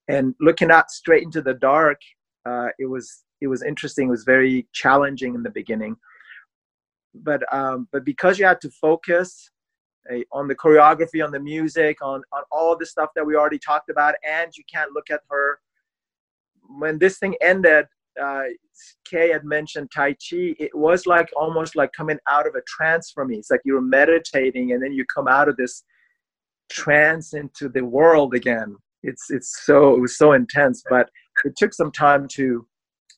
And 0.09 0.35
looking 0.41 0.69
out 0.69 0.91
straight 0.91 1.23
into 1.23 1.41
the 1.41 1.53
dark 1.53 1.97
uh, 2.45 2.69
it 2.79 2.85
was 2.85 3.23
it 3.41 3.47
was 3.47 3.63
interesting 3.63 4.07
it 4.07 4.11
was 4.11 4.23
very 4.23 4.67
challenging 4.73 5.35
in 5.35 5.43
the 5.43 5.49
beginning. 5.49 5.95
But 7.15 7.41
um, 7.53 7.87
but 7.91 8.03
because 8.03 8.39
you 8.39 8.45
had 8.45 8.61
to 8.61 8.69
focus 8.69 9.49
uh, 10.11 10.19
on 10.31 10.47
the 10.47 10.55
choreography 10.55 11.23
on 11.23 11.31
the 11.31 11.39
music 11.39 11.97
on 12.01 12.21
on 12.31 12.43
all 12.51 12.77
the 12.77 12.85
stuff 12.85 13.09
that 13.15 13.25
we 13.25 13.35
already 13.35 13.59
talked 13.59 13.89
about 13.89 14.15
and 14.27 14.51
you 14.57 14.63
can't 14.71 14.91
look 14.91 15.09
at 15.09 15.21
her 15.29 15.59
when 16.77 16.97
this 16.97 17.19
thing 17.19 17.35
ended 17.41 17.85
uh, 18.21 18.43
Kay 19.05 19.29
had 19.29 19.43
mentioned 19.43 19.89
Tai 19.93 20.13
Chi, 20.13 20.55
it 20.59 20.73
was 20.73 21.05
like 21.05 21.29
almost 21.35 21.75
like 21.75 21.91
coming 21.93 22.17
out 22.29 22.47
of 22.47 22.55
a 22.55 22.61
trance 22.67 23.11
for 23.11 23.25
me. 23.25 23.37
It's 23.37 23.51
like 23.51 23.61
you 23.65 23.73
were 23.73 23.81
meditating 23.81 24.71
and 24.71 24.81
then 24.81 24.93
you 24.93 25.05
come 25.05 25.27
out 25.27 25.49
of 25.49 25.57
this 25.57 25.83
trance 26.71 27.33
into 27.33 27.69
the 27.69 27.83
world 27.83 28.33
again. 28.33 28.75
It's 29.03 29.29
it's 29.29 29.65
so 29.65 29.95
it 29.95 29.99
was 29.99 30.17
so 30.17 30.33
intense, 30.33 30.83
but 30.89 31.09
it 31.45 31.55
took 31.57 31.73
some 31.73 31.91
time 31.91 32.27
to 32.33 32.65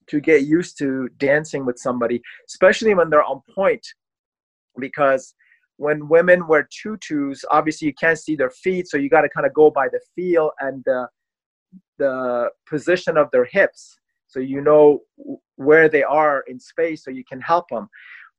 to 0.08 0.20
get 0.20 0.44
used 0.44 0.78
to 0.78 1.10
dancing 1.18 1.66
with 1.66 1.80
somebody, 1.80 2.22
especially 2.48 2.94
when 2.94 3.10
they're 3.10 3.24
on 3.24 3.42
point, 3.54 3.86
because 4.80 5.34
when 5.78 6.08
women 6.08 6.48
wear 6.48 6.68
tutus, 6.72 7.44
obviously 7.50 7.88
you 7.88 7.94
can't 7.94 8.20
see 8.20 8.36
their 8.36 8.52
feet, 8.52 8.88
so 8.88 8.98
you 8.98 9.10
got 9.10 9.22
to 9.22 9.30
kind 9.30 9.46
of 9.46 9.54
go 9.54 9.70
by 9.70 9.88
the 9.90 10.00
feel 10.16 10.52
and 10.60 10.84
the 10.86 11.08
the 11.98 12.50
position 12.70 13.18
of 13.18 13.30
their 13.32 13.46
hips 13.46 13.98
so 14.36 14.42
you 14.42 14.60
know 14.60 15.00
where 15.56 15.88
they 15.88 16.04
are 16.04 16.44
in 16.48 16.60
space 16.60 17.06
so 17.06 17.10
you 17.10 17.24
can 17.24 17.40
help 17.40 17.70
them 17.70 17.88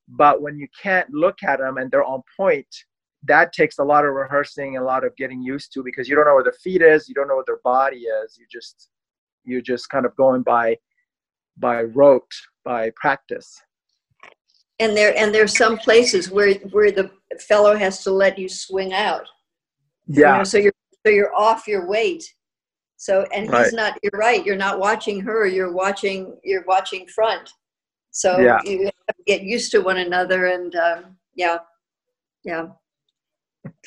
but 0.08 0.42
when 0.42 0.58
you 0.58 0.68
can't 0.82 1.08
look 1.10 1.38
at 1.42 1.58
them 1.58 1.78
and 1.78 1.90
they're 1.90 2.04
on 2.04 2.22
point 2.36 2.66
that 3.22 3.52
takes 3.52 3.78
a 3.78 3.84
lot 3.84 4.04
of 4.04 4.12
rehearsing 4.12 4.76
a 4.76 4.84
lot 4.84 5.04
of 5.04 5.16
getting 5.16 5.40
used 5.42 5.72
to 5.72 5.82
because 5.82 6.06
you 6.06 6.14
don't 6.14 6.26
know 6.26 6.34
where 6.34 6.44
their 6.44 6.52
feet 6.64 6.82
is 6.82 7.08
you 7.08 7.14
don't 7.14 7.28
know 7.28 7.36
where 7.36 7.44
their 7.46 7.60
body 7.64 8.00
is. 8.00 8.36
You 8.38 8.44
just 8.52 8.90
you're 9.46 9.62
just 9.62 9.88
kind 9.88 10.04
of 10.04 10.14
going 10.16 10.42
by 10.42 10.76
by 11.56 11.84
rote 11.84 12.34
by 12.64 12.90
practice. 12.96 13.58
And 14.78 14.94
there 14.94 15.16
and 15.16 15.34
there's 15.34 15.56
some 15.56 15.78
places 15.78 16.30
where 16.30 16.54
where 16.72 16.92
the 16.92 17.10
fellow 17.48 17.74
has 17.74 18.02
to 18.04 18.10
let 18.10 18.38
you 18.38 18.48
swing 18.48 18.92
out. 18.92 19.26
Yeah 20.06 20.32
you 20.32 20.38
know, 20.38 20.44
so 20.44 20.58
you're 20.58 20.72
so 21.06 21.10
you're 21.10 21.34
off 21.34 21.66
your 21.66 21.86
weight 21.86 22.24
so, 22.96 23.26
and 23.34 23.52
he's 23.54 23.72
not, 23.72 23.98
you're 24.02 24.18
right, 24.18 24.44
you're 24.44 24.56
not 24.56 24.78
watching 24.78 25.20
her, 25.20 25.46
you're 25.46 25.72
watching, 25.72 26.36
you're 26.44 26.64
watching 26.66 27.06
front. 27.06 27.50
So 28.10 28.38
Yeah. 28.40 28.58
you 28.64 28.84
have 28.84 29.16
to 29.16 29.22
get 29.26 29.42
used 29.42 29.70
to 29.72 29.80
one 29.80 29.98
another 29.98 30.46
and, 30.46 30.74
um, 30.76 31.16
yeah, 31.34 31.58
yeah. 32.44 32.68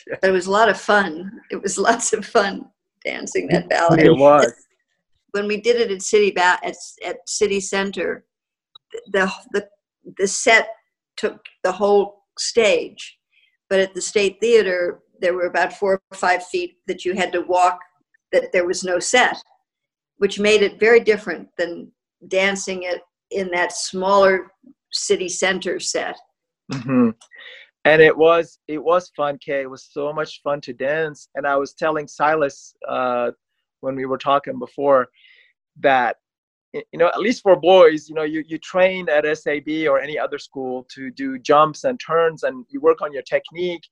Yeah. 0.07 0.15
But 0.21 0.29
it 0.29 0.33
was 0.33 0.45
a 0.47 0.51
lot 0.51 0.69
of 0.69 0.79
fun. 0.79 1.41
It 1.49 1.61
was 1.61 1.77
lots 1.89 2.13
of 2.13 2.25
fun 2.25 2.65
dancing 3.03 3.47
that 3.47 3.69
ballet. 3.69 4.05
it 4.05 4.15
was 4.15 4.51
When 5.31 5.47
we 5.47 5.59
did 5.59 5.77
it 5.77 5.91
at 5.91 6.01
City 6.01 6.31
ba- 6.31 6.59
at, 6.63 6.75
at 7.05 7.17
City 7.27 7.59
Center, 7.59 8.25
the, 9.11 9.31
the, 9.51 9.67
the 10.17 10.27
set 10.27 10.69
took 11.17 11.43
the 11.63 11.71
whole 11.71 12.25
stage. 12.37 13.17
But 13.69 13.79
at 13.79 13.93
the 13.93 14.01
State 14.01 14.37
Theater, 14.41 14.99
there 15.21 15.33
were 15.33 15.45
about 15.47 15.73
four 15.73 16.01
or 16.11 16.17
five 16.17 16.45
feet 16.47 16.77
that 16.87 17.05
you 17.05 17.13
had 17.15 17.31
to 17.33 17.41
walk 17.41 17.79
that 18.31 18.51
there 18.51 18.65
was 18.65 18.83
no 18.83 18.99
set, 18.99 19.37
which 20.17 20.39
made 20.39 20.61
it 20.61 20.79
very 20.79 20.99
different 20.99 21.47
than 21.57 21.91
dancing 22.27 22.83
it 22.83 23.01
in 23.31 23.49
that 23.51 23.71
smaller 23.71 24.51
city 24.91 25.29
center 25.29 25.79
set. 25.79 26.17
hmm 26.71 27.09
And 27.85 28.01
it 28.01 28.15
was 28.15 28.59
it 28.67 28.83
was 28.83 29.11
fun, 29.15 29.37
Kay. 29.37 29.61
It 29.61 29.69
was 29.69 29.89
so 29.91 30.11
much 30.13 30.41
fun 30.43 30.61
to 30.61 30.73
dance. 30.73 31.29
And 31.35 31.47
I 31.47 31.55
was 31.55 31.73
telling 31.73 32.07
Silas 32.07 32.75
uh, 32.87 33.31
when 33.81 33.95
we 33.95 34.05
were 34.05 34.17
talking 34.17 34.59
before 34.59 35.07
that 35.79 36.17
you 36.73 36.99
know 36.99 37.07
at 37.07 37.19
least 37.19 37.41
for 37.41 37.55
boys, 37.55 38.09
you 38.09 38.15
know 38.15 38.23
you 38.23 38.43
you 38.47 38.57
train 38.59 39.09
at 39.09 39.25
SAB 39.37 39.69
or 39.87 39.99
any 39.99 40.17
other 40.19 40.37
school 40.37 40.85
to 40.93 41.09
do 41.11 41.39
jumps 41.39 41.83
and 41.83 41.99
turns, 41.99 42.43
and 42.43 42.65
you 42.69 42.79
work 42.81 43.01
on 43.01 43.13
your 43.13 43.23
technique, 43.23 43.83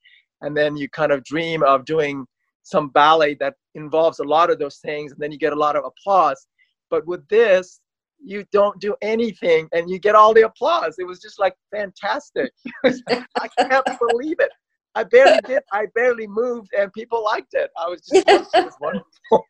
and 0.42 0.56
then 0.56 0.76
you 0.76 0.88
kind 0.90 1.12
of 1.12 1.24
dream 1.24 1.64
of 1.64 1.86
doing 1.86 2.26
some 2.68 2.90
ballet 2.90 3.34
that 3.36 3.54
involves 3.76 4.20
a 4.20 4.24
lot 4.26 4.50
of 4.50 4.60
those 4.60 4.80
things, 4.80 5.14
and 5.14 5.22
then 5.22 5.32
you 5.32 5.38
get 5.38 5.54
a 5.54 5.56
lot 5.56 5.78
of 5.78 5.86
applause. 5.86 6.48
But 6.90 7.08
with 7.08 7.26
this, 7.30 7.80
you 8.22 8.44
don't 8.52 8.78
do 8.82 8.94
anything 9.02 9.70
and 9.72 9.90
you 9.90 10.00
get 10.00 10.16
all 10.16 10.34
the 10.34 10.42
applause. 10.42 10.96
It 10.98 11.06
was 11.06 11.20
just 11.22 11.40
like 11.40 11.56
fantastic. 11.72 12.52
I 12.86 13.48
can't 13.58 13.88
believe 14.10 14.38
it. 14.40 14.52
I 14.96 15.04
barely 15.04 15.40
did. 15.46 15.62
I 15.72 15.86
barely 15.96 16.28
moved, 16.28 16.70
and 16.78 16.92
people 16.92 17.24
liked 17.24 17.54
it. 17.54 17.70
I 17.80 17.88
was 17.88 18.02
just 18.02 18.28
it 18.28 18.66
was 18.66 18.76
wonderful. 18.82 19.46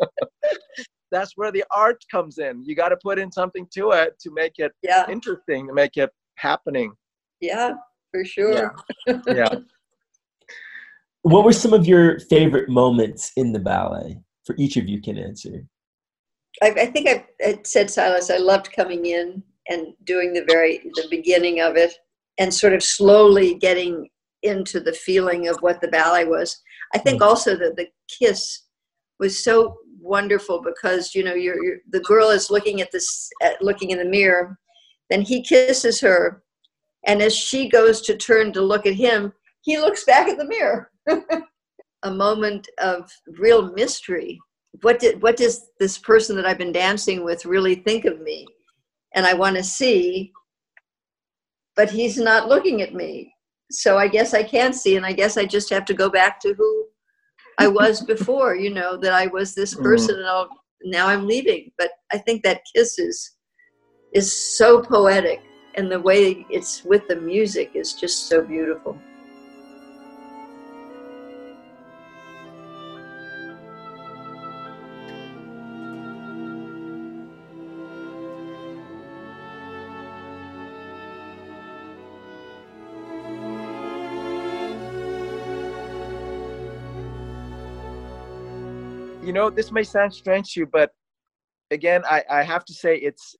That's 1.10 1.32
where 1.36 1.52
the 1.52 1.64
art 1.74 2.02
comes 2.10 2.38
in. 2.38 2.64
You 2.64 2.74
got 2.74 2.90
to 2.90 2.96
put 3.02 3.18
in 3.18 3.30
something 3.32 3.66
to 3.74 3.90
it 3.90 4.18
to 4.20 4.30
make 4.30 4.54
it 4.58 4.72
Yeah, 4.82 5.04
interesting, 5.10 5.66
to 5.66 5.74
make 5.74 5.96
it 5.96 6.10
happening. 6.36 6.92
yeah, 7.40 7.72
for 8.12 8.24
sure. 8.24 8.74
Yeah. 9.26 9.56
What 11.22 11.44
were 11.44 11.52
some 11.52 11.72
of 11.72 11.86
your 11.86 12.18
favorite 12.20 12.68
moments 12.68 13.32
in 13.36 13.52
the 13.52 13.58
ballet? 13.58 14.20
For 14.44 14.54
each 14.58 14.76
of 14.76 14.88
you 14.88 15.00
can 15.02 15.18
answer. 15.18 15.66
I, 16.62 16.70
I 16.70 16.86
think 16.86 17.08
I, 17.08 17.26
I 17.44 17.58
said 17.64 17.90
Silas. 17.90 18.30
I 18.30 18.38
loved 18.38 18.72
coming 18.74 19.06
in 19.06 19.42
and 19.68 19.94
doing 20.04 20.32
the 20.32 20.44
very 20.48 20.78
the 20.94 21.06
beginning 21.10 21.60
of 21.60 21.76
it, 21.76 21.92
and 22.38 22.52
sort 22.52 22.72
of 22.72 22.82
slowly 22.82 23.54
getting 23.54 24.08
into 24.42 24.80
the 24.80 24.92
feeling 24.92 25.48
of 25.48 25.56
what 25.60 25.80
the 25.80 25.88
ballet 25.88 26.24
was. 26.24 26.60
I 26.94 26.98
think 26.98 27.18
hmm. 27.18 27.28
also 27.28 27.56
that 27.56 27.76
the 27.76 27.88
kiss 28.08 28.62
was 29.18 29.44
so 29.44 29.76
wonderful 30.00 30.62
because 30.62 31.14
you 31.14 31.22
know 31.22 31.34
you're, 31.34 31.62
you're 31.62 31.78
the 31.90 32.00
girl 32.00 32.30
is 32.30 32.50
looking 32.50 32.80
at 32.80 32.90
this 32.90 33.28
at, 33.42 33.60
looking 33.62 33.90
in 33.90 33.98
the 33.98 34.04
mirror, 34.04 34.58
then 35.10 35.20
he 35.20 35.42
kisses 35.42 36.00
her, 36.00 36.42
and 37.06 37.22
as 37.22 37.34
she 37.36 37.68
goes 37.68 38.00
to 38.02 38.16
turn 38.16 38.52
to 38.52 38.62
look 38.62 38.86
at 38.86 38.94
him, 38.94 39.32
he 39.62 39.78
looks 39.78 40.04
back 40.04 40.28
at 40.28 40.38
the 40.38 40.46
mirror. 40.46 40.90
A 42.02 42.10
moment 42.10 42.66
of 42.78 43.10
real 43.38 43.72
mystery 43.72 44.40
what 44.82 44.98
did 44.98 45.20
what 45.22 45.36
does 45.36 45.66
this 45.78 45.98
person 45.98 46.36
that 46.36 46.46
I've 46.46 46.58
been 46.58 46.72
dancing 46.72 47.24
with 47.24 47.44
really 47.44 47.74
think 47.74 48.04
of 48.04 48.20
me? 48.20 48.46
And 49.14 49.26
I 49.26 49.34
want 49.34 49.56
to 49.56 49.62
see, 49.64 50.32
but 51.74 51.90
he's 51.90 52.16
not 52.16 52.48
looking 52.48 52.80
at 52.82 52.94
me. 52.94 53.34
So 53.72 53.98
I 53.98 54.08
guess 54.08 54.34
I 54.34 54.42
can't 54.42 54.74
see, 54.74 54.96
and 54.96 55.04
I 55.04 55.12
guess 55.12 55.36
I 55.36 55.44
just 55.44 55.70
have 55.70 55.84
to 55.86 55.94
go 55.94 56.08
back 56.08 56.40
to 56.40 56.54
who 56.54 56.86
I 57.58 57.66
was 57.68 58.00
before. 58.14 58.54
You 58.54 58.70
know 58.72 58.96
that 58.96 59.12
I 59.12 59.26
was 59.26 59.54
this 59.54 59.74
Mm. 59.74 59.82
person, 59.82 60.16
and 60.16 60.26
I'll, 60.26 60.48
now 60.84 61.08
I'm 61.08 61.26
leaving. 61.26 61.72
But 61.76 61.90
I 62.12 62.18
think 62.18 62.42
that 62.44 62.62
kiss 62.74 62.98
is 62.98 63.36
is 64.12 64.56
so 64.56 64.80
poetic, 64.82 65.40
and 65.76 65.90
the 65.90 66.00
way 66.00 66.46
it's 66.50 66.84
with 66.84 67.06
the 67.08 67.16
music 67.16 67.72
is 67.74 67.94
just 67.94 68.28
so 68.28 68.42
beautiful. 68.42 68.98
You 89.30 89.34
know, 89.34 89.48
this 89.48 89.70
may 89.70 89.84
sound 89.84 90.12
strange 90.12 90.54
to 90.54 90.60
you, 90.60 90.66
but 90.66 90.90
again, 91.70 92.02
I, 92.04 92.24
I 92.28 92.42
have 92.42 92.64
to 92.64 92.74
say 92.74 92.96
it's 92.96 93.36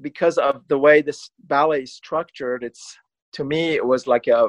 because 0.00 0.38
of 0.38 0.66
the 0.68 0.78
way 0.78 1.02
this 1.02 1.28
ballet 1.40 1.82
is 1.82 1.92
structured. 1.92 2.64
It's 2.64 2.96
to 3.34 3.44
me, 3.44 3.74
it 3.74 3.84
was 3.84 4.06
like 4.06 4.26
a 4.28 4.48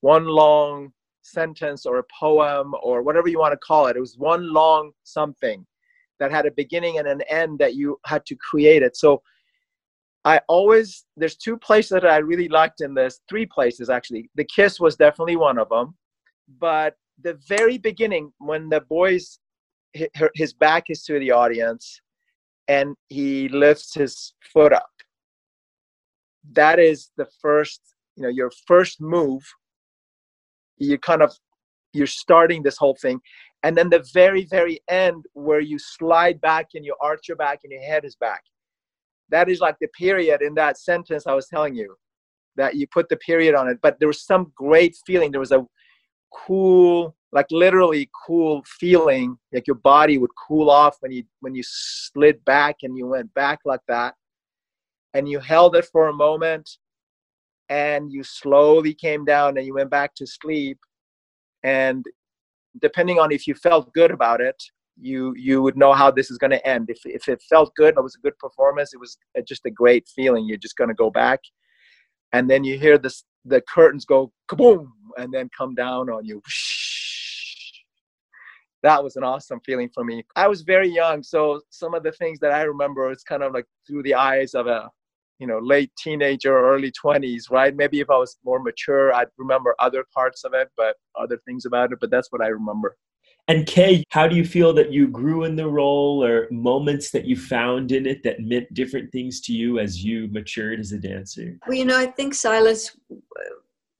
one 0.00 0.24
long 0.24 0.92
sentence 1.22 1.86
or 1.86 1.98
a 1.98 2.04
poem 2.18 2.74
or 2.82 3.04
whatever 3.04 3.28
you 3.28 3.38
want 3.38 3.52
to 3.52 3.58
call 3.58 3.86
it. 3.86 3.96
It 3.96 4.00
was 4.00 4.18
one 4.18 4.52
long 4.52 4.90
something 5.04 5.64
that 6.18 6.32
had 6.32 6.46
a 6.46 6.50
beginning 6.50 6.98
and 6.98 7.06
an 7.06 7.22
end 7.28 7.60
that 7.60 7.76
you 7.76 7.96
had 8.06 8.26
to 8.26 8.34
create 8.34 8.82
it. 8.82 8.96
So 8.96 9.22
I 10.24 10.40
always 10.48 11.04
there's 11.16 11.36
two 11.36 11.56
places 11.56 11.90
that 11.90 12.06
I 12.06 12.16
really 12.16 12.48
liked 12.48 12.80
in 12.80 12.92
this, 12.92 13.20
three 13.28 13.46
places 13.46 13.88
actually. 13.88 14.30
The 14.34 14.48
kiss 14.52 14.80
was 14.80 14.96
definitely 14.96 15.36
one 15.36 15.58
of 15.58 15.68
them, 15.68 15.94
but 16.58 16.96
the 17.22 17.38
very 17.46 17.78
beginning 17.78 18.32
when 18.38 18.68
the 18.68 18.80
boys 18.80 19.38
his 20.34 20.52
back 20.52 20.84
is 20.88 21.02
to 21.04 21.18
the 21.18 21.30
audience 21.30 22.00
and 22.68 22.94
he 23.08 23.48
lifts 23.48 23.94
his 23.94 24.34
foot 24.52 24.72
up. 24.72 24.90
That 26.52 26.78
is 26.78 27.10
the 27.16 27.26
first, 27.40 27.80
you 28.16 28.22
know, 28.22 28.28
your 28.28 28.50
first 28.66 29.00
move. 29.00 29.42
You 30.78 30.98
kind 30.98 31.22
of 31.22 31.36
you're 31.92 32.06
starting 32.06 32.62
this 32.62 32.76
whole 32.76 32.96
thing 33.00 33.20
and 33.62 33.76
then 33.76 33.90
the 33.90 34.04
very 34.12 34.44
very 34.46 34.80
end 34.88 35.24
where 35.34 35.60
you 35.60 35.78
slide 35.78 36.40
back 36.40 36.68
and 36.74 36.84
you 36.84 36.94
arch 37.00 37.28
your 37.28 37.36
back 37.36 37.60
and 37.64 37.72
your 37.72 37.82
head 37.82 38.04
is 38.04 38.16
back 38.16 38.42
that 39.28 39.48
is 39.48 39.60
like 39.60 39.76
the 39.80 39.88
period 39.88 40.42
in 40.42 40.54
that 40.54 40.78
sentence 40.78 41.26
i 41.26 41.34
was 41.34 41.46
telling 41.48 41.74
you 41.74 41.94
that 42.56 42.74
you 42.74 42.86
put 42.86 43.08
the 43.08 43.16
period 43.16 43.54
on 43.54 43.68
it 43.68 43.78
but 43.82 43.98
there 43.98 44.08
was 44.08 44.22
some 44.22 44.52
great 44.54 44.96
feeling 45.06 45.30
there 45.30 45.40
was 45.40 45.52
a 45.52 45.64
cool 46.32 47.14
like 47.32 47.46
literally 47.50 48.10
cool 48.26 48.62
feeling 48.66 49.36
like 49.52 49.66
your 49.66 49.76
body 49.76 50.18
would 50.18 50.30
cool 50.36 50.68
off 50.68 50.96
when 51.00 51.12
you 51.12 51.22
when 51.40 51.54
you 51.54 51.62
slid 51.64 52.44
back 52.44 52.76
and 52.82 52.96
you 52.96 53.06
went 53.06 53.32
back 53.34 53.60
like 53.64 53.80
that. 53.88 54.14
And 55.14 55.28
you 55.28 55.40
held 55.40 55.74
it 55.76 55.86
for 55.86 56.08
a 56.08 56.12
moment 56.12 56.68
and 57.68 58.12
you 58.12 58.22
slowly 58.22 58.94
came 58.94 59.24
down 59.24 59.56
and 59.56 59.66
you 59.66 59.74
went 59.74 59.90
back 59.90 60.14
to 60.16 60.26
sleep. 60.26 60.78
And 61.62 62.04
depending 62.80 63.18
on 63.18 63.32
if 63.32 63.46
you 63.46 63.54
felt 63.54 63.92
good 63.92 64.10
about 64.10 64.40
it 64.40 64.60
you 65.02 65.34
you 65.36 65.62
would 65.62 65.76
know 65.76 65.92
how 65.92 66.10
this 66.10 66.30
is 66.30 66.38
going 66.38 66.50
to 66.50 66.66
end. 66.66 66.90
If, 66.90 67.00
if 67.04 67.28
it 67.28 67.42
felt 67.48 67.74
good 67.74 67.94
it 67.96 68.02
was 68.02 68.16
a 68.16 68.20
good 68.20 68.38
performance 68.38 68.92
it 68.92 69.00
was 69.00 69.18
uh, 69.38 69.42
just 69.46 69.66
a 69.66 69.70
great 69.70 70.08
feeling. 70.08 70.46
You're 70.46 70.58
just 70.58 70.76
going 70.76 70.88
to 70.88 70.94
go 70.94 71.10
back. 71.10 71.40
And 72.32 72.48
then 72.50 72.64
you 72.64 72.78
hear 72.78 72.98
this 72.98 73.24
the 73.44 73.62
curtains 73.62 74.04
go 74.04 74.32
kaboom 74.48 74.88
and 75.16 75.32
then 75.32 75.48
come 75.56 75.74
down 75.74 76.10
on 76.10 76.24
you 76.24 76.42
that 78.82 79.02
was 79.02 79.16
an 79.16 79.24
awesome 79.24 79.60
feeling 79.60 79.90
for 79.92 80.04
me. 80.04 80.24
I 80.36 80.48
was 80.48 80.62
very 80.62 80.88
young 80.88 81.22
so 81.22 81.60
some 81.70 81.94
of 81.94 82.02
the 82.02 82.12
things 82.12 82.38
that 82.40 82.52
i 82.52 82.62
remember 82.62 83.10
is 83.10 83.22
kind 83.22 83.42
of 83.42 83.52
like 83.52 83.66
through 83.86 84.02
the 84.02 84.14
eyes 84.14 84.54
of 84.54 84.66
a 84.66 84.88
you 85.38 85.46
know 85.46 85.58
late 85.58 85.90
teenager 85.96 86.56
or 86.56 86.74
early 86.74 86.92
20s 86.92 87.50
right? 87.50 87.74
Maybe 87.74 88.00
if 88.00 88.10
i 88.10 88.16
was 88.16 88.36
more 88.44 88.60
mature 88.60 89.12
i'd 89.14 89.28
remember 89.38 89.74
other 89.78 90.04
parts 90.14 90.44
of 90.44 90.54
it 90.54 90.68
but 90.76 90.96
other 91.18 91.38
things 91.46 91.64
about 91.64 91.92
it 91.92 91.98
but 92.00 92.10
that's 92.10 92.30
what 92.30 92.42
i 92.42 92.48
remember. 92.48 92.96
And 93.48 93.66
kay 93.66 94.04
how 94.10 94.28
do 94.28 94.36
you 94.36 94.44
feel 94.44 94.72
that 94.74 94.92
you 94.92 95.08
grew 95.08 95.44
in 95.44 95.56
the 95.56 95.68
role 95.68 96.24
or 96.24 96.46
moments 96.50 97.10
that 97.10 97.24
you 97.24 97.36
found 97.36 97.90
in 97.90 98.06
it 98.06 98.22
that 98.22 98.40
meant 98.40 98.72
different 98.74 99.10
things 99.12 99.40
to 99.42 99.52
you 99.52 99.78
as 99.78 100.04
you 100.04 100.28
matured 100.30 100.78
as 100.78 100.92
a 100.92 100.98
dancer? 100.98 101.58
Well 101.66 101.76
you 101.76 101.84
know 101.84 101.98
i 101.98 102.06
think 102.06 102.34
silas 102.34 102.96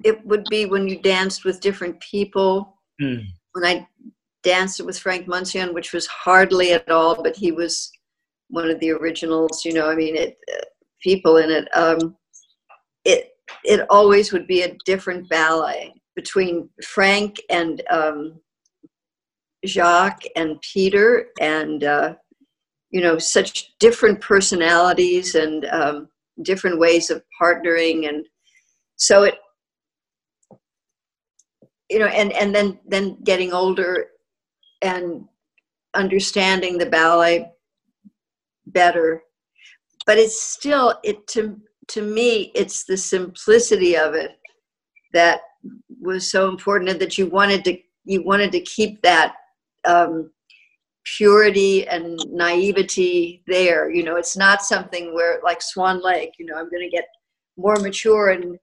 it 0.04 0.24
would 0.24 0.44
be 0.48 0.64
when 0.66 0.88
you 0.88 0.98
danced 1.00 1.44
with 1.44 1.60
different 1.60 2.00
people. 2.00 2.76
Mm. 3.02 3.24
when 3.52 3.64
i 3.64 3.88
danced 4.42 4.84
with 4.84 4.98
frank 4.98 5.26
Moncion 5.26 5.74
which 5.74 5.92
was 5.92 6.06
hardly 6.06 6.72
at 6.72 6.90
all 6.90 7.22
but 7.22 7.36
he 7.36 7.52
was 7.52 7.90
one 8.48 8.70
of 8.70 8.80
the 8.80 8.90
originals 8.90 9.64
you 9.64 9.72
know 9.72 9.90
i 9.90 9.94
mean 9.94 10.16
it 10.16 10.38
people 11.02 11.38
in 11.38 11.50
it. 11.50 11.68
Um, 11.76 12.16
it 13.04 13.30
it 13.64 13.86
always 13.90 14.32
would 14.32 14.46
be 14.46 14.62
a 14.62 14.76
different 14.84 15.28
ballet 15.28 15.94
between 16.14 16.68
Frank 16.84 17.36
and 17.48 17.82
um, 17.90 18.40
Jacques 19.66 20.24
and 20.36 20.60
Peter, 20.60 21.26
and 21.40 21.84
uh, 21.84 22.14
you 22.90 23.00
know, 23.00 23.18
such 23.18 23.76
different 23.78 24.20
personalities 24.20 25.34
and 25.34 25.64
um, 25.66 26.08
different 26.42 26.78
ways 26.78 27.10
of 27.10 27.22
partnering, 27.40 28.08
and 28.08 28.24
so 28.96 29.24
it, 29.24 29.36
you 31.88 31.98
know, 31.98 32.06
and 32.06 32.32
and 32.32 32.54
then 32.54 32.78
then 32.86 33.16
getting 33.24 33.52
older 33.52 34.08
and 34.82 35.24
understanding 35.94 36.78
the 36.78 36.86
ballet 36.86 37.50
better. 38.66 39.22
But 40.06 40.18
it's 40.18 40.42
still 40.42 40.98
it 41.02 41.26
to 41.28 41.60
to 41.88 42.02
me 42.02 42.52
it's 42.54 42.84
the 42.84 42.96
simplicity 42.96 43.96
of 43.96 44.14
it 44.14 44.32
that 45.12 45.40
was 46.00 46.30
so 46.30 46.48
important 46.48 46.90
and 46.90 47.00
that 47.00 47.18
you 47.18 47.26
wanted 47.26 47.64
to 47.64 47.76
you 48.04 48.22
wanted 48.22 48.52
to 48.52 48.60
keep 48.60 49.02
that 49.02 49.34
um, 49.84 50.30
purity 51.04 51.86
and 51.88 52.18
naivety 52.30 53.42
there. 53.46 53.90
You 53.90 54.04
know 54.04 54.16
it's 54.16 54.36
not 54.36 54.62
something 54.62 55.14
where 55.14 55.40
like 55.44 55.60
swan 55.60 56.02
lake 56.02 56.34
you 56.38 56.46
know 56.46 56.54
i'm 56.54 56.70
going 56.70 56.88
to 56.88 56.96
get 56.96 57.06
more 57.56 57.76
mature 57.76 58.30
and 58.30 58.58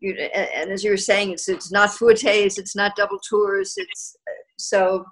you 0.00 0.14
and, 0.18 0.48
and, 0.54 0.72
as 0.72 0.82
you 0.82 0.90
were 0.90 0.96
saying 0.96 1.30
it's 1.30 1.48
it's 1.48 1.70
not 1.70 1.90
fouettes 1.90 2.58
it's 2.58 2.74
not 2.74 2.96
double 2.96 3.18
tours 3.18 3.74
it's 3.76 4.16
so 4.58 5.04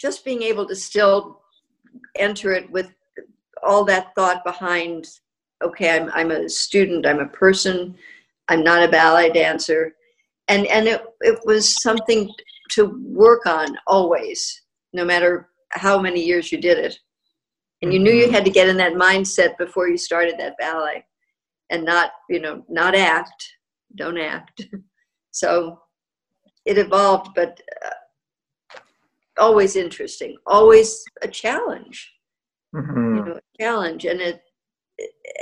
just 0.00 0.24
being 0.24 0.42
able 0.42 0.66
to 0.66 0.74
still 0.74 1.42
enter 2.16 2.52
it 2.52 2.70
with 2.70 2.92
all 3.62 3.84
that 3.84 4.14
thought 4.14 4.44
behind 4.44 5.06
okay 5.62 5.96
i'm, 5.96 6.10
I'm 6.14 6.30
a 6.30 6.48
student 6.48 7.06
i'm 7.06 7.20
a 7.20 7.28
person 7.28 7.96
i'm 8.50 8.62
not 8.62 8.82
a 8.82 8.88
ballet 8.88 9.30
dancer. 9.30 9.94
And 10.48 10.66
and 10.66 10.88
it, 10.88 11.02
it 11.20 11.38
was 11.44 11.80
something 11.80 12.30
to 12.72 13.00
work 13.04 13.46
on 13.46 13.76
always 13.86 14.62
no 14.92 15.04
matter 15.04 15.48
how 15.70 16.00
many 16.00 16.22
years 16.22 16.50
you 16.50 16.60
did 16.60 16.76
it. 16.76 16.98
And 17.82 17.92
you 17.94 18.00
knew 18.00 18.12
you 18.12 18.24
mm-hmm. 18.24 18.34
had 18.34 18.44
to 18.44 18.50
get 18.50 18.68
in 18.68 18.76
that 18.78 18.94
mindset 18.94 19.56
before 19.56 19.88
you 19.88 19.96
started 19.96 20.34
that 20.38 20.58
ballet 20.58 21.04
and 21.70 21.84
not 21.84 22.10
you 22.28 22.40
know 22.40 22.64
not 22.68 22.94
act 22.94 23.48
don't 23.96 24.18
act. 24.18 24.62
So 25.32 25.78
it 26.64 26.76
evolved 26.76 27.36
but 27.36 27.60
uh, 27.86 27.90
always 29.40 29.74
interesting 29.74 30.36
always 30.46 31.02
a 31.22 31.28
challenge 31.28 32.12
mm-hmm. 32.74 33.16
you 33.16 33.24
know, 33.24 33.40
challenge. 33.58 34.04
And 34.04 34.20
it, 34.20 34.42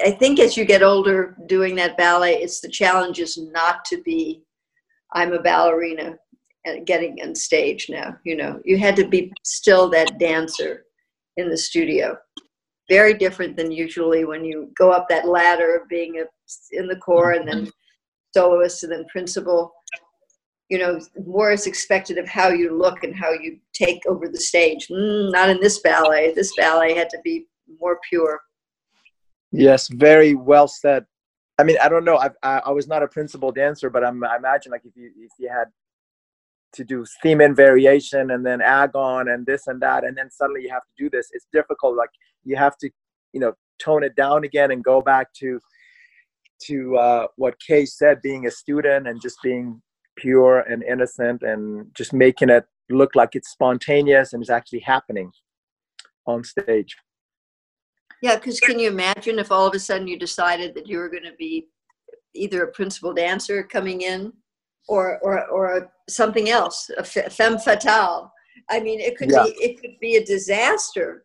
I 0.05 0.11
think 0.13 0.39
as 0.39 0.57
you 0.57 0.65
get 0.65 0.83
older 0.83 1.37
doing 1.47 1.75
that 1.77 1.97
ballet, 1.97 2.43
it's 2.43 2.61
the 2.61 2.69
challenge 2.69 3.19
is 3.19 3.39
not 3.39 3.85
to 3.87 4.01
be, 4.03 4.43
I'm 5.13 5.33
a 5.33 5.43
ballerina 5.43 6.17
and 6.65 6.87
getting 6.87 7.19
on 7.23 7.35
stage 7.35 7.89
now. 7.89 8.17
You 8.25 8.37
know, 8.37 8.61
you 8.65 8.79
had 8.79 8.97
to 8.97 9.07
be 9.07 9.33
still 9.43 9.89
that 9.91 10.19
dancer 10.19 10.85
in 11.37 11.49
the 11.49 11.57
studio. 11.57 12.17
Very 12.89 13.15
different 13.15 13.57
than 13.57 13.71
usually 13.71 14.25
when 14.25 14.45
you 14.45 14.71
go 14.79 14.91
up 14.91 15.09
that 15.09 15.29
ladder 15.29 15.77
of 15.77 15.89
being 15.89 16.21
a, 16.21 16.25
in 16.73 16.87
the 16.87 16.97
corps 16.97 17.33
and 17.33 17.47
then 17.47 17.71
soloist 18.35 18.83
and 18.85 18.93
then 18.93 19.05
principal 19.11 19.73
you 20.69 20.79
know, 20.79 21.01
more 21.27 21.51
is 21.51 21.67
expected 21.67 22.19
of 22.19 22.29
how 22.29 22.49
you 22.49 22.77
look 22.77 23.03
and 23.03 23.17
how 23.17 23.33
you 23.33 23.59
take 23.73 24.03
over 24.07 24.29
the 24.29 24.41
stage. 24.41 24.89
Mm, 24.89 25.33
not 25.33 25.49
in 25.49 25.61
this 25.61 25.81
ballet. 25.81 26.33
This 26.35 26.55
ballet 26.57 26.95
had 26.95 27.09
to 27.11 27.19
be 27.25 27.47
more 27.81 27.99
pure. 28.09 28.41
Yes, 29.51 29.89
very 29.89 30.35
well 30.35 30.69
said. 30.69 31.07
I 31.59 31.65
mean, 31.65 31.79
I 31.83 31.89
don't 31.89 32.05
know. 32.05 32.19
I, 32.19 32.31
I, 32.43 32.63
I 32.67 32.71
was 32.71 32.87
not 32.87 33.03
a 33.03 33.09
principal 33.09 33.51
dancer, 33.51 33.89
but 33.89 34.05
I'm, 34.05 34.23
I 34.23 34.37
imagine 34.37 34.71
like 34.71 34.85
if 34.85 34.95
you 34.95 35.11
if 35.17 35.33
you 35.39 35.49
had 35.49 35.69
to 36.75 36.85
do 36.85 37.05
theme 37.23 37.41
and 37.41 37.57
variation 37.57 38.31
and 38.31 38.45
then 38.45 38.61
agon 38.61 39.29
and 39.29 39.47
this 39.47 39.67
and 39.67 39.81
that, 39.81 40.05
and 40.05 40.17
then 40.17 40.31
suddenly 40.31 40.63
you 40.63 40.71
have 40.71 40.83
to 40.83 41.03
do 41.03 41.09
this. 41.09 41.31
It's 41.33 41.47
difficult. 41.51 41.97
Like 41.97 42.11
you 42.45 42.57
have 42.57 42.77
to, 42.79 42.91
you 43.33 43.41
know, 43.41 43.55
tone 43.81 44.05
it 44.05 44.15
down 44.17 44.45
again 44.45 44.71
and 44.71 44.85
go 44.85 45.01
back 45.01 45.33
to 45.35 45.59
to 46.65 46.97
uh, 46.97 47.27
what 47.37 47.55
Kay 47.67 47.87
said, 47.87 48.21
being 48.21 48.47
a 48.47 48.51
student 48.51 49.09
and 49.09 49.21
just 49.23 49.39
being 49.43 49.81
pure 50.21 50.61
and 50.61 50.83
innocent 50.83 51.43
and 51.43 51.87
just 51.95 52.13
making 52.13 52.51
it 52.51 52.65
look 52.91 53.15
like 53.15 53.31
it's 53.35 53.51
spontaneous 53.51 54.33
and 54.33 54.43
it's 54.43 54.51
actually 54.51 54.81
happening 54.81 55.31
on 56.27 56.45
stage. 56.45 56.97
Yeah, 58.23 58.37
because 58.37 58.59
can 58.61 58.79
you 58.79 58.89
imagine 58.89 59.39
if 59.39 59.53
all 59.53 59.67
of 59.67 59.75
a 59.75 59.79
sudden 59.79 60.09
you 60.09 60.19
decided 60.19 60.75
that 60.75 60.89
you 60.89 60.99
were 60.99 61.09
going 61.09 61.25
to 61.25 61.37
be 61.39 61.69
either 62.35 62.65
a 62.65 62.73
principal 62.73 63.15
dancer 63.15 63.63
coming 63.63 64.03
in 64.03 64.33
or 64.89 65.19
or 65.21 65.47
or 65.47 65.93
something 66.09 66.49
else, 66.49 66.91
a 66.97 67.05
femme 67.05 67.59
fatale. 67.59 68.33
I 68.71 68.81
mean, 68.81 69.01
it 69.01 69.17
could 69.17 69.31
yeah. 69.31 69.45
be 69.45 69.51
it 69.51 69.81
could 69.81 69.99
be 70.01 70.17
a 70.17 70.25
disaster. 70.25 71.25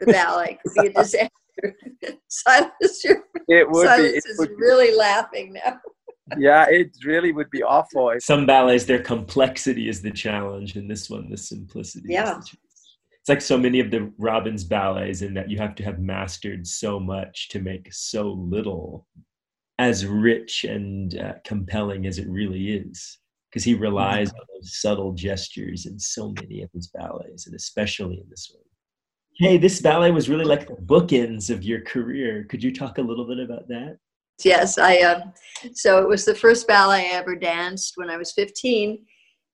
The 0.00 0.06
ballet 0.06 0.58
could 0.64 0.82
be 0.82 0.88
a 0.88 0.92
disaster. 1.02 1.30
Silas, 2.28 3.04
it 3.48 3.70
would 3.70 3.86
Silas 3.86 4.12
be. 4.12 4.18
It 4.18 4.24
is 4.26 4.38
would 4.38 4.50
really 4.58 4.90
be. 4.90 4.96
laughing 4.96 5.54
now 5.64 5.80
yeah, 6.38 6.66
it 6.68 6.96
really 7.04 7.32
would 7.32 7.50
be 7.50 7.62
awful. 7.62 8.12
Some 8.18 8.46
ballets, 8.46 8.84
their 8.84 9.02
complexity 9.02 9.88
is 9.88 10.02
the 10.02 10.10
challenge, 10.10 10.76
and 10.76 10.90
this 10.90 11.08
one, 11.08 11.30
the 11.30 11.36
simplicity. 11.36 12.08
Yeah. 12.10 12.38
It's 12.38 13.28
like 13.28 13.40
so 13.40 13.58
many 13.58 13.80
of 13.80 13.90
the 13.90 14.12
Robbins 14.18 14.64
ballets, 14.64 15.22
in 15.22 15.34
that 15.34 15.50
you 15.50 15.58
have 15.58 15.74
to 15.76 15.84
have 15.84 15.98
mastered 15.98 16.66
so 16.66 17.00
much 17.00 17.48
to 17.50 17.60
make 17.60 17.92
so 17.92 18.30
little 18.32 19.06
as 19.78 20.06
rich 20.06 20.64
and 20.64 21.18
uh, 21.18 21.34
compelling 21.44 22.06
as 22.06 22.18
it 22.18 22.28
really 22.28 22.72
is. 22.72 23.18
Because 23.50 23.64
he 23.64 23.74
relies 23.74 24.28
mm-hmm. 24.28 24.38
on 24.38 24.46
those 24.54 24.80
subtle 24.80 25.12
gestures 25.12 25.86
in 25.86 25.98
so 25.98 26.34
many 26.40 26.62
of 26.62 26.70
his 26.72 26.88
ballets, 26.88 27.46
and 27.46 27.54
especially 27.54 28.16
in 28.16 28.26
this 28.28 28.50
one. 28.52 28.62
Hey, 29.38 29.56
this 29.56 29.80
ballet 29.80 30.10
was 30.10 30.28
really 30.28 30.44
like 30.44 30.66
the 30.66 30.74
bookends 30.74 31.48
of 31.50 31.62
your 31.62 31.80
career. 31.82 32.44
Could 32.48 32.62
you 32.62 32.74
talk 32.74 32.98
a 32.98 33.02
little 33.02 33.26
bit 33.26 33.38
about 33.38 33.68
that? 33.68 33.98
Yes, 34.44 34.78
I. 34.78 34.98
Uh, 34.98 35.20
so 35.72 35.98
it 35.98 36.08
was 36.08 36.24
the 36.24 36.34
first 36.34 36.66
ballet 36.66 37.10
I 37.10 37.14
ever 37.14 37.34
danced 37.34 37.94
when 37.96 38.10
I 38.10 38.16
was 38.16 38.32
15, 38.32 39.04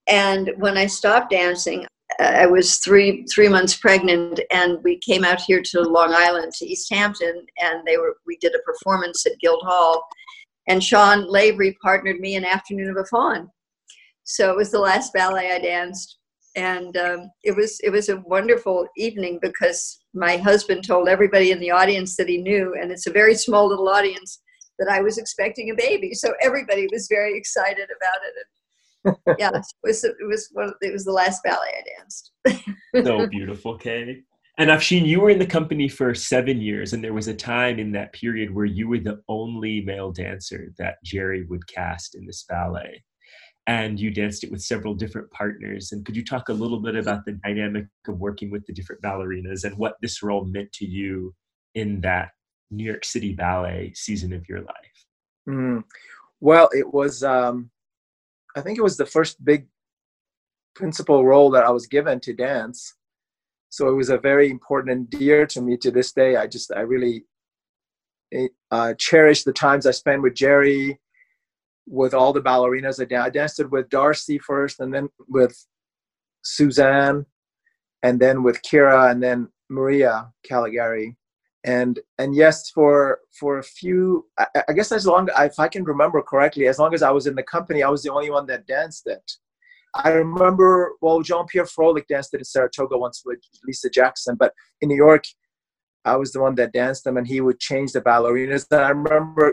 and 0.08 0.50
when 0.58 0.76
I 0.76 0.86
stopped 0.86 1.30
dancing, 1.30 1.86
I 2.18 2.46
was 2.46 2.78
three 2.78 3.24
three 3.32 3.48
months 3.48 3.76
pregnant, 3.76 4.40
and 4.50 4.78
we 4.82 4.98
came 4.98 5.24
out 5.24 5.40
here 5.40 5.62
to 5.62 5.82
Long 5.82 6.12
Island 6.12 6.52
to 6.54 6.66
East 6.66 6.92
Hampton, 6.92 7.46
and 7.58 7.86
they 7.86 7.96
were 7.96 8.16
we 8.26 8.36
did 8.38 8.54
a 8.54 8.62
performance 8.62 9.24
at 9.26 9.38
Guildhall, 9.40 10.04
and 10.68 10.82
sean 10.82 11.28
Lavery 11.28 11.76
partnered 11.82 12.20
me 12.20 12.34
in 12.34 12.44
Afternoon 12.44 12.90
of 12.90 12.96
a 12.96 13.04
Faun. 13.04 13.48
So 14.24 14.50
it 14.50 14.56
was 14.56 14.70
the 14.70 14.80
last 14.80 15.12
ballet 15.12 15.52
I 15.52 15.58
danced, 15.58 16.18
and 16.56 16.96
um, 16.96 17.30
it 17.44 17.54
was 17.56 17.78
it 17.84 17.90
was 17.90 18.08
a 18.08 18.22
wonderful 18.26 18.88
evening 18.96 19.38
because 19.40 20.00
my 20.12 20.36
husband 20.36 20.84
told 20.84 21.08
everybody 21.08 21.52
in 21.52 21.60
the 21.60 21.70
audience 21.70 22.16
that 22.16 22.28
he 22.28 22.38
knew, 22.38 22.74
and 22.80 22.90
it's 22.90 23.06
a 23.06 23.12
very 23.12 23.36
small 23.36 23.68
little 23.68 23.88
audience 23.88 24.41
that 24.82 24.92
I 24.92 25.00
was 25.00 25.16
expecting 25.16 25.70
a 25.70 25.74
baby, 25.74 26.12
so 26.12 26.32
everybody 26.42 26.88
was 26.92 27.06
very 27.08 27.38
excited 27.38 27.88
about 27.96 28.20
it. 28.26 28.34
And 29.26 29.36
yeah, 29.38 29.50
it 29.54 29.64
was 29.82 30.04
it 30.04 30.16
was 30.26 30.48
one, 30.52 30.72
it 30.80 30.92
was 30.92 31.04
the 31.04 31.12
last 31.12 31.42
ballet 31.44 31.68
I 31.78 31.82
danced. 31.98 32.32
so 33.04 33.26
beautiful, 33.28 33.78
Kay. 33.78 34.22
And 34.58 34.70
Afshin, 34.70 35.06
you 35.06 35.20
were 35.20 35.30
in 35.30 35.38
the 35.38 35.46
company 35.46 35.88
for 35.88 36.14
seven 36.14 36.60
years, 36.60 36.92
and 36.92 37.02
there 37.02 37.14
was 37.14 37.28
a 37.28 37.34
time 37.34 37.78
in 37.78 37.92
that 37.92 38.12
period 38.12 38.54
where 38.54 38.66
you 38.66 38.88
were 38.88 38.98
the 38.98 39.22
only 39.28 39.80
male 39.80 40.12
dancer 40.12 40.72
that 40.78 40.96
Jerry 41.04 41.44
would 41.44 41.66
cast 41.68 42.14
in 42.14 42.26
this 42.26 42.44
ballet. 42.48 43.02
And 43.68 43.98
you 43.98 44.10
danced 44.10 44.42
it 44.42 44.50
with 44.50 44.60
several 44.60 44.94
different 44.94 45.30
partners. 45.30 45.92
And 45.92 46.04
could 46.04 46.16
you 46.16 46.24
talk 46.24 46.48
a 46.48 46.52
little 46.52 46.80
bit 46.80 46.96
about 46.96 47.24
the 47.24 47.38
dynamic 47.44 47.86
of 48.08 48.18
working 48.18 48.50
with 48.50 48.66
the 48.66 48.72
different 48.72 49.00
ballerinas 49.02 49.62
and 49.64 49.78
what 49.78 49.94
this 50.02 50.22
role 50.22 50.44
meant 50.44 50.72
to 50.72 50.84
you 50.84 51.32
in 51.74 52.00
that 52.00 52.30
New 52.72 52.84
York 52.84 53.04
City 53.04 53.32
ballet 53.32 53.92
season 53.94 54.32
of 54.32 54.48
your 54.48 54.60
life? 54.60 55.06
Mm. 55.48 55.84
Well, 56.40 56.68
it 56.72 56.92
was, 56.92 57.22
um, 57.22 57.70
I 58.56 58.60
think 58.60 58.78
it 58.78 58.82
was 58.82 58.96
the 58.96 59.06
first 59.06 59.44
big 59.44 59.66
principal 60.74 61.24
role 61.24 61.50
that 61.50 61.64
I 61.64 61.70
was 61.70 61.86
given 61.86 62.18
to 62.20 62.32
dance 62.32 62.94
so 63.72 63.88
it 63.88 63.94
was 63.94 64.10
a 64.10 64.18
very 64.18 64.50
important 64.50 64.92
and 64.92 65.08
dear 65.08 65.46
to 65.46 65.62
me 65.62 65.78
to 65.78 65.90
this 65.90 66.12
day 66.12 66.36
i 66.36 66.46
just 66.46 66.70
i 66.76 66.80
really 66.80 67.24
eh, 68.32 68.48
uh, 68.70 68.92
cherish 68.98 69.42
the 69.42 69.52
times 69.52 69.86
i 69.86 69.90
spent 69.90 70.22
with 70.22 70.34
jerry 70.34 71.00
with 71.86 72.14
all 72.14 72.32
the 72.32 72.40
ballerinas 72.40 73.00
i 73.00 73.30
danced 73.30 73.64
with 73.70 73.88
Darci 73.88 74.38
first 74.40 74.78
and 74.80 74.92
then 74.94 75.08
with 75.26 75.56
suzanne 76.44 77.24
and 78.04 78.20
then 78.20 78.42
with 78.42 78.62
Kyra 78.62 79.10
and 79.10 79.22
then 79.22 79.48
maria 79.70 80.30
Calegari 80.48 81.16
and 81.64 82.00
and 82.18 82.34
yes 82.34 82.70
for 82.70 83.20
for 83.38 83.58
a 83.58 83.62
few 83.62 84.26
I, 84.38 84.46
I 84.68 84.72
guess 84.72 84.90
as 84.90 85.06
long 85.06 85.28
if 85.38 85.60
i 85.60 85.68
can 85.68 85.84
remember 85.84 86.20
correctly 86.22 86.66
as 86.66 86.78
long 86.78 86.92
as 86.92 87.02
i 87.02 87.10
was 87.10 87.26
in 87.26 87.36
the 87.36 87.42
company 87.42 87.82
i 87.82 87.88
was 87.88 88.02
the 88.02 88.12
only 88.12 88.30
one 88.30 88.46
that 88.46 88.66
danced 88.66 89.06
it 89.06 89.22
I 89.94 90.10
remember, 90.10 90.92
well, 91.02 91.20
Jean 91.20 91.46
Pierre 91.46 91.64
Frohlich 91.66 92.06
danced 92.06 92.32
it 92.32 92.38
in 92.38 92.44
Saratoga 92.44 92.96
once 92.96 93.22
with 93.26 93.40
Lisa 93.66 93.90
Jackson, 93.90 94.36
but 94.36 94.54
in 94.80 94.88
New 94.88 94.96
York, 94.96 95.24
I 96.04 96.16
was 96.16 96.32
the 96.32 96.40
one 96.40 96.54
that 96.56 96.72
danced 96.72 97.04
them, 97.04 97.16
and 97.16 97.26
he 97.26 97.40
would 97.40 97.60
change 97.60 97.92
the 97.92 98.00
ballerinas. 98.00 98.66
And 98.70 98.80
I 98.80 98.88
remember 98.88 99.52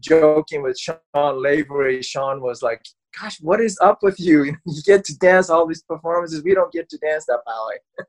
joking 0.00 0.62
with 0.62 0.78
sean 0.78 1.42
Lavery. 1.42 2.02
sean 2.02 2.40
was 2.40 2.62
like, 2.62 2.82
"Gosh, 3.20 3.38
what 3.40 3.60
is 3.60 3.78
up 3.80 3.98
with 4.02 4.18
you? 4.18 4.44
You 4.66 4.82
get 4.84 5.04
to 5.04 5.18
dance 5.18 5.50
all 5.50 5.66
these 5.66 5.82
performances. 5.82 6.42
We 6.42 6.54
don't 6.54 6.72
get 6.72 6.88
to 6.88 6.98
dance 6.98 7.26
that 7.26 7.40
ballet." 7.46 7.78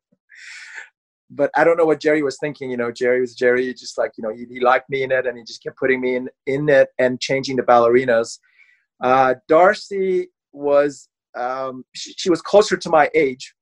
but 1.30 1.52
I 1.56 1.64
don't 1.64 1.78
know 1.78 1.86
what 1.86 2.02
Jerry 2.02 2.24
was 2.24 2.38
thinking. 2.40 2.72
You 2.72 2.78
know, 2.78 2.92
Jerry 2.92 3.22
was 3.22 3.36
Jerry. 3.36 3.74
Just 3.74 3.98
like 3.98 4.12
you 4.18 4.24
know, 4.24 4.34
he, 4.34 4.46
he 4.50 4.60
liked 4.60 4.90
me 4.90 5.04
in 5.04 5.12
it, 5.12 5.26
and 5.26 5.38
he 5.38 5.44
just 5.44 5.64
kept 5.64 5.78
putting 5.78 6.02
me 6.02 6.16
in 6.16 6.30
in 6.46 6.70
it 6.70 6.90
and 7.00 7.20
changing 7.20 7.58
the 7.58 7.64
ballerinas. 7.64 8.40
Uh, 9.04 9.36
Darci 9.50 10.28
was 10.54 11.10
um, 11.38 11.84
she, 11.94 12.14
she 12.18 12.30
was 12.30 12.42
closer 12.42 12.78
to 12.78 12.90
my 12.90 13.10
age, 13.14 13.54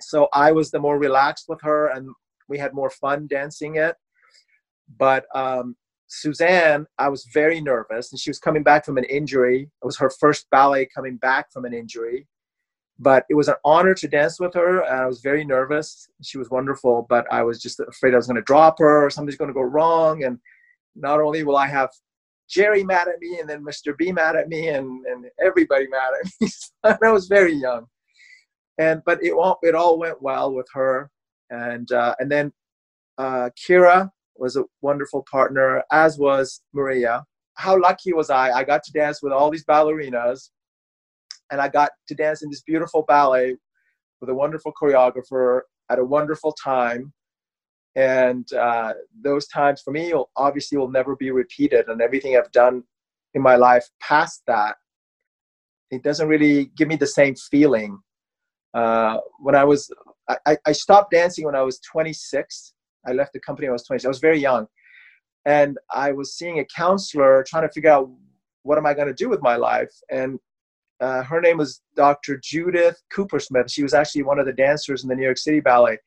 so 0.00 0.28
I 0.32 0.52
was 0.52 0.70
the 0.70 0.78
more 0.78 0.98
relaxed 0.98 1.46
with 1.48 1.60
her, 1.62 1.88
and 1.88 2.08
we 2.48 2.58
had 2.58 2.74
more 2.74 2.90
fun 2.90 3.26
dancing 3.28 3.76
it. 3.76 3.96
But 4.98 5.26
um, 5.34 5.76
Suzanne, 6.08 6.86
I 6.98 7.08
was 7.08 7.26
very 7.32 7.60
nervous, 7.60 8.12
and 8.12 8.20
she 8.20 8.30
was 8.30 8.38
coming 8.38 8.62
back 8.62 8.84
from 8.84 8.98
an 8.98 9.04
injury. 9.04 9.62
It 9.62 9.86
was 9.86 9.98
her 9.98 10.10
first 10.10 10.48
ballet 10.50 10.86
coming 10.86 11.16
back 11.16 11.52
from 11.52 11.64
an 11.64 11.72
injury. 11.72 12.26
But 13.02 13.24
it 13.30 13.34
was 13.34 13.48
an 13.48 13.54
honor 13.64 13.94
to 13.94 14.08
dance 14.08 14.38
with 14.38 14.54
her. 14.54 14.84
I 14.84 15.06
was 15.06 15.20
very 15.20 15.44
nervous. 15.44 16.08
She 16.22 16.36
was 16.38 16.50
wonderful, 16.50 17.06
but 17.08 17.26
I 17.32 17.42
was 17.42 17.60
just 17.60 17.80
afraid 17.80 18.12
I 18.12 18.18
was 18.18 18.26
going 18.26 18.36
to 18.36 18.42
drop 18.42 18.78
her 18.78 19.04
or 19.04 19.10
something's 19.10 19.38
going 19.38 19.48
to 19.48 19.54
go 19.54 19.62
wrong. 19.62 20.24
And 20.24 20.38
not 20.94 21.20
only 21.20 21.42
will 21.42 21.56
I 21.56 21.66
have 21.66 21.90
Jerry 22.50 22.82
mad 22.82 23.08
at 23.08 23.20
me, 23.20 23.38
and 23.38 23.48
then 23.48 23.64
Mr. 23.64 23.96
B 23.96 24.12
mad 24.12 24.36
at 24.36 24.48
me, 24.48 24.68
and, 24.68 25.06
and 25.06 25.26
everybody 25.40 25.86
mad 25.86 26.10
at 26.20 26.30
me. 26.40 26.48
I 27.02 27.10
was 27.12 27.28
very 27.28 27.54
young, 27.54 27.86
and 28.78 29.02
but 29.06 29.22
it 29.22 29.32
all 29.32 29.58
it 29.62 29.74
all 29.74 29.98
went 29.98 30.20
well 30.20 30.52
with 30.52 30.66
her, 30.74 31.10
and 31.50 31.90
uh, 31.92 32.16
and 32.18 32.30
then 32.30 32.52
uh, 33.18 33.50
Kyra 33.56 34.10
was 34.36 34.56
a 34.56 34.64
wonderful 34.80 35.24
partner, 35.30 35.84
as 35.92 36.18
was 36.18 36.60
Maria. 36.72 37.24
How 37.54 37.78
lucky 37.78 38.12
was 38.12 38.30
I? 38.30 38.50
I 38.50 38.64
got 38.64 38.82
to 38.84 38.92
dance 38.92 39.22
with 39.22 39.32
all 39.32 39.50
these 39.50 39.64
ballerinas, 39.64 40.50
and 41.50 41.60
I 41.60 41.68
got 41.68 41.90
to 42.08 42.14
dance 42.14 42.42
in 42.42 42.50
this 42.50 42.62
beautiful 42.62 43.04
ballet 43.06 43.56
with 44.20 44.30
a 44.30 44.34
wonderful 44.34 44.72
choreographer 44.80 45.62
at 45.90 45.98
a 45.98 46.04
wonderful 46.04 46.52
time. 46.52 47.12
And 47.96 48.50
uh, 48.52 48.94
those 49.22 49.48
times 49.48 49.82
for 49.82 49.90
me 49.90 50.12
will, 50.12 50.30
obviously 50.36 50.78
will 50.78 50.90
never 50.90 51.16
be 51.16 51.30
repeated 51.30 51.88
and 51.88 52.00
everything 52.00 52.36
i've 52.36 52.52
done 52.52 52.84
in 53.34 53.42
my 53.42 53.56
life 53.56 53.84
past 54.00 54.42
that 54.46 54.76
it 55.90 56.04
doesn't 56.04 56.28
really 56.28 56.66
give 56.76 56.86
me 56.86 56.94
the 56.94 57.06
same 57.06 57.34
feeling. 57.34 57.98
Uh, 58.74 59.18
when 59.40 59.56
i 59.56 59.64
was 59.64 59.90
I, 60.46 60.56
I 60.64 60.70
stopped 60.70 61.10
dancing 61.10 61.44
when 61.44 61.56
i 61.56 61.62
was 61.62 61.80
26 61.80 62.74
i 63.08 63.12
left 63.12 63.32
the 63.32 63.40
company 63.40 63.66
i 63.66 63.72
was 63.72 63.82
26. 63.82 64.04
i 64.04 64.08
was 64.08 64.20
very 64.20 64.38
young. 64.38 64.68
And 65.46 65.76
i 65.92 66.12
was 66.12 66.34
seeing 66.34 66.60
a 66.60 66.64
counselor 66.66 67.44
trying 67.48 67.66
to 67.66 67.72
figure 67.72 67.90
out 67.90 68.08
what 68.62 68.78
am 68.78 68.86
i 68.86 68.94
going 68.94 69.08
to 69.08 69.14
do 69.14 69.28
with 69.28 69.42
my 69.42 69.56
life? 69.56 69.90
And 70.12 70.38
uh, 71.00 71.22
her 71.22 71.40
name 71.40 71.58
was 71.58 71.82
dr 71.96 72.40
judith 72.42 73.00
coopersmith. 73.14 73.70
She 73.70 73.82
was 73.82 73.94
actually 73.94 74.22
one 74.22 74.38
of 74.38 74.46
the 74.46 74.52
dancers 74.52 75.02
in 75.02 75.08
the 75.08 75.14
new 75.14 75.24
york 75.24 75.38
city 75.38 75.60
ballet 75.60 75.98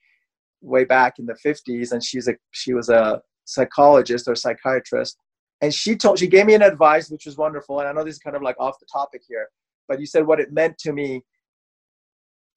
way 0.62 0.86
back 0.86 1.20
in 1.20 1.26
the 1.26 1.38
50s 1.46 1.91
and 1.91 2.04
she's 2.04 2.28
a 2.28 2.36
she 2.52 2.74
was 2.74 2.89
a 2.89 3.22
psychologist 3.46 4.28
or 4.28 4.36
psychiatrist. 4.36 5.18
And 5.62 5.74
she 5.74 5.96
told 5.96 6.20
she 6.20 6.28
gave 6.28 6.46
me 6.46 6.54
an 6.54 6.62
advice 6.62 7.10
which 7.10 7.26
was 7.26 7.38
wonderful 7.38 7.80
and 7.80 7.88
i 7.88 7.91
know 7.91 8.04
this 8.04 8.16
is 8.16 8.20
kind 8.20 8.36
of 8.36 8.41
like 8.41 8.56
off 8.60 8.80
the 8.80 8.88
topic 8.91 9.22
here 9.28 9.48
but 9.88 10.00
you 10.00 10.06
said 10.06 10.26
what 10.26 10.39
it 10.39 10.52
meant 10.52 10.78
to 10.80 10.94
me. 10.94 11.22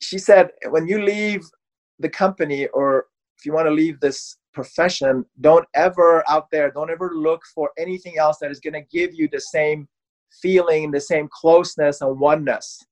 She 0.01 0.19
said 0.19 0.51
when 0.71 0.87
you 0.87 1.03
leave 1.03 1.45
the 1.99 2.09
company 2.09 2.67
or 2.69 3.07
if 3.39 3.45
you 3.45 3.53
want 3.53 3.67
to 3.67 3.73
leave 3.73 4.01
this 4.01 4.37
profession 4.53 5.25
don't 5.41 5.67
ever 5.75 6.25
out 6.31 6.47
there 6.51 6.71
don't 6.71 6.91
ever 6.91 7.13
look 7.15 7.43
for 7.55 7.71
anything 7.79 8.17
else 8.17 8.39
that 8.41 8.51
is 8.51 8.61
going 8.61 8.73
to 8.73 8.81
give 8.91 9.15
you 9.15 9.29
the 9.31 9.41
same 9.41 9.87
feeling 10.43 10.91
the 10.91 11.01
same 11.01 11.29
closeness 11.33 12.01
and 12.01 12.19
oneness 12.19 12.85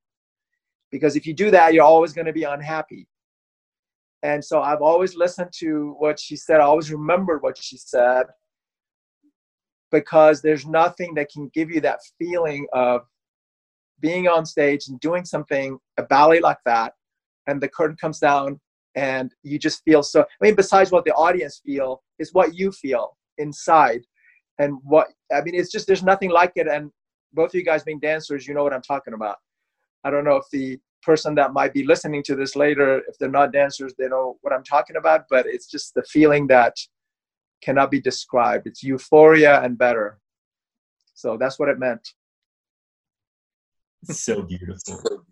because 0.90 1.16
if 1.16 1.26
you 1.26 1.34
do 1.34 1.50
that 1.50 1.74
you're 1.74 1.84
always 1.84 2.12
going 2.12 2.26
to 2.26 2.32
be 2.32 2.44
unhappy 2.44 3.06
and 4.24 4.42
so 4.42 4.62
I've 4.62 4.80
always 4.80 5.14
listened 5.14 5.50
to 5.58 5.94
what 5.98 6.18
she 6.18 6.34
said. 6.34 6.58
I 6.58 6.64
always 6.64 6.90
remembered 6.90 7.42
what 7.42 7.58
she 7.58 7.76
said 7.76 8.24
because 9.92 10.40
there's 10.40 10.66
nothing 10.66 11.12
that 11.14 11.30
can 11.30 11.50
give 11.52 11.70
you 11.70 11.82
that 11.82 12.00
feeling 12.18 12.66
of 12.72 13.02
being 14.00 14.26
on 14.26 14.46
stage 14.46 14.88
and 14.88 14.98
doing 15.00 15.26
something, 15.26 15.78
a 15.98 16.04
ballet 16.04 16.40
like 16.40 16.56
that, 16.64 16.94
and 17.46 17.60
the 17.60 17.68
curtain 17.68 17.98
comes 18.00 18.18
down 18.18 18.58
and 18.96 19.30
you 19.42 19.58
just 19.58 19.82
feel 19.84 20.02
so. 20.02 20.22
I 20.22 20.24
mean, 20.40 20.54
besides 20.54 20.90
what 20.90 21.04
the 21.04 21.12
audience 21.12 21.60
feel, 21.62 22.02
is 22.18 22.32
what 22.32 22.54
you 22.54 22.72
feel 22.72 23.18
inside. 23.36 24.00
And 24.58 24.78
what, 24.84 25.08
I 25.34 25.42
mean, 25.42 25.54
it's 25.54 25.70
just, 25.70 25.86
there's 25.86 26.02
nothing 26.02 26.30
like 26.30 26.52
it. 26.56 26.66
And 26.66 26.90
both 27.34 27.50
of 27.50 27.54
you 27.54 27.64
guys 27.64 27.84
being 27.84 28.00
dancers, 28.00 28.46
you 28.46 28.54
know 28.54 28.62
what 28.62 28.72
I'm 28.72 28.82
talking 28.82 29.14
about. 29.14 29.36
I 30.04 30.10
don't 30.10 30.24
know 30.24 30.36
if 30.36 30.44
the 30.50 30.78
person 31.02 31.34
that 31.34 31.52
might 31.52 31.74
be 31.74 31.84
listening 31.84 32.22
to 32.24 32.34
this 32.34 32.56
later, 32.56 33.02
if 33.08 33.18
they're 33.18 33.28
not 33.28 33.52
dancers, 33.52 33.94
they 33.98 34.08
know 34.08 34.38
what 34.40 34.52
I'm 34.52 34.64
talking 34.64 34.96
about, 34.96 35.24
but 35.28 35.46
it's 35.46 35.66
just 35.66 35.94
the 35.94 36.02
feeling 36.04 36.46
that 36.48 36.76
cannot 37.62 37.90
be 37.90 38.00
described. 38.00 38.66
It's 38.66 38.82
euphoria 38.82 39.62
and 39.62 39.76
better. 39.76 40.18
So 41.14 41.36
that's 41.36 41.58
what 41.58 41.68
it 41.68 41.78
meant. 41.78 42.06
So 44.04 44.42
beautiful. 44.42 45.24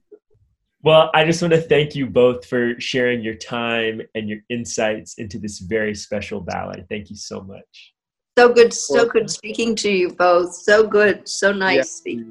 Well, 0.82 1.10
I 1.14 1.24
just 1.24 1.40
want 1.40 1.54
to 1.54 1.60
thank 1.60 1.94
you 1.94 2.06
both 2.06 2.44
for 2.46 2.78
sharing 2.80 3.22
your 3.22 3.34
time 3.34 4.02
and 4.14 4.28
your 4.28 4.38
insights 4.48 5.14
into 5.18 5.38
this 5.38 5.58
very 5.60 5.94
special 5.94 6.40
ballet. 6.40 6.84
Thank 6.88 7.10
you 7.10 7.16
so 7.16 7.40
much. 7.42 7.91
So 8.38 8.52
good, 8.52 8.72
so 8.72 9.06
good 9.06 9.30
speaking 9.30 9.74
to 9.76 9.90
you 9.90 10.08
both. 10.14 10.54
So 10.54 10.86
good, 10.86 11.28
so 11.28 11.52
nice 11.52 11.76
yeah. 11.76 11.82
speaking. 11.82 12.30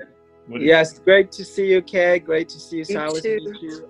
Yes, 0.49 0.97
great 0.97 1.31
to 1.33 1.45
see 1.45 1.71
you, 1.71 1.81
Kay. 1.83 2.19
Great 2.19 2.49
to 2.49 2.59
see 2.59 2.77
you, 2.77 2.85
you. 3.61 3.87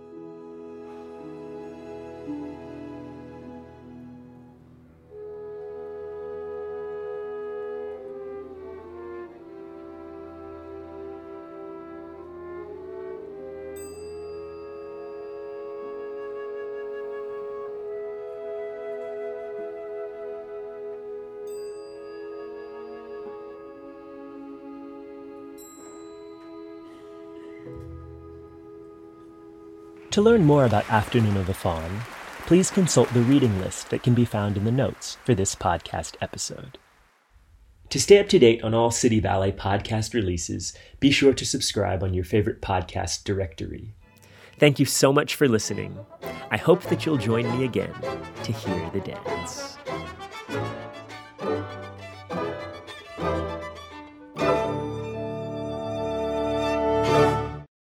To 30.22 30.26
learn 30.26 30.46
more 30.46 30.66
about 30.66 30.88
Afternoon 30.92 31.36
of 31.36 31.48
the 31.48 31.54
Faun, 31.56 32.02
please 32.46 32.70
consult 32.70 33.12
the 33.12 33.22
reading 33.22 33.60
list 33.60 33.90
that 33.90 34.04
can 34.04 34.14
be 34.14 34.24
found 34.24 34.56
in 34.56 34.66
the 34.66 34.72
notes 34.72 35.18
for 35.26 35.34
this 35.34 35.56
podcast 35.56 36.16
episode. 36.22 36.78
To 37.90 38.00
stay 38.00 38.20
up 38.20 38.30
to 38.30 38.38
date 38.38 38.64
on 38.64 38.76
all 38.76 38.92
City 38.92 39.20
Ballet 39.20 39.52
podcast 39.52 40.14
releases, 40.14 40.76
be 41.00 41.10
sure 41.10 41.34
to 41.34 41.44
subscribe 41.44 42.04
on 42.04 42.14
your 42.14 42.24
favorite 42.24 42.62
podcast 42.62 43.24
directory. 43.24 43.96
Thank 44.60 44.80
you 44.80 44.86
so 44.86 45.12
much 45.12 45.34
for 45.34 45.48
listening. 45.48 45.98
I 46.52 46.58
hope 46.58 46.84
that 46.84 47.04
you'll 47.04 47.18
join 47.18 47.52
me 47.58 47.66
again 47.66 47.96
to 48.44 48.52
hear 48.52 48.92
the 48.92 49.00
dance. 49.00 49.76